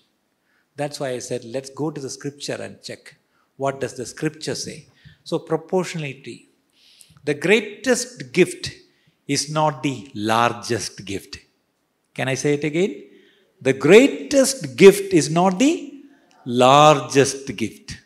[0.76, 3.16] That's why I said, let's go to the scripture and check.
[3.58, 4.88] What does the scripture say?
[5.24, 6.50] So, proportionality.
[7.24, 8.72] The greatest gift
[9.28, 11.38] is not the largest gift.
[12.14, 13.04] Can I say it again?
[13.62, 16.04] The greatest gift is not the
[16.46, 17.98] largest gift.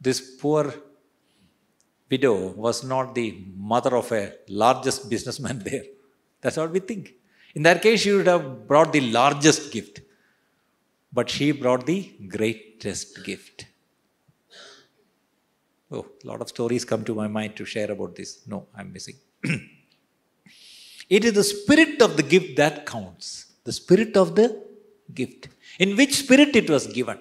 [0.00, 0.74] This poor
[2.12, 3.26] widow was not the
[3.72, 4.24] mother of a
[4.62, 5.84] largest businessman there.
[6.42, 7.14] That's what we think.
[7.56, 10.00] In that case, she would have brought the largest gift.
[11.12, 12.00] But she brought the
[12.34, 13.66] greatest gift.
[15.94, 18.30] Oh, a lot of stories come to my mind to share about this.
[18.52, 19.16] No, I'm missing.
[21.16, 23.26] it is the spirit of the gift that counts.
[23.64, 24.46] The spirit of the
[25.12, 25.48] gift.
[25.78, 27.18] In which spirit it was given,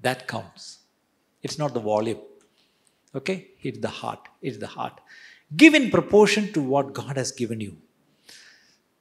[0.00, 0.78] that counts.
[1.42, 2.20] It's not the volume.
[3.14, 3.48] Okay?
[3.62, 4.28] It's the heart.
[4.42, 5.00] It's the heart.
[5.56, 7.76] Give in proportion to what God has given you.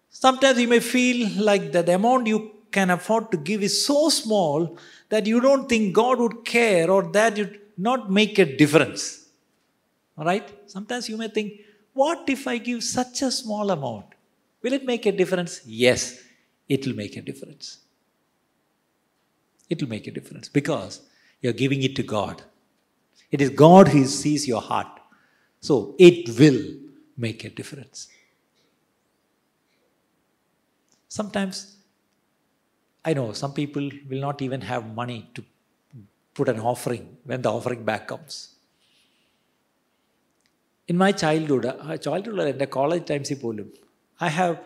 [0.09, 4.09] Sometimes you may feel like that the amount you can afford to give is so
[4.09, 4.77] small
[5.09, 9.27] that you don't think God would care or that it would not make a difference.
[10.17, 10.47] All right?
[10.69, 11.53] Sometimes you may think,
[11.93, 14.05] what if I give such a small amount?
[14.61, 15.61] Will it make a difference?
[15.65, 16.21] Yes,
[16.67, 17.79] it will make a difference.
[19.69, 21.01] It will make a difference because
[21.41, 22.43] you're giving it to God.
[23.31, 24.87] It is God who sees your heart.
[25.59, 26.61] So it will
[27.17, 28.07] make a difference.
[31.07, 31.77] Sometimes,
[33.03, 35.43] I know some people will not even have money to
[36.33, 38.55] put an offering when the offering back comes.
[40.87, 43.31] In my childhood, uh, childhood and the college times,
[44.19, 44.59] I have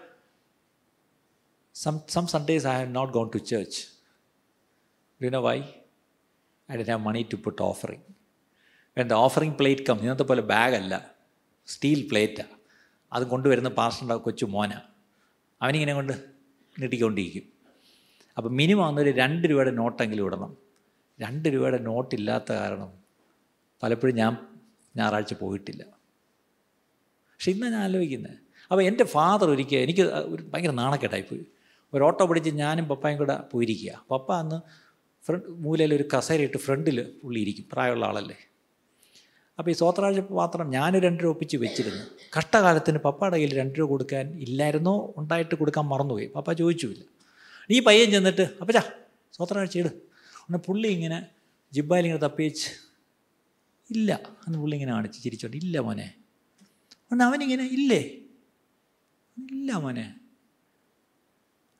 [1.73, 3.87] some, some Sundays I have not gone to church.
[5.19, 5.65] Do you know why?
[6.69, 8.01] I didn't have money to put offering.
[8.99, 11.11] When offering plate come ഇന്നത്തെ പോലെ ബാഗല്ല.
[11.67, 12.47] Steel പ്ലേറ്റാണ്
[13.13, 14.73] അത് കൊണ്ടുവരുന്ന പാസ്റ്ററിന്റെ കൊച്ചു മോന.
[15.61, 16.13] അവനിങ്ങനെ കൊണ്ട്
[16.79, 17.43] നീട്ടിക്കൊണ്ടിരിക്കും.
[18.37, 20.57] അപ്പോൾ minimum അന്നൊരു രണ്ട് രൂപയുടെ നോട്ടെങ്കിലും ഇടണം.
[21.21, 22.93] രണ്ട് രൂപയുടെ നോട്ടില്ലാത്ത കാരണം
[23.83, 24.37] പലപ്പോഴും ഞാൻ
[24.97, 25.83] ഞായറാഴ്ച പോയിട്ടില്ല.
[27.31, 28.37] പക്ഷെ ഇന്ന് ഞാൻ ആലോചിക്കുന്നത്
[28.71, 31.45] അപ്പോൾ എന്റെ ഫാദർ ഒരിക്കൽ എനിക്ക് ഒരു ഭയങ്കര നാണക്കേട്ടായിപ്പോയി
[31.93, 34.05] ഒരു ഓട്ടോ പിടിച്ച് ഞാനും പപ്പായും കൂടെ പോയിരിക്കുക.
[34.11, 34.61] പപ്പ അന്ന്
[35.25, 37.65] ഫ്രണ്ട് മൂലയിൽ ഒരു കസേരയിട്ട് ഫ്രണ്ടിൽ പുള്ളി ഇരിക്കും.
[37.71, 38.35] പ്രായമുള്ള ആളല്ലേ.
[39.59, 42.03] അപ്പോൾ ഈ സോത്രാഴ്ച പാത്രം ഞാൻ രണ്ട് രൂപ ഒപ്പിച്ച് വെച്ചിരുന്നു.
[42.37, 46.27] കഷ്ടകാലത്തിന് പപ്പയുടെ കയ്യിൽ രണ്ട് രൂപ കൊടുക്കാൻ ഇല്ലായിരുന്നോ ഉണ്ടായിട്ട് കൊടുക്കാൻ മറന്നുപോയി.
[46.27, 47.03] പപ്പ ചോദിച്ചുമില്ല.
[47.71, 48.83] ഈ പയ്യൻ ചെന്നിട്ട് അപ്പച്ചാ
[49.37, 49.91] സോത്രാഴ്ച ഇട്
[50.45, 51.19] ഒന്ന് പുള്ളി ഇങ്ങനെ
[51.73, 52.67] ജിബ്ബായിൽ ഇങ്ങനെ തപ്പിച്ച്
[53.91, 54.11] ഇല്ല
[54.47, 56.15] അന്ന് പുള്ളി ഇങ്ങനെ കാണിച്ച് ചിരിച്ചോണ്ട് ഇല്ല മോനെ.
[57.11, 58.01] ഒന്ന് അവനിങ്ങനെ ഇല്ലേ?
[59.37, 60.15] ഇല്ല മോനെ.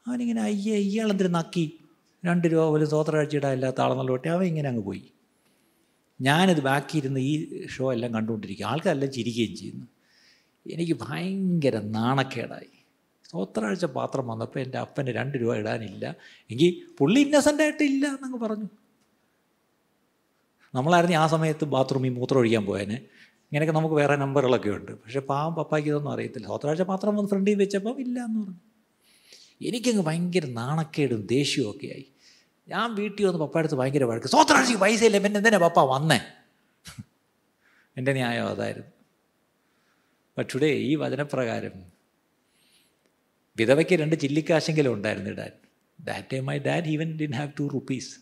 [0.08, 1.66] അവനിങ്ങനെ അയ്യേ ഇയാളെന്തിനു നക്കി?
[2.26, 5.04] രണ്ട് രൂപ പോലും സോത്രാഴ്ച ഇടാൻ ഇല്ലാത്ത ആളെന്നുള്ള കുട്ടി അവൻ ഇങ്ങനെ അങ്ങ് പോയി.
[6.24, 8.66] ഞാനിത് ബാക്കിയിരുന്ന് ഈ ഷോ എല്ലാം കണ്ടുകൊണ്ടിരിക്കുക.
[8.66, 9.86] ആൾക്കാരെല്ലാം ചിരിക്കുകയും ചെയ്യുന്നു.
[10.74, 12.84] എനിക്ക് ഭയങ്കര നാണക്കേടായി.
[13.28, 16.16] സ്തോത്രാഴ്ച പാത്രം വന്നപ്പോൾ എന്റെ അപ്പന് രണ്ട് രൂപ ഇടാനില്ല.
[16.52, 18.66] എങ്കിൽ പുള്ളി ഇന്നസെന്റ് ആയിട്ട് ഇല്ല എന്നങ്ങ് പറഞ്ഞു.
[20.76, 22.96] നമ്മളായിരുന്നു ആ സമയത്ത് ബാത്റൂമിൽ മൂത്രം ഒഴിക്കാൻ പോയേനെ.
[23.26, 24.92] ഇങ്ങനെയൊക്കെ നമുക്ക് വേറെ നമ്പറുകളൊക്കെ ഉണ്ട്.
[24.92, 26.48] പക്ഷേ പാവം പപ്പായ്ക്ക് ഇതൊന്നും അറിയത്തില്ല.
[26.48, 28.56] സ്തോത്രാഴ്ച പാത്രം വന്ന് ഫ്രണ്ടിൽ വെച്ചപ്പം ഇല്ല എന്ന് പറഞ്ഞു.
[29.62, 32.06] എനിക്കങ്ങ് ഭയങ്കര നാണക്കേടും ദേഷ്യവും ആയി.
[32.69, 36.19] ഞാൻ വീട്ടിൽ വന്ന് പപ്പയടുത്ത് ഭയങ്കര വഴക്ക് സ്വത്രാഴ്ചയ്ക്ക് പൈസയില്ല പിന്നെ എന്തിനാ പപ്പ വന്നേ
[37.97, 38.93] എൻ്റെ ന്യായം അതായിരുന്നു
[40.37, 41.77] ബട്ട് ടുഡേ ഈ വചനപ്രകാരം
[43.59, 45.55] വിധവയ്ക്ക് രണ്ട് ചില്ലിക്കാശെങ്കിലും ഉണ്ടായിരുന്നു ഇടാൻ
[45.99, 48.13] that time my dad even didn't have two rupees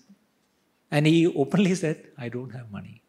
[0.92, 3.02] And he openly said, I don't have money.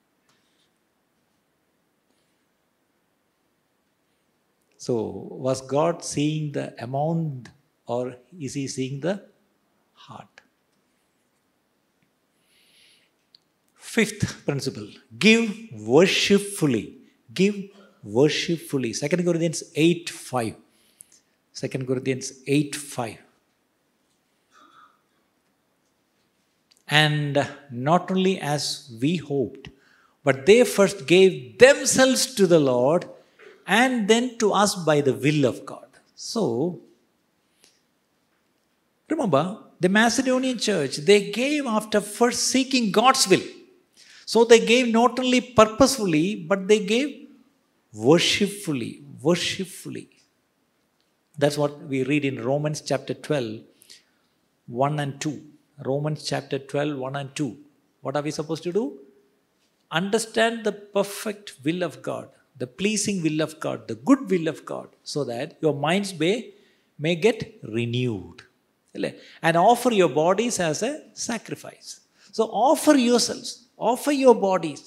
[4.82, 4.94] So,
[5.32, 7.50] was God seeing the amount
[7.88, 9.22] or is he seeing the
[9.98, 10.31] heart?
[13.95, 14.89] Fifth principle
[15.19, 15.49] give
[15.95, 16.85] worshipfully.
[17.35, 17.57] Give
[18.03, 18.93] worshipfully.
[18.95, 20.55] 2 Corinthians 8 5.
[21.55, 23.19] 2 Corinthians 8 5.
[26.89, 29.69] And not only as we hoped,
[30.25, 33.07] but they first gave themselves to the Lord
[33.67, 35.89] and then to us by the will of God.
[36.15, 36.81] So,
[39.11, 43.43] remember, the Macedonian church, they gave after first seeking God's will.
[44.27, 47.29] So they gave not only purposefully, but they gave
[47.93, 49.03] worshipfully.
[49.21, 50.09] Worshipfully.
[51.39, 53.61] That's what we read in Romans chapter 12,
[54.67, 55.43] 1 and 2.
[55.85, 57.57] Romans chapter 12, 1 and 2.
[58.03, 58.99] What are we supposed to do?
[59.91, 64.65] Understand the perfect will of God the pleasing will of God, the good will of
[64.65, 66.53] God, so that your minds may,
[66.99, 68.43] may get renewed.
[69.43, 72.01] And offer your bodies as a sacrifice.
[72.31, 74.84] So offer yourselves, offer your bodies,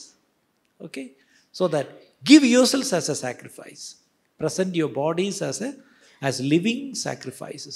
[0.81, 1.07] okay,
[1.57, 1.87] so that
[2.25, 3.83] give yourselves as a sacrifice.
[4.41, 5.71] Present your bodies as a
[6.23, 7.75] as living sacrifices.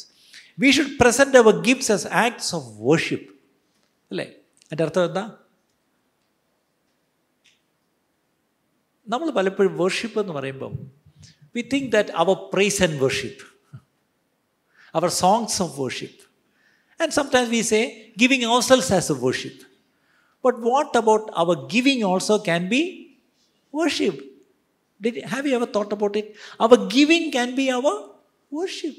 [0.59, 3.25] We should present our gifts as acts of worship.
[4.11, 4.27] അല്ലേ
[4.71, 5.25] എൻ്റെ അർത്ഥം എന്താ
[9.07, 10.75] നമ്മൾ പലപ്പോഴും worship എന്ന് പറയുമ്പം
[11.57, 13.45] we think that our price and worship
[14.95, 16.23] our songs of worship
[17.01, 17.81] and sometimes we say
[18.23, 19.63] giving our selves as A worship
[20.42, 23.18] But what about our giving also can be
[23.72, 24.24] worship?
[25.02, 26.36] Did, have you ever thought about it?
[26.60, 28.10] Our giving can be our
[28.50, 28.96] worship.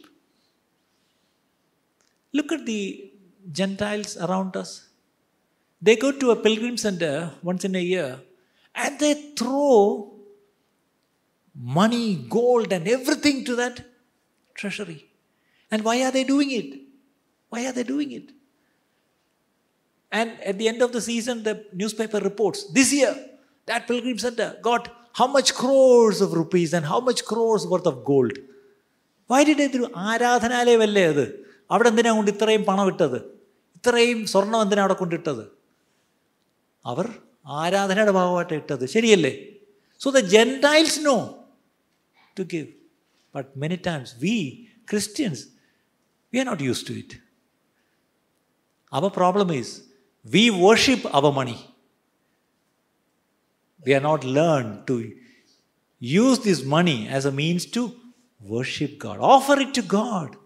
[2.32, 3.10] Look at the
[3.50, 4.88] Gentiles around us.
[5.82, 8.20] They go to a pilgrim center once in a year
[8.74, 10.12] and they throw
[11.54, 13.84] money, gold, and everything to that
[14.54, 15.06] treasury.
[15.70, 16.80] And why are they doing it?
[17.48, 18.30] Why are they doing it?
[20.11, 23.13] And at the end of the season, the newspaper reports this year,
[23.67, 24.83] that pilgrim center got
[25.13, 28.35] how much crores of rupees and how much crores worth of gold.
[29.29, 31.25] Why did they do ആരാധനാലയമല്ലേ അത്
[31.71, 33.17] അവിടെ എന്തിനാ കൊണ്ട് ഇത്രയും പണം ഇട്ടത്
[33.77, 35.43] ഇത്രയും സ്വർണം എന്തിനാ അവിടെ കൊണ്ടിട്ടത്
[36.85, 37.07] അവർ
[37.61, 39.33] ആരാധനയുടെ ഭാഗമായിട്ട് ഇട്ടത് ശരിയല്ലേ
[40.01, 41.17] so the gentiles know
[42.37, 42.67] to give
[43.35, 44.35] but many times we
[44.91, 45.43] Christians
[46.33, 47.17] we are not used to it
[48.91, 49.73] our problem is
[50.24, 51.66] we worship our money.
[53.84, 55.14] We are not learned to
[55.98, 57.94] use this money as a means to
[58.40, 59.18] worship God.
[59.20, 60.36] Offer it to God.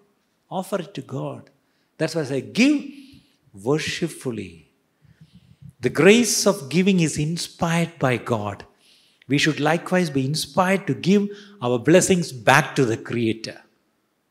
[0.50, 1.50] Offer it to God.
[1.98, 2.84] That's why I say give
[3.52, 4.70] worshipfully.
[5.80, 8.64] The grace of giving is inspired by God.
[9.26, 11.28] We should likewise be inspired to give
[11.60, 13.60] our blessings back to the Creator.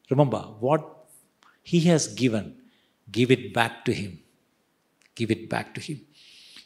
[0.09, 0.87] Remember, what
[1.61, 2.55] He has given,
[3.11, 4.22] give it back to Him.
[5.15, 6.01] Give it back to Him.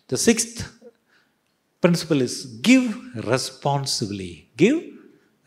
[0.07, 0.71] The sixth
[1.81, 4.49] principle is give responsibly.
[4.55, 4.83] Give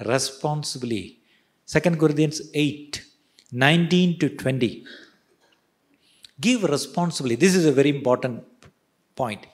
[0.05, 1.19] responsibly.
[1.67, 3.05] 2 Corinthians 8
[3.53, 4.85] 19 to 20.
[6.41, 7.35] Give responsibly.
[7.35, 8.45] This is a very important
[9.17, 9.47] point.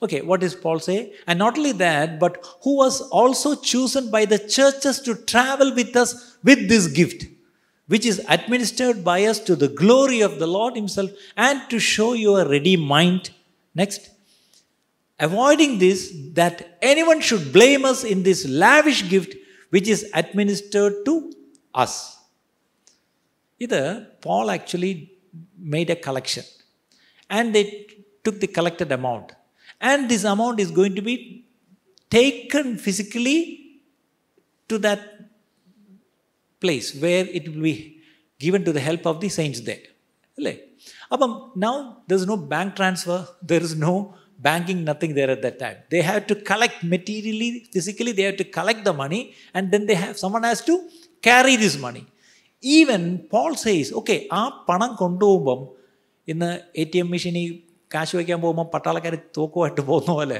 [0.00, 1.14] Okay, what does Paul say?
[1.26, 5.96] And not only that, but who was also chosen by the churches to travel with
[5.96, 7.24] us with this gift,
[7.88, 12.12] which is administered by us to the glory of the Lord Himself and to show
[12.12, 13.30] you a ready mind.
[13.74, 14.10] Next.
[15.20, 19.34] Avoiding this, that anyone should blame us in this lavish gift
[19.70, 21.32] which is administered to
[21.74, 22.18] us.
[23.58, 25.12] Either Paul actually
[25.58, 26.44] made a collection
[27.28, 27.86] and they
[28.22, 29.32] took the collected amount.
[29.80, 31.46] And this amount is going to be
[32.10, 33.80] taken physically
[34.68, 35.17] to that
[36.61, 37.77] place where it will be
[38.41, 39.85] given to the help of the saints there.
[41.13, 41.31] അപ്പം
[41.65, 41.73] now
[42.07, 43.19] there is no bank transfer,
[43.51, 43.93] there is no
[44.39, 45.77] banking, nothing there at that time.
[45.93, 49.21] They have to collect materially, physically, they have to collect the money,
[49.53, 50.75] and then they have someone has to
[51.23, 52.03] carry this money.
[52.63, 55.61] Even Paul says okay ആ പണം കൊണ്ടുപോകുമ്പം
[56.27, 56.49] ഇന്ന്
[56.81, 57.49] A T M മെഷീനിൽ
[57.93, 60.39] കാശ് വയ്ക്കാൻ പോകുമ്പോൾ പട്ടാളക്കാർ തോക്കുമായിട്ട് പോകുന്ന പോലെ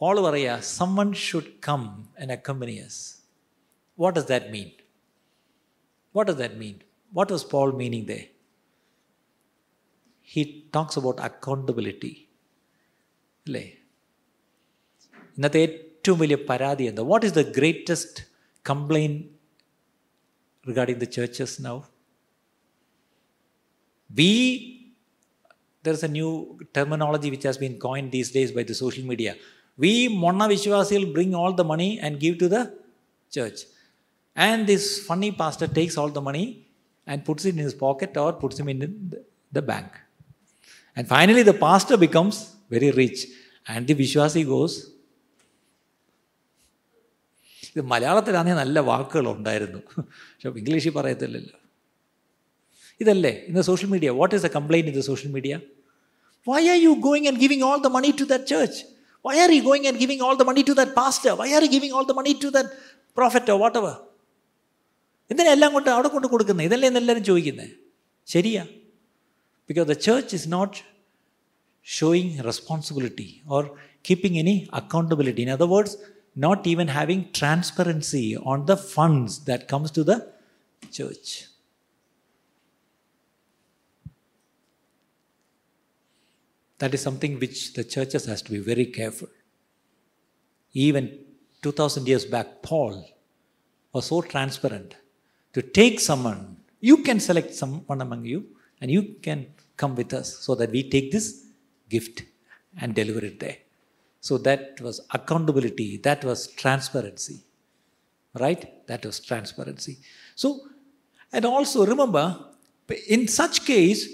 [0.00, 1.82] പോൾ പറയുക someone should come
[2.20, 3.00] and അക്കമ്പനിയസ്
[3.98, 4.68] what does that mean
[6.16, 6.76] what does that mean
[7.12, 8.20] what was Paul meaning they
[10.34, 10.42] he
[10.76, 12.12] talks about accountability
[13.46, 13.64] അല്ലേ
[15.38, 18.20] ഇന്നത്തെ ഏറ്റവും വലിയ പരാതി എന്താ what is the greatest
[18.70, 19.24] complaint
[20.66, 21.76] regarding the churches now.
[24.10, 24.30] We
[25.84, 29.36] there's a new terminology which has been coined these days by the social media.
[29.78, 32.62] We Monna Vishwasil bring all the money and give to the
[33.32, 33.60] church.
[34.36, 36.46] And this funny pastor takes all the money
[37.06, 38.78] and puts it in his pocket or puts him in
[39.52, 39.90] the bank.
[40.96, 42.36] And finally, the pastor becomes
[42.70, 43.26] very rich.
[43.66, 44.74] And the Vishwasi goes,
[47.70, 51.56] ഇത് മലയാളത്തിലാണെങ്കിൽ നല്ല വാക്കുകളുണ്ടായിരുന്നു പക്ഷെ ഇംഗ്ലീഷിൽ പറയത്തില്ലല്ലോ
[53.00, 55.54] ഇതല്ലേ in the social media what is the complaint in the social media
[56.46, 58.80] why are you going and giving all the money to that church
[59.24, 61.70] Y are you going and giving all the money to that pastor why are you
[61.76, 62.72] giving all the money to that
[63.18, 63.94] പ്രോഫിറ്റോ what ever
[65.30, 67.72] എന്തിനാ എല്ലാം കൊണ്ട് അവിടെ കൊണ്ട് കൊടുക്കുന്നത് ഇതല്ലേ എന്നെല്ലാവരും ചോദിക്കുന്നത്
[68.28, 68.62] ശരിയാ
[69.70, 70.76] because the church is not
[71.86, 73.64] showing responsibility or
[74.08, 75.96] keeping any accountability in other words
[76.36, 80.16] not even having transparency on the funds that comes to the
[80.92, 81.46] church
[86.80, 89.28] that is something which the churches has to be very careful
[90.74, 91.06] even
[91.62, 92.94] 2000 years back paul
[93.94, 94.94] was so transparent
[95.55, 96.41] to take someone
[96.89, 98.39] you can select someone among you
[98.79, 99.39] and you can
[99.81, 101.27] come with us so that we take this
[101.95, 102.23] gift
[102.79, 103.57] and deliver it there
[104.21, 107.41] so that was accountability, that was transparency.
[108.39, 108.87] Right?
[108.87, 109.97] That was transparency.
[110.35, 110.61] So,
[111.33, 112.39] and also remember,
[113.09, 114.07] in such case,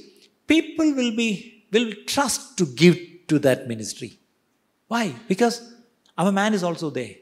[0.47, 4.17] people will be will trust to give to that ministry.
[4.87, 5.13] Why?
[5.27, 5.73] Because
[6.17, 7.15] our man is also there.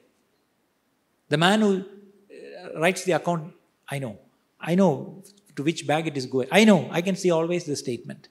[1.30, 3.52] The man who uh, writes the account,
[3.90, 4.18] I know.
[4.60, 5.24] I know
[5.56, 6.48] to which bag it is going.
[6.52, 6.90] I know.
[6.92, 8.30] I can see always the statement.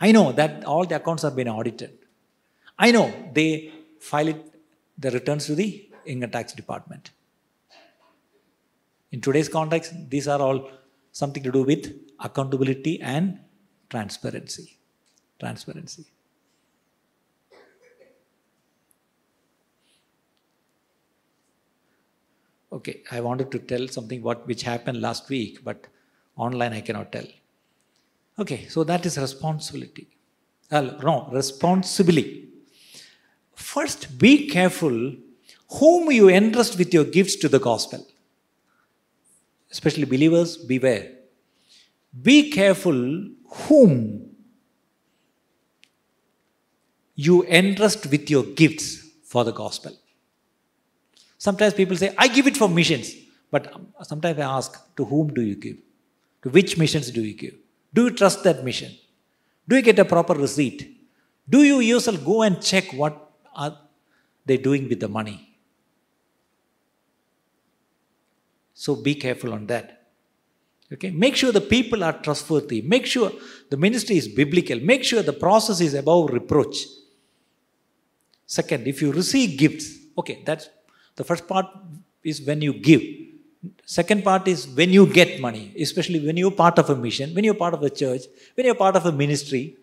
[0.00, 1.98] I know that all the accounts have been audited.
[2.78, 4.54] I know they file it,
[4.98, 7.10] the returns to the income tax department.
[9.12, 10.70] In today's context, these are all
[11.12, 13.38] something to do with accountability and
[13.88, 14.78] transparency.
[15.38, 16.06] Transparency.
[22.74, 25.86] Okay, I wanted to tell something what which happened last week, but
[26.36, 27.26] online I cannot tell.
[28.38, 30.08] Okay, so that is responsibility.
[30.70, 32.48] Uh, no, responsibly.
[33.54, 35.14] First, be careful
[35.78, 38.04] whom you entrust with your gifts to the gospel.
[39.70, 41.12] Especially believers, beware.
[42.22, 43.28] Be careful
[43.66, 44.30] whom
[47.14, 48.88] you entrust with your gifts
[49.24, 49.96] for the gospel.
[51.38, 53.14] Sometimes people say, I give it for missions.
[53.50, 55.76] But um, sometimes I ask, to whom do you give?
[56.42, 57.54] To which missions do you give?
[57.92, 58.92] Do you trust that mission?
[59.68, 60.90] Do you get a proper receipt?
[61.48, 63.78] Do you yourself go and check what are
[64.46, 65.56] they doing with the money?
[68.74, 70.02] So be careful on that.
[70.92, 72.82] Okay, make sure the people are trustworthy.
[72.82, 73.32] Make sure
[73.70, 74.78] the ministry is biblical.
[74.80, 76.76] Make sure the process is above reproach.
[78.46, 80.68] Second, if you receive gifts, okay, that's
[81.16, 81.66] the first part
[82.22, 83.02] is when you give.
[83.86, 87.44] Second part is when you get money, especially when you're part of a mission, when
[87.44, 88.22] you're part of a church,
[88.54, 89.76] when you're part of a ministry.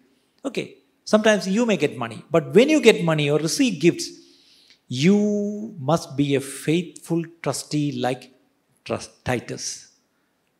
[0.45, 4.09] Okay, sometimes you may get money, but when you get money or receive gifts,
[4.87, 8.33] you must be a faithful trustee like
[9.23, 9.93] Titus.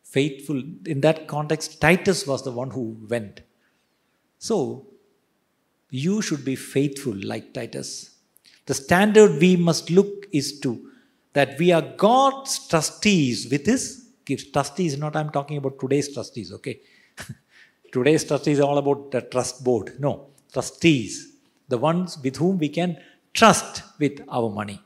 [0.02, 3.42] Faithful in that context, Titus was the one who went.
[4.38, 4.86] So,
[5.90, 8.11] you should be faithful like Titus.
[8.66, 10.90] The standard we must look is to
[11.32, 14.50] that we are God's trustees with His gifts.
[14.50, 16.80] Trustees, not I'm talking about today's trustees, okay?
[17.92, 19.94] today's trustees are all about the trust board.
[19.98, 21.36] No, trustees,
[21.68, 22.98] the ones with whom we can
[23.32, 24.80] trust with our money.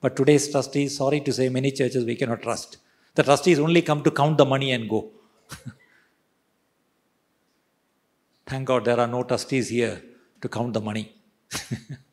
[0.00, 2.78] But today's trustees, sorry to say, many churches we cannot trust.
[3.14, 5.10] The trustees only come to count the money and go.
[8.46, 10.02] Thank God there are no trustees here
[10.40, 11.14] to count the money.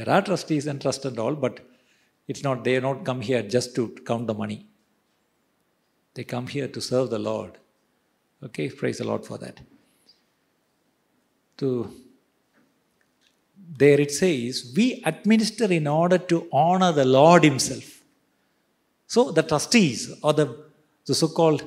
[0.00, 1.60] there are trustees and trust and all, but
[2.26, 4.66] it's not, they not come here just to count the money.
[6.14, 7.58] They come here to serve the Lord.
[8.42, 9.60] Okay, praise the Lord for that.
[11.58, 11.92] To
[13.76, 18.02] there it says, we administer in order to honor the Lord Himself.
[19.06, 20.64] So the trustees or the,
[21.04, 21.62] the so-called,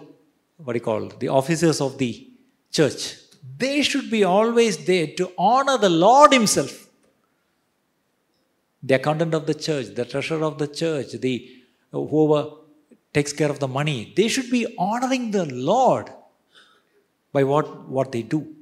[0.58, 2.28] what do you call, the officers of the
[2.72, 3.16] church,
[3.58, 6.83] they should be always there to honor the Lord Himself.
[8.84, 11.50] The accountant of the church, the treasurer of the church, the
[11.92, 12.52] whoever
[13.14, 16.10] takes care of the money, they should be honoring the Lord
[17.32, 18.54] by what, what they do.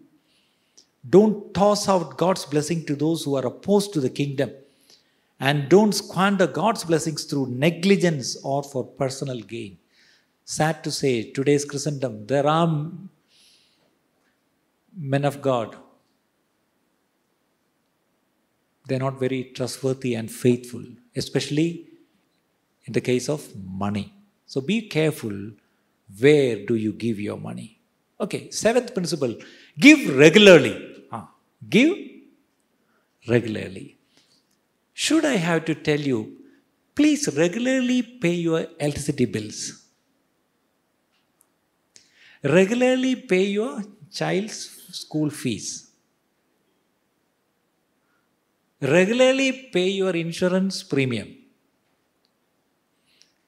[1.09, 4.51] Don't toss out God's blessing to those who are opposed to the kingdom.
[5.39, 9.79] And don't squander God's blessings through negligence or for personal gain.
[10.45, 12.91] Sad to say, today's Christendom, there are
[14.95, 15.75] men of God,
[18.87, 20.83] they're not very trustworthy and faithful,
[21.15, 21.87] especially
[22.85, 24.13] in the case of money.
[24.45, 25.51] So be careful
[26.19, 27.79] where do you give your money.
[28.19, 29.35] Okay, seventh principle
[29.79, 31.05] give regularly.
[31.11, 31.31] Ah,
[31.69, 31.97] give
[33.27, 33.97] regularly.
[34.93, 36.37] Should I have to tell you,
[36.95, 39.85] please regularly pay your electricity bills.
[42.43, 44.57] Regularly pay your child's
[44.91, 45.90] school fees.
[48.81, 51.37] Regularly pay your insurance premium.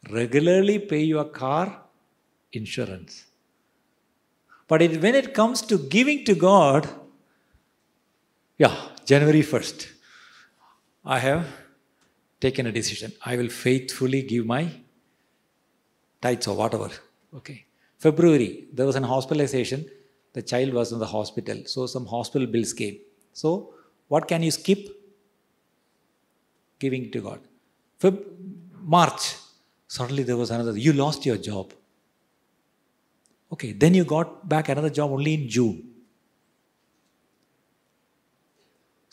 [0.10, 1.82] Regularly pay your car
[2.52, 3.26] insurance.
[4.68, 6.88] But it, when it comes to giving to God,
[8.58, 8.76] yeah,
[9.06, 9.88] January 1st,
[11.06, 11.48] I have
[12.40, 13.14] taken a decision.
[13.26, 14.70] I will faithfully give my
[16.22, 16.90] tithes or whatever.
[17.36, 17.66] Okay.
[17.98, 19.86] February, there was an hospitalization.
[20.34, 21.64] The child was in the hospital.
[21.66, 22.98] So some hospital bills came.
[23.34, 23.74] So
[24.08, 25.03] what can you skip?
[26.84, 27.40] Giving to God.
[28.02, 28.24] Feb-
[28.98, 29.24] March,
[29.88, 30.78] suddenly there was another.
[30.86, 31.74] You lost your job.
[33.54, 35.76] Okay, then you got back another job only in June.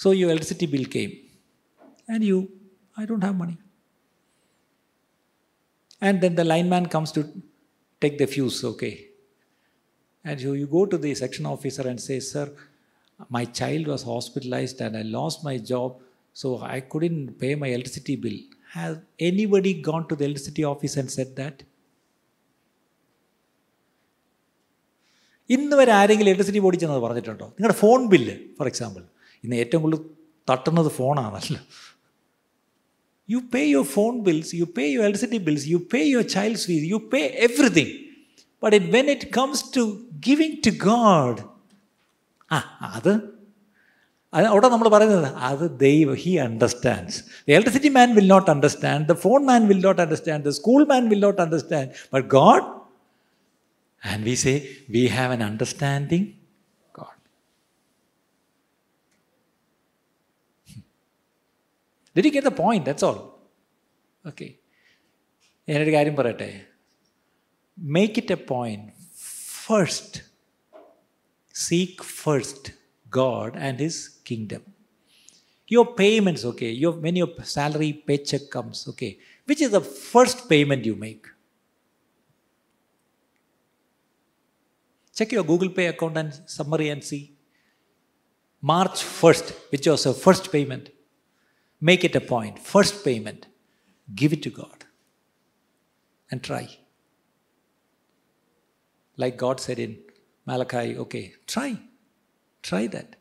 [0.03, 1.13] So your electricity bill came.
[2.09, 2.39] And you,
[2.97, 3.59] I don't have money.
[6.01, 7.29] And then the lineman comes to
[8.01, 8.95] take the fuse, okay.
[10.25, 12.51] And so you go to the section officer and say, Sir,
[13.29, 16.01] my child was hospitalized and I lost my job,
[16.36, 18.38] so I couldn't pay my electricity bill.
[18.72, 18.94] Has
[19.30, 21.58] anybody gone to the electricity office and said that?
[25.50, 29.02] ഇന്ന് വരെ ആരെങ്കിലും electricity ബോർഡിൽ ചെന്നത് പറഞ്ഞിട്ടുണ്ടോ നിങ്ങളുടെ phone bill for example
[29.44, 30.00] ഇന്ന് ഏറ്റവും കൂടുതൽ
[30.48, 31.60] തട്ടുന്നത് ഫോണാണല്ലോ
[33.30, 36.86] you pay your phone bills you pay your electricity bills you pay your child's fees
[36.94, 37.94] you pay everything
[38.64, 39.84] but it when it comes to
[40.28, 41.40] giving to God
[42.52, 42.60] ആ
[42.90, 43.14] അത് അത്
[44.34, 49.42] അവിടെ നമ്മൾ പറയുന്നത് അത് ദൈവം he understands the electricity man will not understand the phone
[49.52, 52.66] man will not understand the school man will not understand but God
[54.02, 54.56] And we say,
[54.88, 56.38] we have an understanding
[56.94, 57.16] God.
[62.16, 62.86] Did you get the point?
[62.86, 63.20] That's all.
[64.26, 64.52] Okay.
[65.68, 66.50] ഞാനൊരു കാര്യം പറയട്ടെ
[67.78, 68.90] make it a point
[69.66, 70.20] first
[71.56, 72.72] seek first
[73.11, 74.63] God and His kingdom.
[75.67, 80.85] Your payments, okay, your, when your salary paycheck comes, okay, which is the first payment
[80.85, 81.27] you make?
[85.15, 87.35] Check your Google Pay account and summary and see.
[88.63, 90.91] March 1st, which was your first payment.
[91.81, 92.59] Make it a point.
[92.59, 93.47] First payment.
[94.15, 94.85] Give it to God.
[96.31, 96.69] And try.
[99.17, 99.99] Like God said in
[100.47, 101.79] Malachi, okay, try.
[102.63, 103.17] Try that.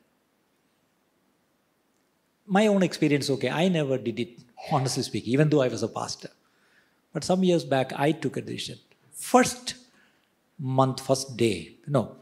[2.45, 4.39] My own experience, okay, I never did it,
[4.71, 6.29] honestly speaking, even though I was a pastor.
[7.13, 8.79] But some years back, I took a decision.
[9.11, 9.75] First
[10.57, 11.75] month, first day.
[11.87, 12.15] No.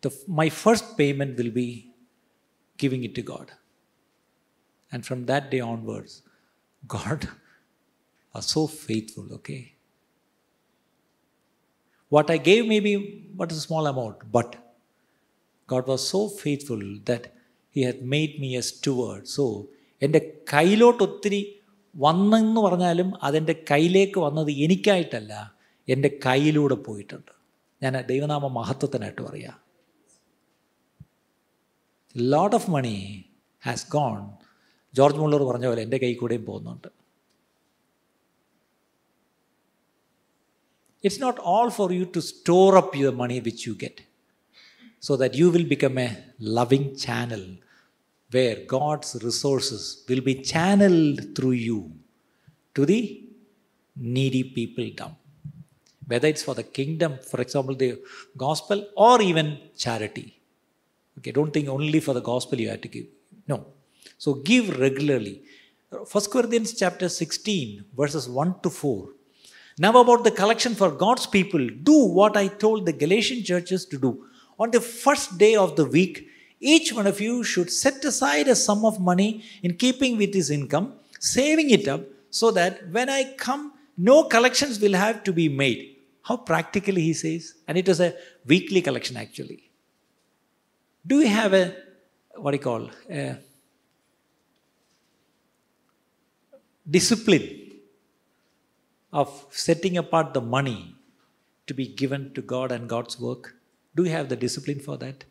[0.00, 1.90] The, my first payment will be
[2.78, 3.52] giving it to God.
[4.90, 6.22] And from that day onwards,
[6.86, 7.28] God
[8.34, 9.74] was so faithful, okay?
[12.08, 14.56] What I gave maybe what is a small amount, but
[15.68, 17.24] God was so faithful that
[17.76, 19.24] He had made me a steward.
[19.24, 19.66] So
[20.02, 21.60] എന്റെ കയ്യിലോട്ട് ഒത്തിരി
[21.96, 25.54] വന്നെന്ന് പറഞ്ഞാലും അതെന്റെ കയ്യിലേക്ക് വന്നത് എനിക്കായിട്ടല്ല
[25.88, 27.32] എന്റെ കയ്യിലൂടെ പോയിട്ടുണ്ട്.
[27.82, 29.60] ഞാൻ ദൈവനാമ മഹത്വത്തിനായിട്ട് പറയാം.
[32.16, 33.24] Lot of money
[33.66, 34.30] has gone
[34.94, 36.88] George Muller പറഞ്ഞ പോലെ എന്റെ കൈ കൂടെയും പോകുന്നുണ്ട്.
[41.04, 44.11] It's not all for you to store up your money which you get
[45.06, 46.10] so that you will become a
[46.58, 47.44] loving channel
[48.34, 51.80] where God's resources will be channeled through you
[52.76, 53.00] to the
[53.96, 55.16] needy people down.
[56.06, 57.90] Whether it's for the kingdom, for example, the
[58.36, 60.26] gospel, or even charity.
[61.18, 63.06] Okay, don't think only for the gospel you have to give.
[63.48, 63.66] No.
[64.18, 65.42] So give regularly.
[65.90, 69.08] 1 Corinthians chapter 16, verses 1 to 4.
[69.78, 73.98] Now, about the collection for God's people, do what I told the Galatian churches to
[73.98, 74.26] do.
[74.62, 76.28] On the first day of the week,
[76.60, 79.30] each one of you should set aside a sum of money
[79.64, 84.78] in keeping with his income, saving it up, so that when I come, no collections
[84.78, 85.96] will have to be made.
[86.22, 87.54] How practically he says.
[87.66, 88.14] And it was a
[88.46, 89.70] weekly collection actually.
[91.04, 91.74] Do we have a,
[92.36, 93.38] what do you call, a
[96.88, 97.48] discipline
[99.12, 100.94] of setting apart the money
[101.66, 103.56] to be given to God and God's work?
[103.94, 105.24] Do you have the discipline for that?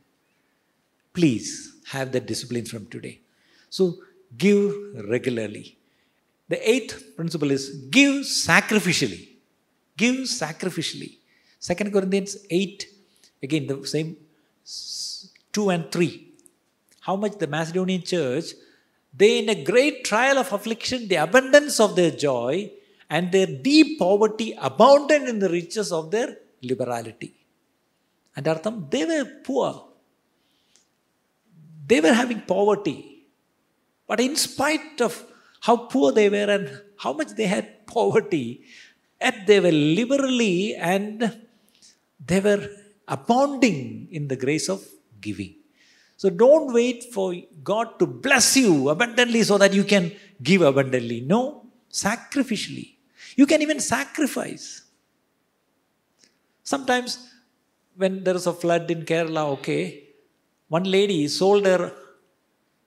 [1.14, 3.20] Please have that discipline from today.
[3.70, 3.98] So
[4.38, 4.74] give
[5.10, 5.78] regularly.
[6.48, 9.30] The eighth principle is give sacrificially.
[9.98, 11.18] Give sacrificially.
[11.60, 12.88] Second Corinthians 8,
[13.44, 14.18] again the same
[15.54, 16.28] 2 and 3.
[17.02, 18.54] How much the Macedonian church,
[19.14, 22.72] they in a great trial of affliction, the abundance of their joy
[23.10, 27.34] and their deep poverty abounded in the riches of their liberality.
[28.36, 29.88] And Artham, they were poor.
[31.86, 33.26] They were having poverty.
[34.08, 35.24] But in spite of
[35.62, 38.64] how poor they were and how much they had poverty,
[39.20, 41.40] yet they were liberally and
[42.26, 42.70] they were
[43.08, 44.86] abounding in the grace of
[45.20, 45.56] giving.
[46.18, 47.34] So don't wait for
[47.64, 51.22] God to bless you abundantly so that you can give abundantly.
[51.22, 52.96] No, sacrificially.
[53.36, 54.84] You can even sacrifice.
[56.64, 57.31] Sometimes
[57.98, 60.04] when there is a flood in Kerala, okay,
[60.70, 61.92] one lady sold her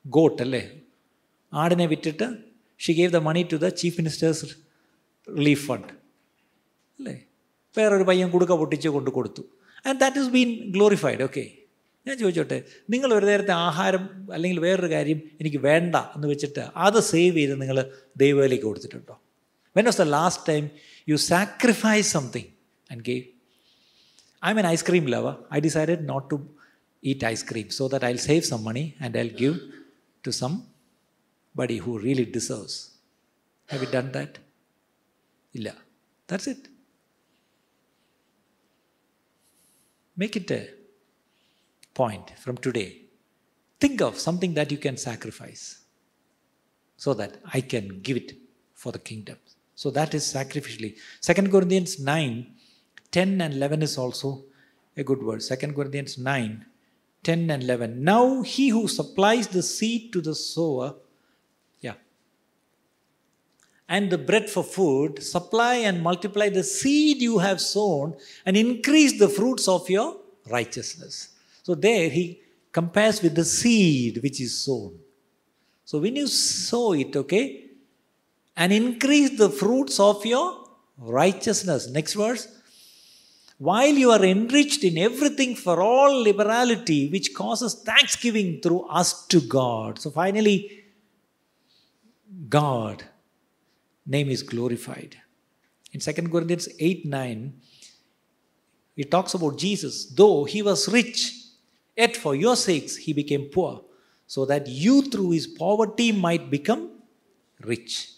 [0.04, 0.62] goat, അല്ലേ?
[1.52, 2.26] ആടിനെ വിറ്റിട്ട്
[2.80, 4.46] she gave the money to the chief minister's
[5.38, 5.92] relief fund
[6.98, 7.14] അല്ലേ?
[7.76, 9.42] വേറൊരു പയ്യൻ കുടുക്ക പൊട്ടിച്ച് കൊണ്ട് കൊടുത്തു.
[9.86, 11.44] And that is been glorified okay
[12.06, 17.36] ഞാൻ ചോദിച്ചോട്ടെ നിങ്ങൾ ഒരു നേരത്തെ ആഹാരം അല്ലെങ്കിൽ വേറൊരു കാര്യം എനിക്ക് വേണ്ട എന്ന് വെച്ചിട്ട് അത് സേവ്
[17.36, 19.14] ചെയ്ത് നിങ്ങൾ ദൈവയിലേക്ക് കൊടുത്തിട്ടുണ്ടോ?
[19.76, 20.70] When was the last time
[21.08, 22.50] you sacrifice something
[22.92, 23.24] and gave
[24.46, 25.38] I'm an ice cream lover.
[25.50, 26.36] I decided not to
[27.00, 29.58] eat ice cream so that I'll save some money and I'll give
[30.22, 32.74] to somebody who really deserves.
[33.68, 34.38] Have you done that?
[35.54, 35.74] Illa.
[36.26, 36.68] That's it.
[40.14, 40.68] Make it a
[41.94, 42.90] point from today.
[43.80, 45.80] Think of something that you can sacrifice
[46.98, 48.32] so that I can give it
[48.74, 49.38] for the kingdom.
[49.74, 50.96] So that is sacrificially.
[51.20, 52.46] Second Corinthians 9
[53.14, 54.44] 10 and 11 is also
[54.96, 55.40] a good word.
[55.40, 56.66] 2 Corinthians 9,
[57.22, 58.02] 10 and 11.
[58.02, 60.96] Now he who supplies the seed to the sower,
[61.80, 61.94] yeah,
[63.88, 69.16] and the bread for food, supply and multiply the seed you have sown and increase
[69.16, 70.16] the fruits of your
[70.50, 71.28] righteousness.
[71.62, 72.40] So there he
[72.72, 74.98] compares with the seed which is sown.
[75.84, 77.66] So when you sow it, okay,
[78.56, 80.64] and increase the fruits of your
[80.98, 81.88] righteousness.
[81.88, 82.48] Next verse
[83.58, 89.40] while you are enriched in everything for all liberality, which causes thanksgiving through us to
[89.40, 89.98] God.
[89.98, 90.84] So finally,
[92.48, 93.04] God,
[94.06, 95.16] name is glorified.
[95.92, 97.54] In 2 Corinthians 8 9,
[98.96, 100.06] it talks about Jesus.
[100.06, 101.32] Though he was rich,
[101.96, 103.82] yet for your sakes he became poor,
[104.26, 106.90] so that you through his poverty might become
[107.60, 108.10] rich.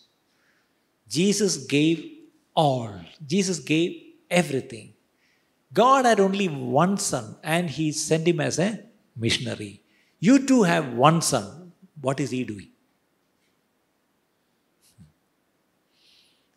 [1.09, 2.13] Jesus gave
[2.55, 2.91] all,
[3.25, 4.96] Jesus gave everything.
[5.73, 8.81] God had only one son and he sent him as a
[9.17, 9.83] missionary.
[10.21, 11.73] You too have one son.
[12.01, 12.71] What is he doing?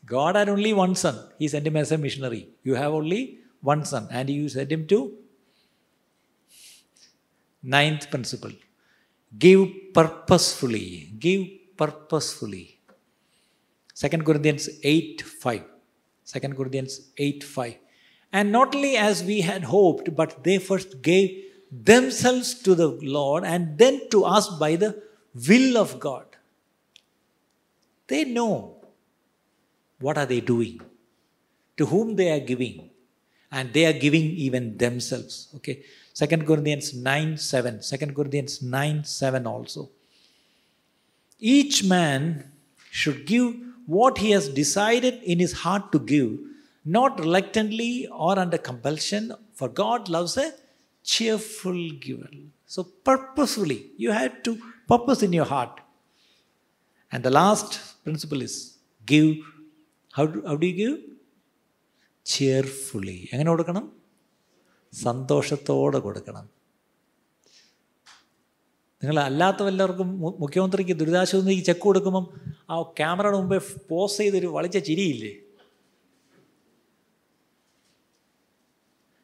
[0.06, 1.15] God had only one son.
[1.38, 2.49] He sent him as a missionary.
[2.64, 5.18] You have only one son and you sent him to
[7.61, 8.52] ninth principle.
[9.38, 11.14] Give purposefully.
[11.19, 12.80] Give purposefully.
[13.95, 15.64] 2 Corinthians 8 5.
[16.26, 17.76] 2 Corinthians 8 5.
[18.31, 23.43] And not only as we had hoped, but they first gave themselves to the Lord
[23.43, 25.01] and then to us by the
[25.47, 26.26] will of God.
[28.07, 28.77] They know
[29.99, 30.81] what are they doing,
[31.77, 32.89] to whom they are giving,
[33.51, 35.49] and they are giving even themselves.
[35.57, 35.84] Okay.
[36.15, 37.80] 2 Corinthians 9 7.
[37.81, 39.89] 2 Corinthians 9 7 also.
[41.39, 42.51] Each man
[42.91, 46.39] should give what he has decided in his heart to give
[46.85, 50.51] not reluctantly or under compulsion, for God loves a
[51.03, 52.30] cheerful giver.
[52.65, 54.57] So, purposefully, you have to
[54.88, 55.80] purpose in your heart.
[57.11, 58.77] And the last principle is
[59.07, 59.38] give.
[60.14, 60.95] How do, how do you give?
[62.26, 63.30] Cheerfully.
[63.34, 63.85] എങ്ങനെ കൊടുക്കണം
[64.93, 66.45] സന്തോഷത്തോടെ കൊടുക്കണം
[69.03, 70.10] നിങ്ങൾ അല്ലാത്ത വല്ലവർക്കും
[70.43, 72.26] മുഖ്യമന്ത്രിക്ക് ദുരിതാശ്വാസ check കൊടുക്കുമ്പം
[72.69, 75.31] ആ ക്യാമറയുടെ മുമ്പേ പോസ് ചെയ്തൊരു വളിച്ച ചിരിയില്ലേ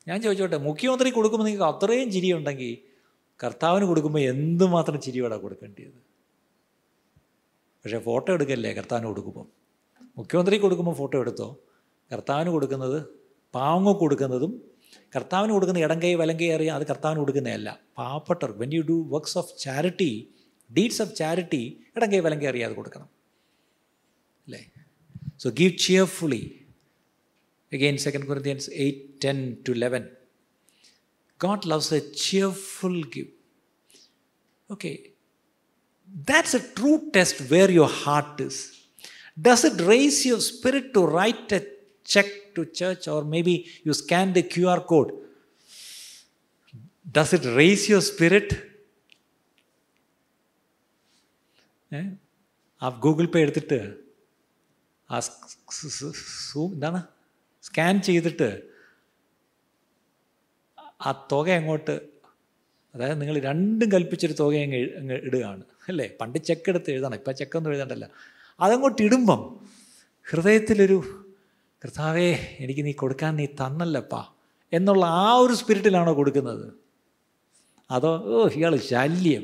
[0.07, 2.73] ഞാൻ ചോദിച്ചോട്ടെ മുഖ്യമന്ത്രി കൊടുക്കുമ്പോൾ നിങ്ങൾക്ക് അത്രയും ചിരി ഉണ്ടെങ്കിൽ
[3.39, 5.99] കർത്താവിന് കൊടുക്കുമ്പോൾ എന്തുമാത്രം ചിരിയോടാ കൊടുക്കേണ്ടത്
[7.85, 9.45] പക്ഷേ ഫോട്ടോ എടുക്കല്ലേ കർത്താവിന് കൊടുക്കുമ്പോൾ
[10.17, 11.47] മുഖ്യമന്ത്രി കൊടുക്കുമ്പോൾ ഫോട്ടോ എടുത്തോ?
[12.11, 12.99] കർത്താവിന് കൊടുക്കുന്നത്
[13.53, 14.51] പാവങ്ങ കൊടുക്കുന്നതും
[15.15, 17.69] കർത്താവിന് കൊടുക്കുന്ന ഇടം കൈ വലം കൈ അറിയാം അത് കർത്താവിന് കൊടുക്കുന്നതല്ല.
[17.97, 20.11] പാവപ്പെട്ടവർ when you do works of charity
[20.69, 21.61] deeds of charity
[21.97, 23.09] ഇടം കൈ വലം കൈ അറിയാതെ കൊടുക്കണം.
[24.47, 24.61] അല്ലേ?
[25.39, 26.41] So give cheerfully
[27.72, 30.10] Again, 2 Corinthians 8 10 to 11.
[31.38, 33.28] God loves a cheerful give.
[34.70, 35.12] Okay,
[36.24, 38.56] that's a true test where your heart is.
[39.40, 41.66] Does it raise your spirit to write a
[42.04, 45.12] check to church or maybe you scan the QR code?
[47.10, 48.48] Does it raise your spirit?
[52.84, 53.78] ആ Google പേ എടുത്തിട്ട്
[55.14, 55.18] ആ
[56.76, 57.00] എന്താണ്
[57.65, 58.49] scan ചെയ്തിട്ട്
[61.07, 61.95] ആ തുക അങ്ങോട്ട്
[62.95, 66.05] അതായത് നിങ്ങൾ രണ്ടും കൽപ്പിച്ചൊരു തുക അങ്ങ് ഇടുകയാണ് അല്ലേ?
[66.21, 68.05] പണ്ട് ചെക്ക് എടുത്ത് എഴുതണം ഇപ്പം ചെക്കൊന്നും എഴുതണ്ടല്ല.
[68.59, 69.41] അതങ്ങോട്ട് ഇടുമ്പം
[70.27, 70.97] ഹൃദയത്തിലൊരു
[71.81, 72.29] കർത്താവേ
[72.63, 74.21] എനിക്ക് നീ കൊടുക്കാൻ നീ തന്നല്ലപ്പാ
[74.73, 76.65] എന്നുള്ള ആ ഒരു സ്പിരിറ്റിലാണോ കൊടുക്കുന്നത്?
[77.89, 79.43] അതോ ഓ ഇയാൾ ശല്യം.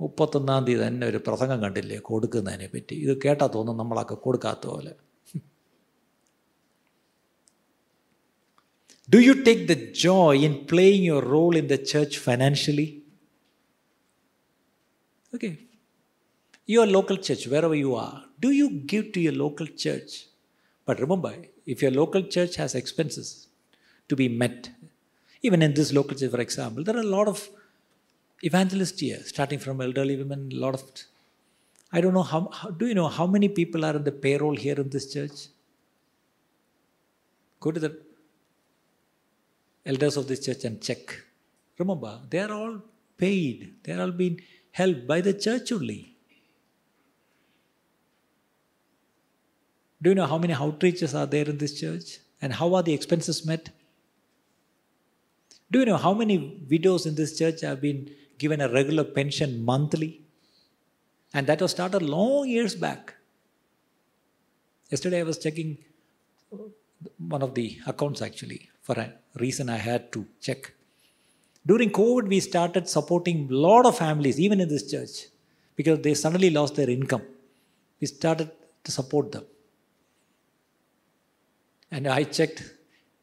[0.00, 1.98] മുപ്പത്തൊന്നാം തീയതി തന്നെ ഒരു പ്രസംഗം കണ്ടില്ലേ?
[2.10, 4.92] കൊടുക്കുന്നതിനെ പറ്റി ഇത് കേട്ടാൽ തോന്നും നമ്മളൊക്കെ കൊടുക്കാത്ത പോലെ.
[9.08, 13.02] Do you take the joy in playing your role in the church financially?
[15.34, 15.58] Okay.
[16.66, 20.26] Your local church, wherever you are, do you give to your local church?
[20.86, 21.34] But remember,
[21.66, 23.48] if your local church has expenses
[24.08, 24.70] to be met,
[25.42, 27.46] even in this local church, for example, there are a lot of
[28.42, 30.82] evangelists here, starting from elderly women, a lot of.
[31.92, 34.56] I don't know how, how do you know how many people are in the payroll
[34.56, 35.48] here in this church?
[37.60, 38.03] Go to the
[39.86, 41.14] elders of this church and check.
[41.78, 42.80] Remember, they are all
[43.16, 43.74] paid.
[43.82, 44.40] They are all being
[44.72, 46.16] helped by the church only.
[50.02, 52.18] Do you know how many outreaches are there in this church?
[52.42, 53.70] And how are the expenses met?
[55.70, 59.64] Do you know how many widows in this church have been given a regular pension
[59.64, 60.20] monthly?
[61.32, 63.14] And that was started long years back.
[64.90, 65.78] Yesterday I was checking
[67.18, 69.12] one of the accounts actually for a
[69.44, 70.72] reason I had to check.
[71.66, 75.14] During COVID, we started supporting a lot of families, even in this church,
[75.74, 77.22] because they suddenly lost their income.
[78.00, 78.50] We started
[78.84, 79.44] to support them.
[81.90, 82.62] And I checked,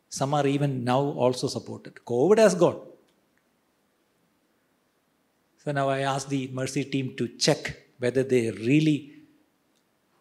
[0.10, 1.94] some are even now also supported.
[2.06, 2.80] COVID has gone.
[5.64, 8.98] So now I asked the Mercy team to check whether they really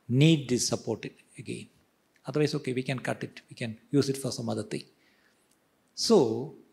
[0.06, 1.06] need this support
[1.38, 1.68] again.
[2.26, 4.82] Otherwise, okay, we can cut it, we can use it for some other thing.
[6.00, 6.16] So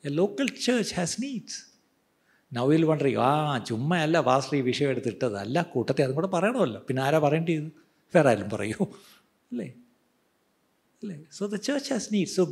[0.06, 1.58] a local church has needs
[2.52, 3.32] നവീൽ വണ്ടറി ആ
[3.70, 5.36] ചുമ്മാ അല്ല pastor വിഷയം എടുത്തിട്ടത്.
[5.44, 6.80] അല്ല കൂട്ടത്തെ അതും കൂടെ പറയണമല്ലോ.
[6.88, 7.66] പിന്നെ ആരാ പറയേണ്ടത്
[8.14, 8.78] വേറെ ആരും പറയൂ.
[9.52, 9.68] അല്ലേ?
[11.02, 11.18] അല്ലേ?
[11.38, 12.44] So the church has need so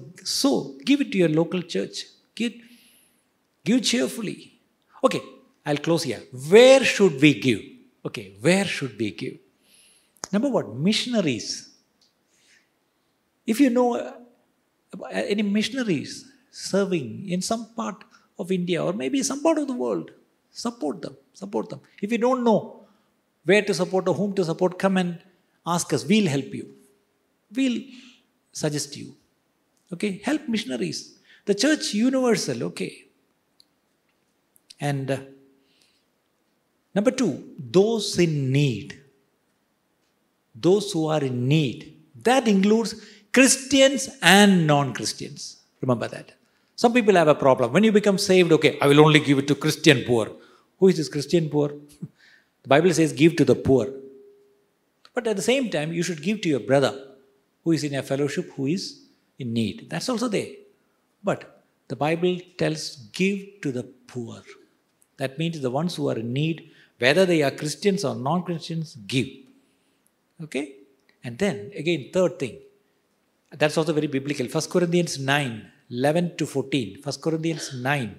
[0.42, 0.50] so
[0.90, 2.02] give it your local church
[2.40, 2.56] give
[3.66, 4.38] give cheerfully
[5.04, 5.20] okay
[5.66, 7.64] I close ചെയ്യാം where should be give
[8.06, 9.36] okay where should be give
[10.36, 11.54] number one missionaries
[13.48, 13.86] if you know
[15.34, 16.16] any missionaries
[16.56, 18.04] serving in some part
[18.40, 20.12] of India or maybe some part of the world,
[20.52, 21.16] support them.
[21.34, 21.82] Support them.
[22.02, 22.86] If you don't know
[23.44, 25.20] where to support or whom to support, come and
[25.68, 26.06] ask us.
[26.06, 26.68] We'll help you.
[27.54, 27.82] We'll
[28.54, 29.16] suggest you.
[29.92, 31.20] Okay, help missionaries.
[31.46, 33.04] The church universal, okay.
[34.80, 35.20] And uh,
[36.94, 39.00] number two, those in need.
[40.56, 41.98] Those who are in need.
[42.24, 42.96] That includes
[43.34, 45.58] Christians and non Christians.
[45.82, 46.35] Remember that.
[46.76, 47.72] Some people have a problem.
[47.72, 50.32] When you become saved, okay, I will only give it to Christian poor.
[50.80, 51.70] Who is this Christian poor?
[52.64, 53.88] the Bible says, give to the poor.
[55.14, 56.94] But at the same time, you should give to your brother
[57.64, 59.02] who is in a fellowship, who is
[59.40, 59.88] in need.
[59.90, 60.50] That's also there.
[61.24, 64.42] But the Bible tells, give to the poor.
[65.18, 68.98] That means the ones who are in need, whether they are Christians or non Christians,
[69.08, 69.28] give.
[70.44, 70.76] Okay?
[71.24, 72.60] And then, again, third thing.
[73.52, 74.48] That's also very biblical.
[74.48, 77.00] 1 Corinthians 9 11 to 14.
[77.04, 78.16] 1 Corinthians 9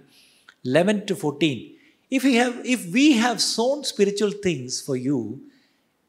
[0.64, 1.76] 11 to 14.
[2.10, 5.40] If we have, if we have sown spiritual things for you,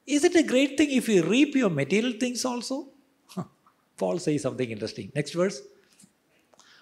[0.06, 2.88] is it a great thing if we reap your material things also?
[3.98, 5.12] Paul says something interesting.
[5.16, 5.62] Next verse.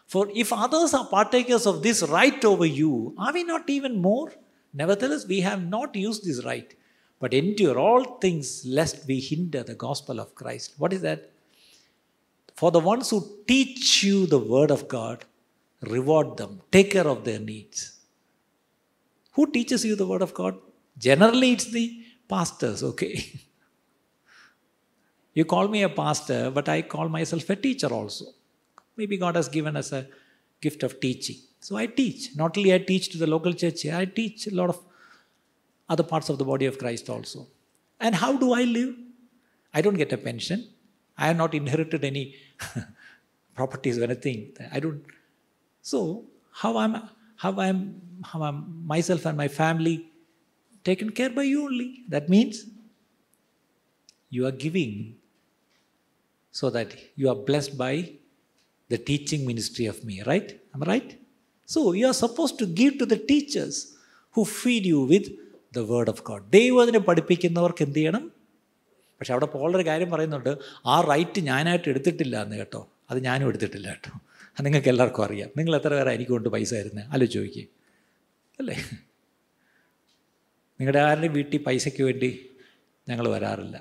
[0.08, 4.32] For if others are partakers of this right over you, are we not even more?
[4.74, 6.76] Nevertheless, we have not used this right,
[7.20, 10.74] but endure all things lest we hinder the gospel of Christ.
[10.78, 11.32] What is that?
[12.56, 15.26] For the ones who teach you the word of God,
[15.82, 18.00] reward them, take care of their needs.
[19.34, 20.56] Who teaches you the word of God?
[20.98, 23.16] Generally, it's the pastors, okay?
[25.34, 28.26] you call me a pastor, but I call myself a teacher also.
[28.96, 30.08] Maybe God has given us a
[30.62, 31.36] gift of teaching.
[31.60, 32.36] So I teach.
[32.38, 34.80] Not only I teach to the local church here, I teach a lot of
[35.90, 37.48] other parts of the body of Christ also.
[38.00, 38.96] And how do I live?
[39.74, 40.70] I don't get a pension.
[41.18, 42.36] I have not inherited any
[43.55, 44.39] properties or anything.
[44.73, 45.03] I don't.
[45.83, 46.95] So how am
[47.37, 47.81] how I'm
[48.31, 49.97] how I'm myself and my family
[50.85, 52.05] taken care by you only.
[52.09, 52.67] That means
[54.29, 55.17] you are giving
[56.51, 58.13] so that you are blessed by
[58.89, 60.61] the teaching ministry of me, right?
[60.75, 61.21] Am I right?
[61.65, 63.97] So you are supposed to give to the teachers
[64.33, 65.27] who feed you with
[65.73, 66.41] the word of God.
[66.59, 68.25] ദൈവത്തിനെ പഠിപ്പിക്കുന്നവർക്ക് എന്ത് ചെയ്യണം
[69.20, 72.90] പക്ഷെ അവിടെ പോളൊരു കാര്യം പറയുന്നുണ്ട് ആ right ഞാനായിട്ട് എടുത്തിട്ടില്ല എന്ന് കേട്ടോ.
[73.10, 74.20] അത് ഞാനും എടുത്തിട്ടില്ല കേട്ടോ.
[74.62, 75.50] നിങ്ങൾക്ക് എല്ലാവർക്കും അറിയാം.
[75.58, 77.66] നിങ്ങൾ എത്ര പേരെ എനിക്ക് കൊണ്ട് പൈസ തരുന്നത് ആലോചിച്ച് നോക്കിയേ.
[78.60, 78.90] അല്ലേ?
[80.80, 82.50] നിങ്ങളുടെ ആരുടെയും വീട്ടിൽ പൈസയ്ക്ക് വേണ്ടി
[83.10, 83.78] ഞങ്ങൾ വരാറില്ല.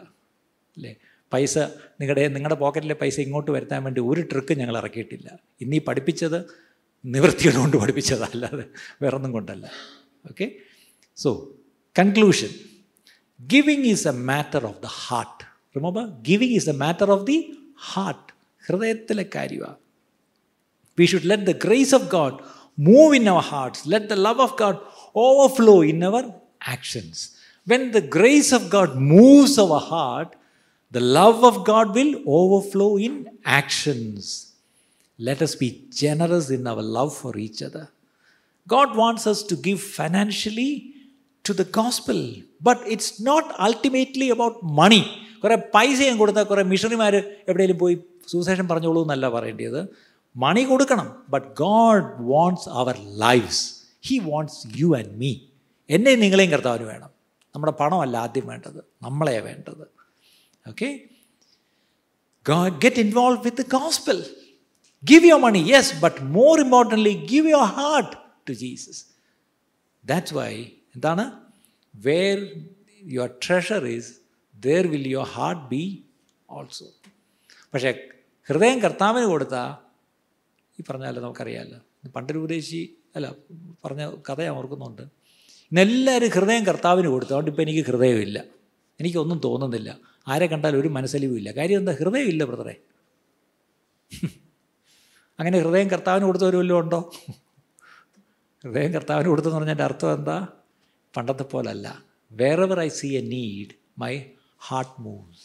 [0.77, 0.97] അല്ലേ?
[1.33, 5.39] പൈസ നിങ്ങളുടെ നിങ്ങളുടെ പോക്കറ്റിലെ പൈസ ഇങ്ങോട്ട് വരുത്താൻ വേണ്ടി ഒരു ട്രിക്ക് ഞങ്ങൾ ഇറക്കിയിട്ടില്ല.
[5.61, 6.45] ഇന്നീ പഠിപ്പിച്ചത്
[7.07, 8.65] നിവൃത്തിയോട് കൊണ്ട് പഠിപ്പിച്ചതല്ലാതെ
[9.03, 9.71] വേറൊന്നും കൊണ്ടല്ല.
[10.29, 10.53] Okay?
[11.17, 11.57] So
[11.99, 12.49] conclusion
[13.40, 15.44] giving is A matter of the heart
[15.78, 17.38] റിമോബർ giving is A matter of the
[17.92, 18.28] heart
[18.70, 19.80] ഹൃദയത്തിലെ കാര്യമാണ്
[20.98, 22.34] We should let the grace of God
[22.78, 23.86] move in our hearts.
[23.94, 24.76] Let the love of God
[25.16, 26.24] overflow in our
[26.74, 27.38] actions.
[27.68, 30.36] When the grace of God moves our heart,
[30.92, 33.14] the love of God will overflow in
[33.46, 34.54] actions.
[35.20, 37.86] Let us be generous in our love for each other.
[38.68, 40.72] God wants us to give financially
[41.46, 42.20] to the gospel,
[42.62, 45.04] but it's not ultimately about money.
[45.44, 47.14] കുറേ പൈസയും കൊടുത്താൽ കുറേ മിഷണറിമാർ
[47.50, 47.96] എവിടെയെങ്കിലും പോയി
[48.32, 49.78] സുവിശേഷം പറഞ്ഞോളൂ എന്നല്ല പറയേണ്ടത്
[50.36, 53.62] മണി കൊടുക്കണം but God wants our lives
[54.04, 55.32] he wants you and me
[55.90, 57.12] എന്നെയും നിങ്ങളെയും കർത്താവിന് വേണം
[57.56, 59.86] നമ്മുടെ പണമല്ല ആദ്യം വേണ്ടത് നമ്മളെയാണ് വേണ്ടത്
[60.66, 60.90] okay
[62.80, 64.20] get involve with the gospel
[65.04, 68.14] give your money yes but more importantly give your heart
[68.50, 69.02] to Jesus
[70.04, 70.52] that's why
[70.95, 71.25] എന്താണ്?
[71.95, 72.39] Where
[73.03, 74.13] your treasure is
[74.67, 76.05] there will your heart be
[76.51, 76.87] also
[77.75, 78.09] പക്ഷേ
[78.49, 79.71] ഹൃദയം കർത്താവിന് കൊടുത്താൽ
[80.81, 81.81] ഈ പറഞ്ഞാലോ നമുക്കറിയാമല്ലോ
[82.17, 83.35] പണ്ടൊരു ഉപദേശി അല്ല
[83.85, 85.03] പറഞ്ഞ കഥ ഞാൻ ഓർക്കുന്നുണ്ട്.
[85.71, 87.33] ഇന്നെല്ലാവരും ഹൃദയം കർത്താവിന് കൊടുത്തു.
[87.33, 88.45] അതുകൊണ്ട് ഇപ്പോൾ എനിക്ക് ഹൃദയമില്ല.
[89.01, 89.99] എനിക്കൊന്നും തോന്നുന്നില്ല.
[90.29, 91.93] ആരെ കണ്ടാലും ഒരു മനസ്സലിവും ഇല്ല കാര്യം എന്താ?
[91.93, 92.75] ഹൃദയമില്ല ബ്രദറെ.
[95.39, 97.13] അങ്ങനെ ഹൃദയം കർത്താവിന് കൊടുത്തവരും വല്ലതും ഉണ്ടോ?
[98.65, 100.49] ഹൃദയം കർത്താവിന് കൊടുത്തെന്ന് പറഞ്ഞതിന്റെ അർത്ഥം എന്താ?
[101.14, 101.88] പണ്ടത്തെ പോലല്ല
[102.32, 103.74] wherever I see a need
[104.04, 104.14] my
[104.70, 105.44] heart moves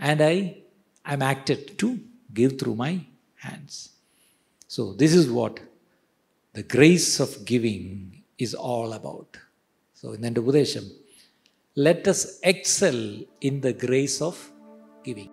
[0.00, 0.36] and I
[1.04, 1.90] I am acted to
[2.40, 2.92] give through my
[3.46, 3.80] hands
[4.70, 5.58] So, this is what
[6.56, 9.30] the grace of giving is all about.
[9.94, 10.84] So, in the ഉപദേശം
[11.76, 12.20] let us
[12.52, 13.00] excel
[13.48, 14.36] in the grace of
[15.06, 15.32] giving.